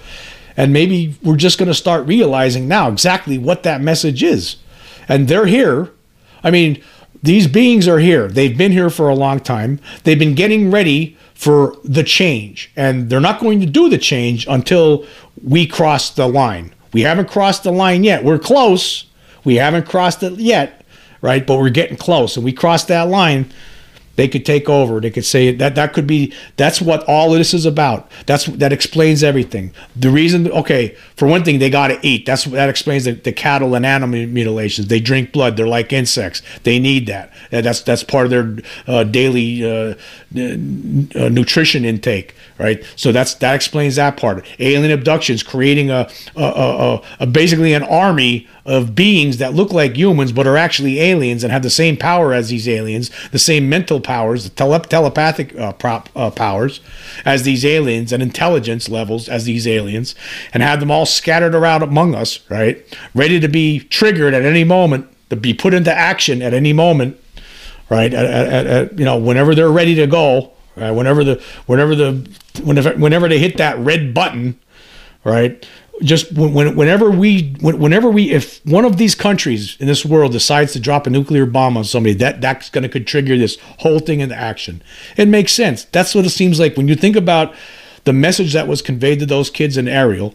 and 0.56 0.72
maybe 0.72 1.16
we're 1.22 1.36
just 1.36 1.58
going 1.58 1.68
to 1.68 1.74
start 1.74 2.06
realizing 2.06 2.68
now 2.68 2.88
exactly 2.88 3.36
what 3.36 3.64
that 3.64 3.80
message 3.80 4.22
is 4.22 4.56
and 5.09 5.29
they're 5.29 5.47
here. 5.47 5.90
I 6.42 6.51
mean, 6.51 6.83
these 7.23 7.47
beings 7.47 7.88
are 7.88 7.99
here. 7.99 8.29
They've 8.29 8.57
been 8.57 8.73
here 8.73 8.90
for 8.90 9.09
a 9.09 9.14
long 9.14 9.40
time. 9.40 9.81
They've 10.05 10.19
been 10.19 10.35
getting 10.35 10.71
ready 10.71 11.16
for 11.35 11.77
the 11.85 12.03
change, 12.03 12.71
and 12.77 13.11
they're 13.11 13.21
not 13.21 13.40
going 13.40 13.61
to 13.61 13.66
do 13.66 13.88
the 13.88 13.99
change 13.99 14.47
until 14.49 15.07
we 15.42 15.66
cross 15.66 16.11
the 16.11 16.27
line. 16.27 16.75
We 16.92 17.03
haven't 17.03 17.29
crossed 17.29 17.64
the 17.64 17.73
line 17.73 18.05
yet. 18.05 18.25
We're 18.25 18.38
close. 18.38 19.07
We 19.45 19.57
haven't 19.57 19.87
crossed 19.87 20.23
it 20.23 20.35
yet, 20.35 20.85
right? 21.21 21.47
But 21.47 21.59
we're 21.59 21.69
getting 21.69 21.97
close. 21.97 22.37
And 22.37 22.45
we 22.45 22.53
cross 22.53 22.85
that 22.85 23.09
line, 23.09 23.53
they 24.16 24.29
could 24.29 24.44
take 24.44 24.68
over. 24.68 25.00
They 25.00 25.11
could 25.11 25.24
say 25.24 25.55
that 25.55 25.74
that 25.74 25.92
could 25.92 26.07
be 26.07 26.33
that's 26.57 26.81
what 26.81 27.05
all 27.05 27.33
of 27.33 27.38
this 27.38 27.55
is 27.55 27.66
about. 27.66 28.11
That's 28.26 28.46
that 28.46 28.72
explains 28.72 29.22
everything. 29.22 29.72
The 29.94 30.11
reason, 30.11 30.50
okay, 30.50 30.96
for 31.16 31.29
one 31.29 31.44
thing, 31.44 31.59
they 31.59 31.70
got 31.70 31.88
to 31.88 31.98
eat. 32.02 32.26
That's 32.26 32.44
that 32.44 32.68
explains 32.68 33.05
the, 33.05 33.12
the, 33.12 33.33
cattle 33.33 33.74
and 33.74 33.85
animal 33.85 34.26
mutilations. 34.26 34.88
They 34.88 35.00
drink 35.00 35.33
blood. 35.33 35.57
They're 35.57 35.68
like 35.68 35.92
insects. 35.92 36.42
They 36.64 36.79
need 36.79 37.07
that. 37.07 37.33
That's 37.50 37.83
that's 37.83 38.02
part 38.02 38.26
of 38.26 38.31
their 38.31 38.57
uh, 38.87 39.05
daily 39.05 39.64
uh, 39.64 39.94
uh, 40.35 41.29
nutrition 41.29 41.85
intake, 41.85 42.35
right? 42.59 42.83
So 42.96 43.12
that's 43.12 43.35
that 43.35 43.55
explains 43.55 43.96
that 43.96 44.16
part. 44.16 44.44
Alien 44.59 44.90
abductions, 44.90 45.42
creating 45.42 45.90
a, 45.90 46.09
a, 46.35 46.42
a, 46.42 47.02
a 47.20 47.26
basically 47.26 47.74
an 47.74 47.83
army 47.83 48.48
of 48.66 48.94
beings 48.94 49.38
that 49.38 49.55
look 49.55 49.72
like 49.72 49.96
humans 49.96 50.33
but 50.33 50.46
are 50.46 50.57
actually 50.57 51.00
aliens 51.00 51.44
and 51.44 51.52
have 51.52 51.62
the 51.62 51.70
same 51.70 51.96
power 51.96 52.35
as 52.35 52.48
these 52.48 52.68
aliens, 52.68 53.11
the 53.31 53.38
same 53.38 53.68
mental 53.68 54.00
powers, 54.07 54.45
the 54.45 54.51
tele- 54.51 54.81
telepathic 54.81 55.55
uh, 55.59 55.73
prop, 55.73 56.09
uh, 56.16 56.31
powers 56.31 56.81
as 57.25 57.42
these 57.42 57.64
aliens, 57.64 58.12
and 58.12 58.23
intelligence 58.23 58.88
levels 58.88 59.29
as 59.29 59.45
these 59.45 59.66
aliens, 59.66 60.14
and 60.55 60.62
have 60.62 60.81
them 60.81 60.90
all 60.90 61.05
scattered 61.05 61.55
around 61.55 61.83
among 61.83 62.14
us, 62.14 62.40
right? 62.49 62.83
Ready 63.14 63.40
to 63.40 63.49
be 63.49 63.81
triggered 63.81 64.33
at 64.33 64.42
any 64.42 64.64
moment, 64.64 65.09
to 65.29 65.37
be 65.37 65.53
put 65.53 65.75
into 65.75 65.92
action 65.92 66.40
at 66.40 66.55
any 66.55 66.73
moment, 66.73 67.21
right? 67.90 68.14
At, 68.14 68.25
at, 68.25 68.66
at, 68.66 68.99
you 68.99 69.05
know, 69.05 69.19
whenever 69.19 69.55
they're 69.55 69.71
ready 69.71 69.97
to 69.97 70.07
go, 70.07 70.53
right? 70.77 70.92
Whenever 70.92 71.25
the 71.25 71.42
whenever 71.66 71.95
the 71.95 72.29
whenever 72.62 72.92
whenever 72.92 73.29
they 73.29 73.38
hit 73.38 73.57
that 73.57 73.77
red 73.79 74.14
button, 74.14 74.59
right? 75.25 75.66
Just 76.02 76.32
when, 76.32 76.76
whenever 76.76 77.11
we 77.11 77.54
whenever 77.61 78.11
we 78.11 78.30
if 78.30 78.64
one 78.66 78.85
of 78.85 78.96
these 78.98 79.14
countries 79.14 79.76
in 79.80 79.87
this 79.87 80.04
world 80.04 80.32
decides 80.32 80.72
to 80.72 80.80
drop 80.80 81.06
a 81.06 81.11
nuclear 81.11 81.46
bomb 81.46 81.76
on 81.76 81.85
somebody 81.85 82.14
that 82.14 82.40
that's 82.40 82.68
going 82.70 82.88
to 82.88 83.00
trigger 83.00 83.37
this 83.37 83.59
whole 83.78 83.98
thing 83.98 84.20
into 84.20 84.35
action. 84.35 84.82
It 85.16 85.28
makes 85.28 85.52
sense. 85.52 85.85
That's 85.85 86.14
what 86.14 86.26
it 86.26 86.30
seems 86.30 86.61
like. 86.61 86.76
When 86.76 86.88
you 86.88 86.96
think 86.96 87.16
about 87.16 87.54
the 88.04 88.12
message 88.12 88.52
that 88.52 88.68
was 88.68 88.82
conveyed 88.82 89.20
to 89.20 89.26
those 89.26 89.50
kids 89.50 89.76
in 89.76 89.88
Ariel 89.88 90.35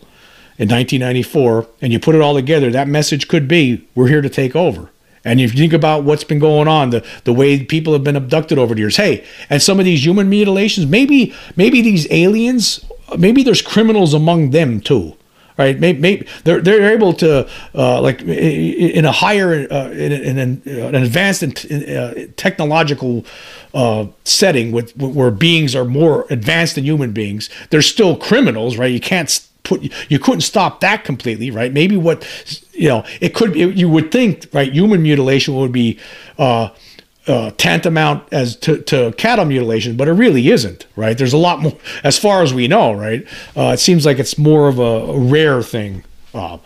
in 0.58 0.68
1994 0.68 1.68
and 1.82 1.94
you 1.94 2.00
put 2.00 2.16
it 2.16 2.22
all 2.22 2.34
together 2.34 2.70
that 2.72 2.88
message 2.88 3.28
could 3.28 3.48
be 3.48 3.88
we're 3.96 4.08
here 4.08 4.22
to 4.22 4.30
take 4.30 4.56
over. 4.56 4.90
And 5.24 5.40
if 5.40 5.54
you 5.54 5.60
think 5.60 5.74
about 5.74 6.04
what's 6.04 6.24
been 6.24 6.40
going 6.40 6.68
on, 6.68 6.90
the, 6.90 7.06
the 7.26 7.34
way 7.34 7.64
people 7.64 7.94
have 7.94 8.04
been 8.04 8.16
abducted 8.16 8.58
over 8.58 8.74
the 8.74 8.82
years, 8.82 8.98
hey, 8.98 9.24
and 9.52 9.62
some 9.62 9.78
of 9.78 9.86
these 9.86 10.04
human 10.04 10.28
mutilations, 10.28 10.88
maybe 10.88 11.36
maybe 11.56 11.84
these 11.84 12.12
aliens, 12.12 12.84
maybe 13.16 13.44
there's 13.44 13.62
criminals 13.62 14.16
among 14.16 14.50
them 14.50 14.82
too 14.82 15.16
right? 15.62 15.80
Maybe, 15.80 16.00
maybe 16.00 16.28
they're 16.44 16.62
they're 16.62 16.92
able 16.94 17.14
to 17.14 17.48
uh, 17.76 18.02
like 18.02 18.22
in 18.22 19.06
a 19.06 19.12
higher 19.12 19.68
uh, 19.72 19.90
in, 19.92 20.12
in, 20.12 20.38
an, 20.38 20.62
an 20.66 20.96
advanced 20.96 21.44
uh, 21.44 22.14
technological 22.36 23.26
uh, 23.74 24.08
setting 24.24 24.72
with 24.72 24.96
where 24.98 25.32
beings 25.32 25.76
are 25.76 25.86
more 25.86 26.26
advanced 26.30 26.76
than 26.76 26.84
human 26.84 27.12
beings. 27.12 27.50
They're 27.70 27.82
still 27.82 28.16
criminals, 28.18 28.78
right? 28.78 28.92
You 28.92 29.00
can't 29.00 29.30
put 29.64 29.92
you 30.10 30.20
couldn't 30.20 30.42
stop 30.42 30.80
that 30.82 31.04
completely, 31.04 31.52
right? 31.52 31.72
Maybe 31.72 31.98
what 31.98 32.28
you 32.74 32.90
know 32.90 33.06
it 33.20 33.34
could 33.34 33.54
be. 33.54 33.60
You 33.60 33.90
would 33.90 34.12
think, 34.12 34.48
right? 34.54 34.72
Human 34.72 35.02
mutilation 35.04 35.56
would 35.56 35.72
be 35.72 36.00
uh, 36.38 36.70
uh, 37.28 37.52
tantamount 37.52 38.24
as 38.32 38.56
to, 38.56 38.82
to, 38.82 39.12
cattle 39.14 39.46
mutilation, 39.46 39.96
but 39.96 40.08
it 40.08 40.14
really 40.14 40.50
isn't, 40.50 40.88
right? 40.96 41.18
There's 41.18 41.34
a 41.34 41.38
lot 41.38 41.60
more, 41.62 41.78
as 42.04 42.18
far 42.18 42.42
as 42.42 42.54
we 42.54 42.68
know, 42.68 42.94
right? 42.94 43.26
Uh, 43.56 43.72
it 43.74 43.80
seems 43.80 44.06
like 44.06 44.18
it's 44.18 44.38
more 44.38 44.68
of 44.68 44.80
a, 44.80 44.82
a 44.82 45.20
rare 45.20 45.62
thing, 45.62 46.04
uh, 46.34 46.58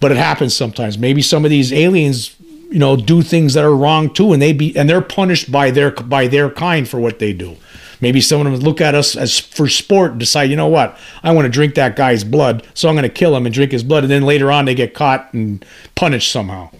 but 0.00 0.12
it 0.12 0.18
happens 0.18 0.54
sometimes. 0.54 0.98
Maybe 0.98 1.22
some 1.22 1.44
of 1.44 1.50
these 1.50 1.72
aliens, 1.72 2.36
you 2.70 2.78
know, 2.78 2.96
do 2.96 3.22
things 3.22 3.54
that 3.54 3.64
are 3.64 3.74
wrong 3.74 4.12
too, 4.12 4.32
and 4.32 4.42
they 4.42 4.52
be 4.52 4.76
and 4.76 4.90
they're 4.90 5.00
punished 5.00 5.50
by 5.50 5.70
their 5.70 5.90
by 5.90 6.26
their 6.26 6.50
kind 6.50 6.86
for 6.86 7.00
what 7.00 7.18
they 7.18 7.32
do. 7.32 7.56
Maybe 8.00 8.20
some 8.20 8.46
of 8.46 8.52
them 8.52 8.60
look 8.60 8.80
at 8.80 8.94
us 8.94 9.16
as 9.16 9.40
for 9.40 9.68
sport 9.68 10.12
and 10.12 10.20
decide, 10.20 10.50
you 10.50 10.56
know 10.56 10.68
what, 10.68 10.96
I 11.22 11.32
want 11.32 11.46
to 11.46 11.50
drink 11.50 11.74
that 11.74 11.96
guy's 11.96 12.22
blood, 12.22 12.64
so 12.74 12.88
I'm 12.88 12.94
going 12.94 13.02
to 13.02 13.08
kill 13.08 13.34
him 13.34 13.46
and 13.46 13.54
drink 13.54 13.72
his 13.72 13.82
blood, 13.82 14.04
and 14.04 14.10
then 14.10 14.22
later 14.22 14.52
on 14.52 14.66
they 14.66 14.74
get 14.74 14.94
caught 14.94 15.32
and 15.32 15.64
punished 15.94 16.30
somehow. 16.30 16.70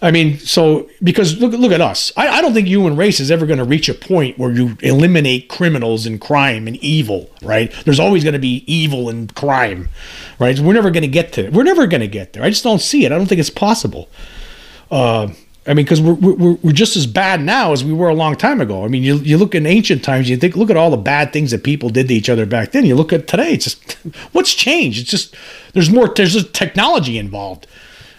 I 0.00 0.12
mean, 0.12 0.38
so 0.38 0.88
because 1.02 1.38
look 1.38 1.52
look 1.52 1.72
at 1.72 1.80
us. 1.80 2.12
I, 2.16 2.28
I 2.28 2.40
don't 2.40 2.54
think 2.54 2.68
human 2.68 2.96
race 2.96 3.18
is 3.18 3.32
ever 3.32 3.46
going 3.46 3.58
to 3.58 3.64
reach 3.64 3.88
a 3.88 3.94
point 3.94 4.38
where 4.38 4.52
you 4.52 4.76
eliminate 4.80 5.48
criminals 5.48 6.06
and 6.06 6.20
crime 6.20 6.68
and 6.68 6.76
evil, 6.76 7.28
right? 7.42 7.72
There's 7.84 7.98
always 7.98 8.22
going 8.22 8.34
to 8.34 8.38
be 8.38 8.62
evil 8.72 9.08
and 9.08 9.34
crime, 9.34 9.88
right? 10.38 10.56
We're 10.58 10.74
never 10.74 10.92
going 10.92 11.02
to 11.02 11.08
get 11.08 11.32
to. 11.32 11.50
We're 11.50 11.64
never 11.64 11.88
going 11.88 12.00
to 12.00 12.08
get 12.08 12.32
there. 12.32 12.44
I 12.44 12.50
just 12.50 12.62
don't 12.62 12.80
see 12.80 13.04
it. 13.04 13.12
I 13.12 13.16
don't 13.16 13.26
think 13.26 13.40
it's 13.40 13.50
possible. 13.50 14.08
Uh, 14.88 15.32
I 15.66 15.74
mean, 15.74 15.84
because 15.84 16.00
we're, 16.00 16.14
we're, 16.14 16.52
we're 16.54 16.72
just 16.72 16.96
as 16.96 17.06
bad 17.06 17.42
now 17.42 17.72
as 17.72 17.84
we 17.84 17.92
were 17.92 18.08
a 18.08 18.14
long 18.14 18.36
time 18.36 18.60
ago. 18.60 18.84
I 18.84 18.88
mean, 18.88 19.02
you, 19.02 19.16
you 19.16 19.36
look 19.36 19.54
in 19.54 19.66
ancient 19.66 20.02
times, 20.02 20.30
you 20.30 20.36
think, 20.38 20.56
look 20.56 20.70
at 20.70 20.78
all 20.78 20.90
the 20.90 20.96
bad 20.96 21.32
things 21.32 21.50
that 21.50 21.62
people 21.62 21.90
did 21.90 22.08
to 22.08 22.14
each 22.14 22.30
other 22.30 22.46
back 22.46 22.72
then. 22.72 22.86
You 22.86 22.94
look 22.94 23.12
at 23.12 23.26
today, 23.26 23.52
it's 23.52 23.64
just, 23.64 23.92
what's 24.32 24.54
changed? 24.54 25.00
It's 25.00 25.10
just, 25.10 25.34
there's 25.74 25.90
more, 25.90 26.08
there's 26.08 26.32
just 26.32 26.54
technology 26.54 27.18
involved 27.18 27.66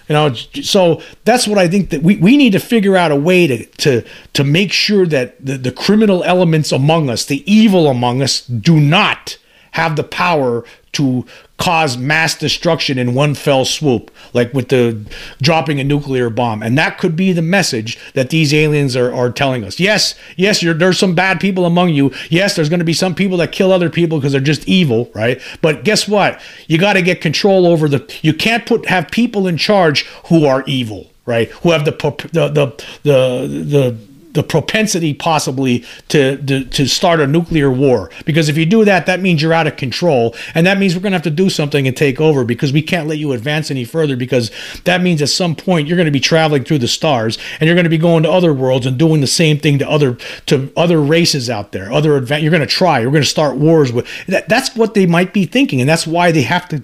You 0.10 0.14
know, 0.14 0.34
so 0.34 1.04
that's 1.24 1.48
what 1.48 1.60
I 1.60 1.68
think 1.68 1.92
that 1.92 2.02
we, 2.02 2.18
we 2.18 2.36
need 2.36 2.54
to 2.54 2.60
figure 2.60 2.98
out 2.98 3.12
a 3.12 3.16
way 3.16 3.46
to 3.46 3.66
to 3.66 4.04
to 4.34 4.44
make 4.44 4.72
sure 4.74 5.06
that 5.06 5.46
the, 5.46 5.56
the 5.58 5.72
criminal 5.72 6.24
elements 6.24 6.72
among 6.72 7.12
us, 7.12 7.26
the 7.26 7.50
evil 7.52 7.88
among 7.88 8.24
us, 8.24 8.42
do 8.42 8.80
not 8.80 9.38
have 9.72 9.96
the 9.96 10.04
power 10.04 10.66
to 10.94 11.26
cause 11.58 11.98
mass 11.98 12.38
destruction 12.38 12.98
in 12.98 13.14
one 13.14 13.36
fell 13.36 13.66
swoop, 13.66 14.10
like 14.34 14.54
with 14.54 14.70
the 14.70 15.06
dropping 15.42 15.80
a 15.80 15.84
nuclear 15.84 16.30
bomb. 16.30 16.64
And 16.64 16.78
that 16.78 16.98
could 16.98 17.16
be 17.16 17.34
the 17.34 17.42
message 17.42 18.00
that 18.14 18.30
these 18.30 18.54
aliens 18.54 18.96
are, 18.96 19.14
are 19.14 19.30
telling 19.32 19.64
us. 19.64 19.80
Yes, 19.80 20.16
yes, 20.38 20.62
there's 20.62 20.98
some 20.98 21.16
bad 21.16 21.40
people 21.40 21.66
among 21.66 21.90
you. 21.90 22.12
Yes, 22.30 22.56
there's 22.56 22.70
going 22.70 22.80
to 22.80 22.86
be 22.86 22.94
some 22.94 23.14
people 23.14 23.38
that 23.38 23.52
kill 23.52 23.72
other 23.72 23.90
people 23.90 24.18
because 24.18 24.32
they're 24.32 24.42
just 24.42 24.68
evil, 24.68 25.12
right? 25.14 25.42
But 25.62 25.84
guess 25.84 26.08
what? 26.08 26.42
You 26.68 26.78
got 26.78 26.94
to 26.94 27.02
get 27.02 27.22
control 27.22 27.66
over 27.68 27.88
the. 27.88 28.12
You 28.22 28.34
can't 28.34 28.66
put 28.66 28.88
have 28.88 29.12
people 29.12 29.48
in 29.48 29.58
charge 29.58 30.06
who 30.28 30.46
are 30.46 30.64
evil, 30.66 31.12
right? 31.26 31.50
Who 31.50 31.72
have 31.72 31.86
the 31.86 31.92
the 31.92 32.48
the 32.48 32.86
the, 33.04 33.48
the 33.48 34.09
the 34.32 34.44
propensity 34.44 35.14
possibly 35.14 35.84
to, 36.10 36.38
to, 36.44 36.64
to 36.66 36.88
start 36.88 37.20
a 37.20 37.28
nuclear 37.28 37.72
war. 37.72 38.12
Because 38.26 38.50
if 38.50 38.58
you 38.58 38.66
do 38.66 38.86
that 38.86 39.06
that 39.06 39.20
means 39.20 39.42
you're 39.42 39.54
out 39.54 39.68
of 39.68 39.76
control. 39.76 40.36
And 40.54 40.66
that 40.68 40.78
means 40.78 40.96
we're 40.96 41.02
going 41.02 41.12
to 41.12 41.18
have 41.18 41.24
to 41.24 41.30
do 41.30 41.50
something 41.50 41.88
and 41.88 41.96
take 41.96 42.22
over 42.22 42.44
because 42.44 42.72
we 42.72 42.82
can't 42.82 43.08
let 43.08 43.18
you 43.18 43.32
advance 43.32 43.72
any 43.72 43.86
further 43.86 44.16
because 44.16 44.52
that 44.86 45.02
means 45.02 45.22
at 45.22 45.30
some 45.30 45.56
point 45.56 45.88
you're 45.88 45.98
going 45.98 46.06
to 46.06 46.12
be 46.12 46.20
traveling 46.20 46.64
through 46.64 46.80
the 46.80 46.88
stars 46.88 47.38
and 47.60 47.68
you're 47.68 47.76
going 47.76 47.86
to 47.86 47.90
be 47.90 47.98
going 47.98 48.24
to 48.24 48.32
other 48.32 48.54
worlds 48.54 48.86
and 48.86 48.98
doing 48.98 49.22
the 49.22 49.28
same 49.28 49.58
thing 49.58 49.80
to 49.80 49.90
other 49.90 50.18
to 50.46 50.72
other 50.78 51.02
races 51.02 51.50
out 51.50 51.72
there 51.72 51.92
other 51.92 52.20
advan- 52.20 52.42
you're 52.42 52.52
going 52.52 52.62
to 52.62 52.68
try 52.68 53.00
you're 53.00 53.12
going 53.12 53.24
to 53.24 53.30
start 53.30 53.58
wars 53.58 53.92
with 53.92 54.08
that, 54.28 54.48
that's 54.50 54.76
what 54.76 54.94
they 54.94 55.06
might 55.06 55.34
be 55.34 55.46
thinking 55.46 55.82
and 55.82 55.90
that's 55.90 56.06
why 56.08 56.32
they 56.32 56.42
have 56.42 56.68
to 56.68 56.84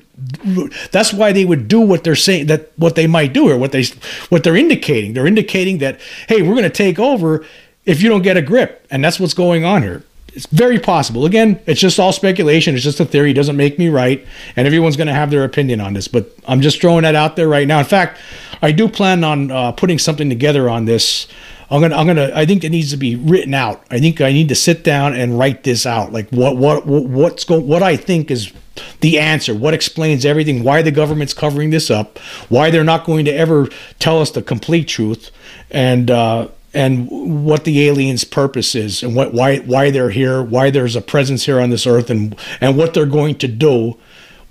that's 0.91 1.11
why 1.13 1.31
they 1.31 1.43
would 1.43 1.67
do 1.67 1.81
what 1.81 2.03
they're 2.03 2.15
saying 2.15 2.47
that 2.47 2.71
what 2.77 2.95
they 2.95 3.07
might 3.07 3.33
do 3.33 3.49
or 3.49 3.57
what 3.57 3.71
they 3.71 3.83
what 4.29 4.43
they're 4.43 4.55
indicating. 4.55 5.13
They're 5.13 5.27
indicating 5.27 5.79
that 5.79 5.99
hey 6.29 6.41
we're 6.41 6.53
going 6.53 6.63
to 6.63 6.69
take 6.69 6.99
over 6.99 7.45
if 7.85 8.01
you 8.01 8.09
don't 8.09 8.21
get 8.21 8.37
a 8.37 8.41
grip. 8.41 8.85
And 8.89 9.03
that's 9.03 9.19
what's 9.19 9.33
going 9.33 9.65
on 9.65 9.83
here. 9.83 10.03
It's 10.33 10.45
very 10.47 10.79
possible. 10.79 11.25
Again 11.25 11.59
it's 11.65 11.81
just 11.81 11.99
all 11.99 12.13
speculation. 12.13 12.75
It's 12.75 12.83
just 12.83 12.99
a 12.99 13.05
theory. 13.05 13.31
It 13.31 13.35
doesn't 13.35 13.57
make 13.57 13.77
me 13.77 13.89
right. 13.89 14.25
And 14.55 14.65
everyone's 14.65 14.95
going 14.95 15.07
to 15.07 15.13
have 15.13 15.31
their 15.31 15.43
opinion 15.43 15.81
on 15.81 15.93
this. 15.93 16.07
But 16.07 16.31
i'm 16.47 16.61
just 16.61 16.79
throwing 16.79 17.03
that 17.03 17.15
out 17.15 17.35
there 17.35 17.49
right 17.49 17.67
now. 17.67 17.79
In 17.79 17.85
fact 17.85 18.19
i 18.61 18.71
do 18.71 18.87
plan 18.87 19.23
on 19.25 19.51
uh, 19.51 19.71
putting 19.73 19.99
something 19.99 20.29
together 20.29 20.69
on 20.69 20.85
this 20.85 21.27
I'm 21.69 21.81
gonna, 21.81 21.95
I'm 21.95 22.07
gonna, 22.07 22.31
I 22.33 22.45
think 22.45 22.63
it 22.63 22.69
needs 22.69 22.91
to 22.91 22.97
be 22.97 23.15
written 23.15 23.53
out. 23.53 23.83
I 23.89 23.99
think 23.99 24.21
I 24.21 24.31
need 24.31 24.49
to 24.49 24.55
sit 24.55 24.83
down 24.83 25.13
and 25.13 25.37
write 25.39 25.63
this 25.63 25.85
out, 25.85 26.11
like 26.11 26.29
what, 26.29 26.57
what, 26.57 26.85
what's 26.85 27.43
going, 27.43 27.67
what 27.67 27.81
I 27.81 27.97
think 27.97 28.29
is 28.29 28.53
the 29.01 29.19
answer, 29.19 29.55
what 29.55 29.73
explains 29.73 30.25
everything, 30.25 30.63
why 30.63 30.81
the 30.81 30.91
government's 30.91 31.33
covering 31.33 31.69
this 31.69 31.89
up, 31.89 32.19
why 32.49 32.69
they're 32.69 32.83
not 32.83 33.05
going 33.05 33.25
to 33.25 33.33
ever 33.33 33.67
tell 33.99 34.21
us 34.21 34.31
the 34.31 34.41
complete 34.41 34.87
truth, 34.87 35.31
and 35.71 36.11
uh, 36.11 36.47
and 36.73 37.45
what 37.45 37.63
the 37.63 37.87
aliens' 37.87 38.25
purpose 38.25 38.75
is, 38.75 39.01
and 39.01 39.15
what 39.15 39.33
why 39.33 39.57
why 39.59 39.91
they're 39.91 40.09
here, 40.09 40.43
why 40.43 40.69
there's 40.69 40.95
a 40.95 41.01
presence 41.01 41.45
here 41.45 41.59
on 41.59 41.69
this 41.69 41.87
earth, 41.87 42.09
and 42.09 42.37
and 42.61 42.77
what 42.77 42.93
they're 42.93 43.05
going 43.05 43.35
to 43.39 43.47
do 43.47 43.97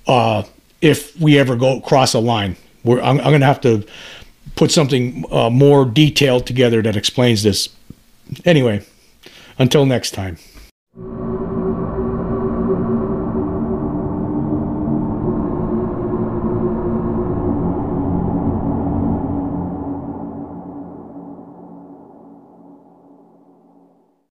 uh, 0.07 0.43
if 0.81 1.19
we 1.21 1.39
ever 1.39 1.55
go 1.55 1.81
cross 1.81 2.15
a 2.15 2.19
line. 2.19 2.57
We're, 2.83 3.01
I'm, 3.01 3.19
I'm 3.19 3.31
going 3.31 3.41
to 3.41 3.47
have 3.47 3.63
to 3.63 3.87
put 4.57 4.71
something 4.71 5.25
uh, 5.31 5.51
more 5.51 5.85
detailed 5.85 6.47
together 6.47 6.83
that 6.83 6.97
explains 6.97 7.43
this. 7.43 7.69
Anyway, 8.45 8.85
until 9.59 9.87
next 9.87 10.13
time. 10.13 10.39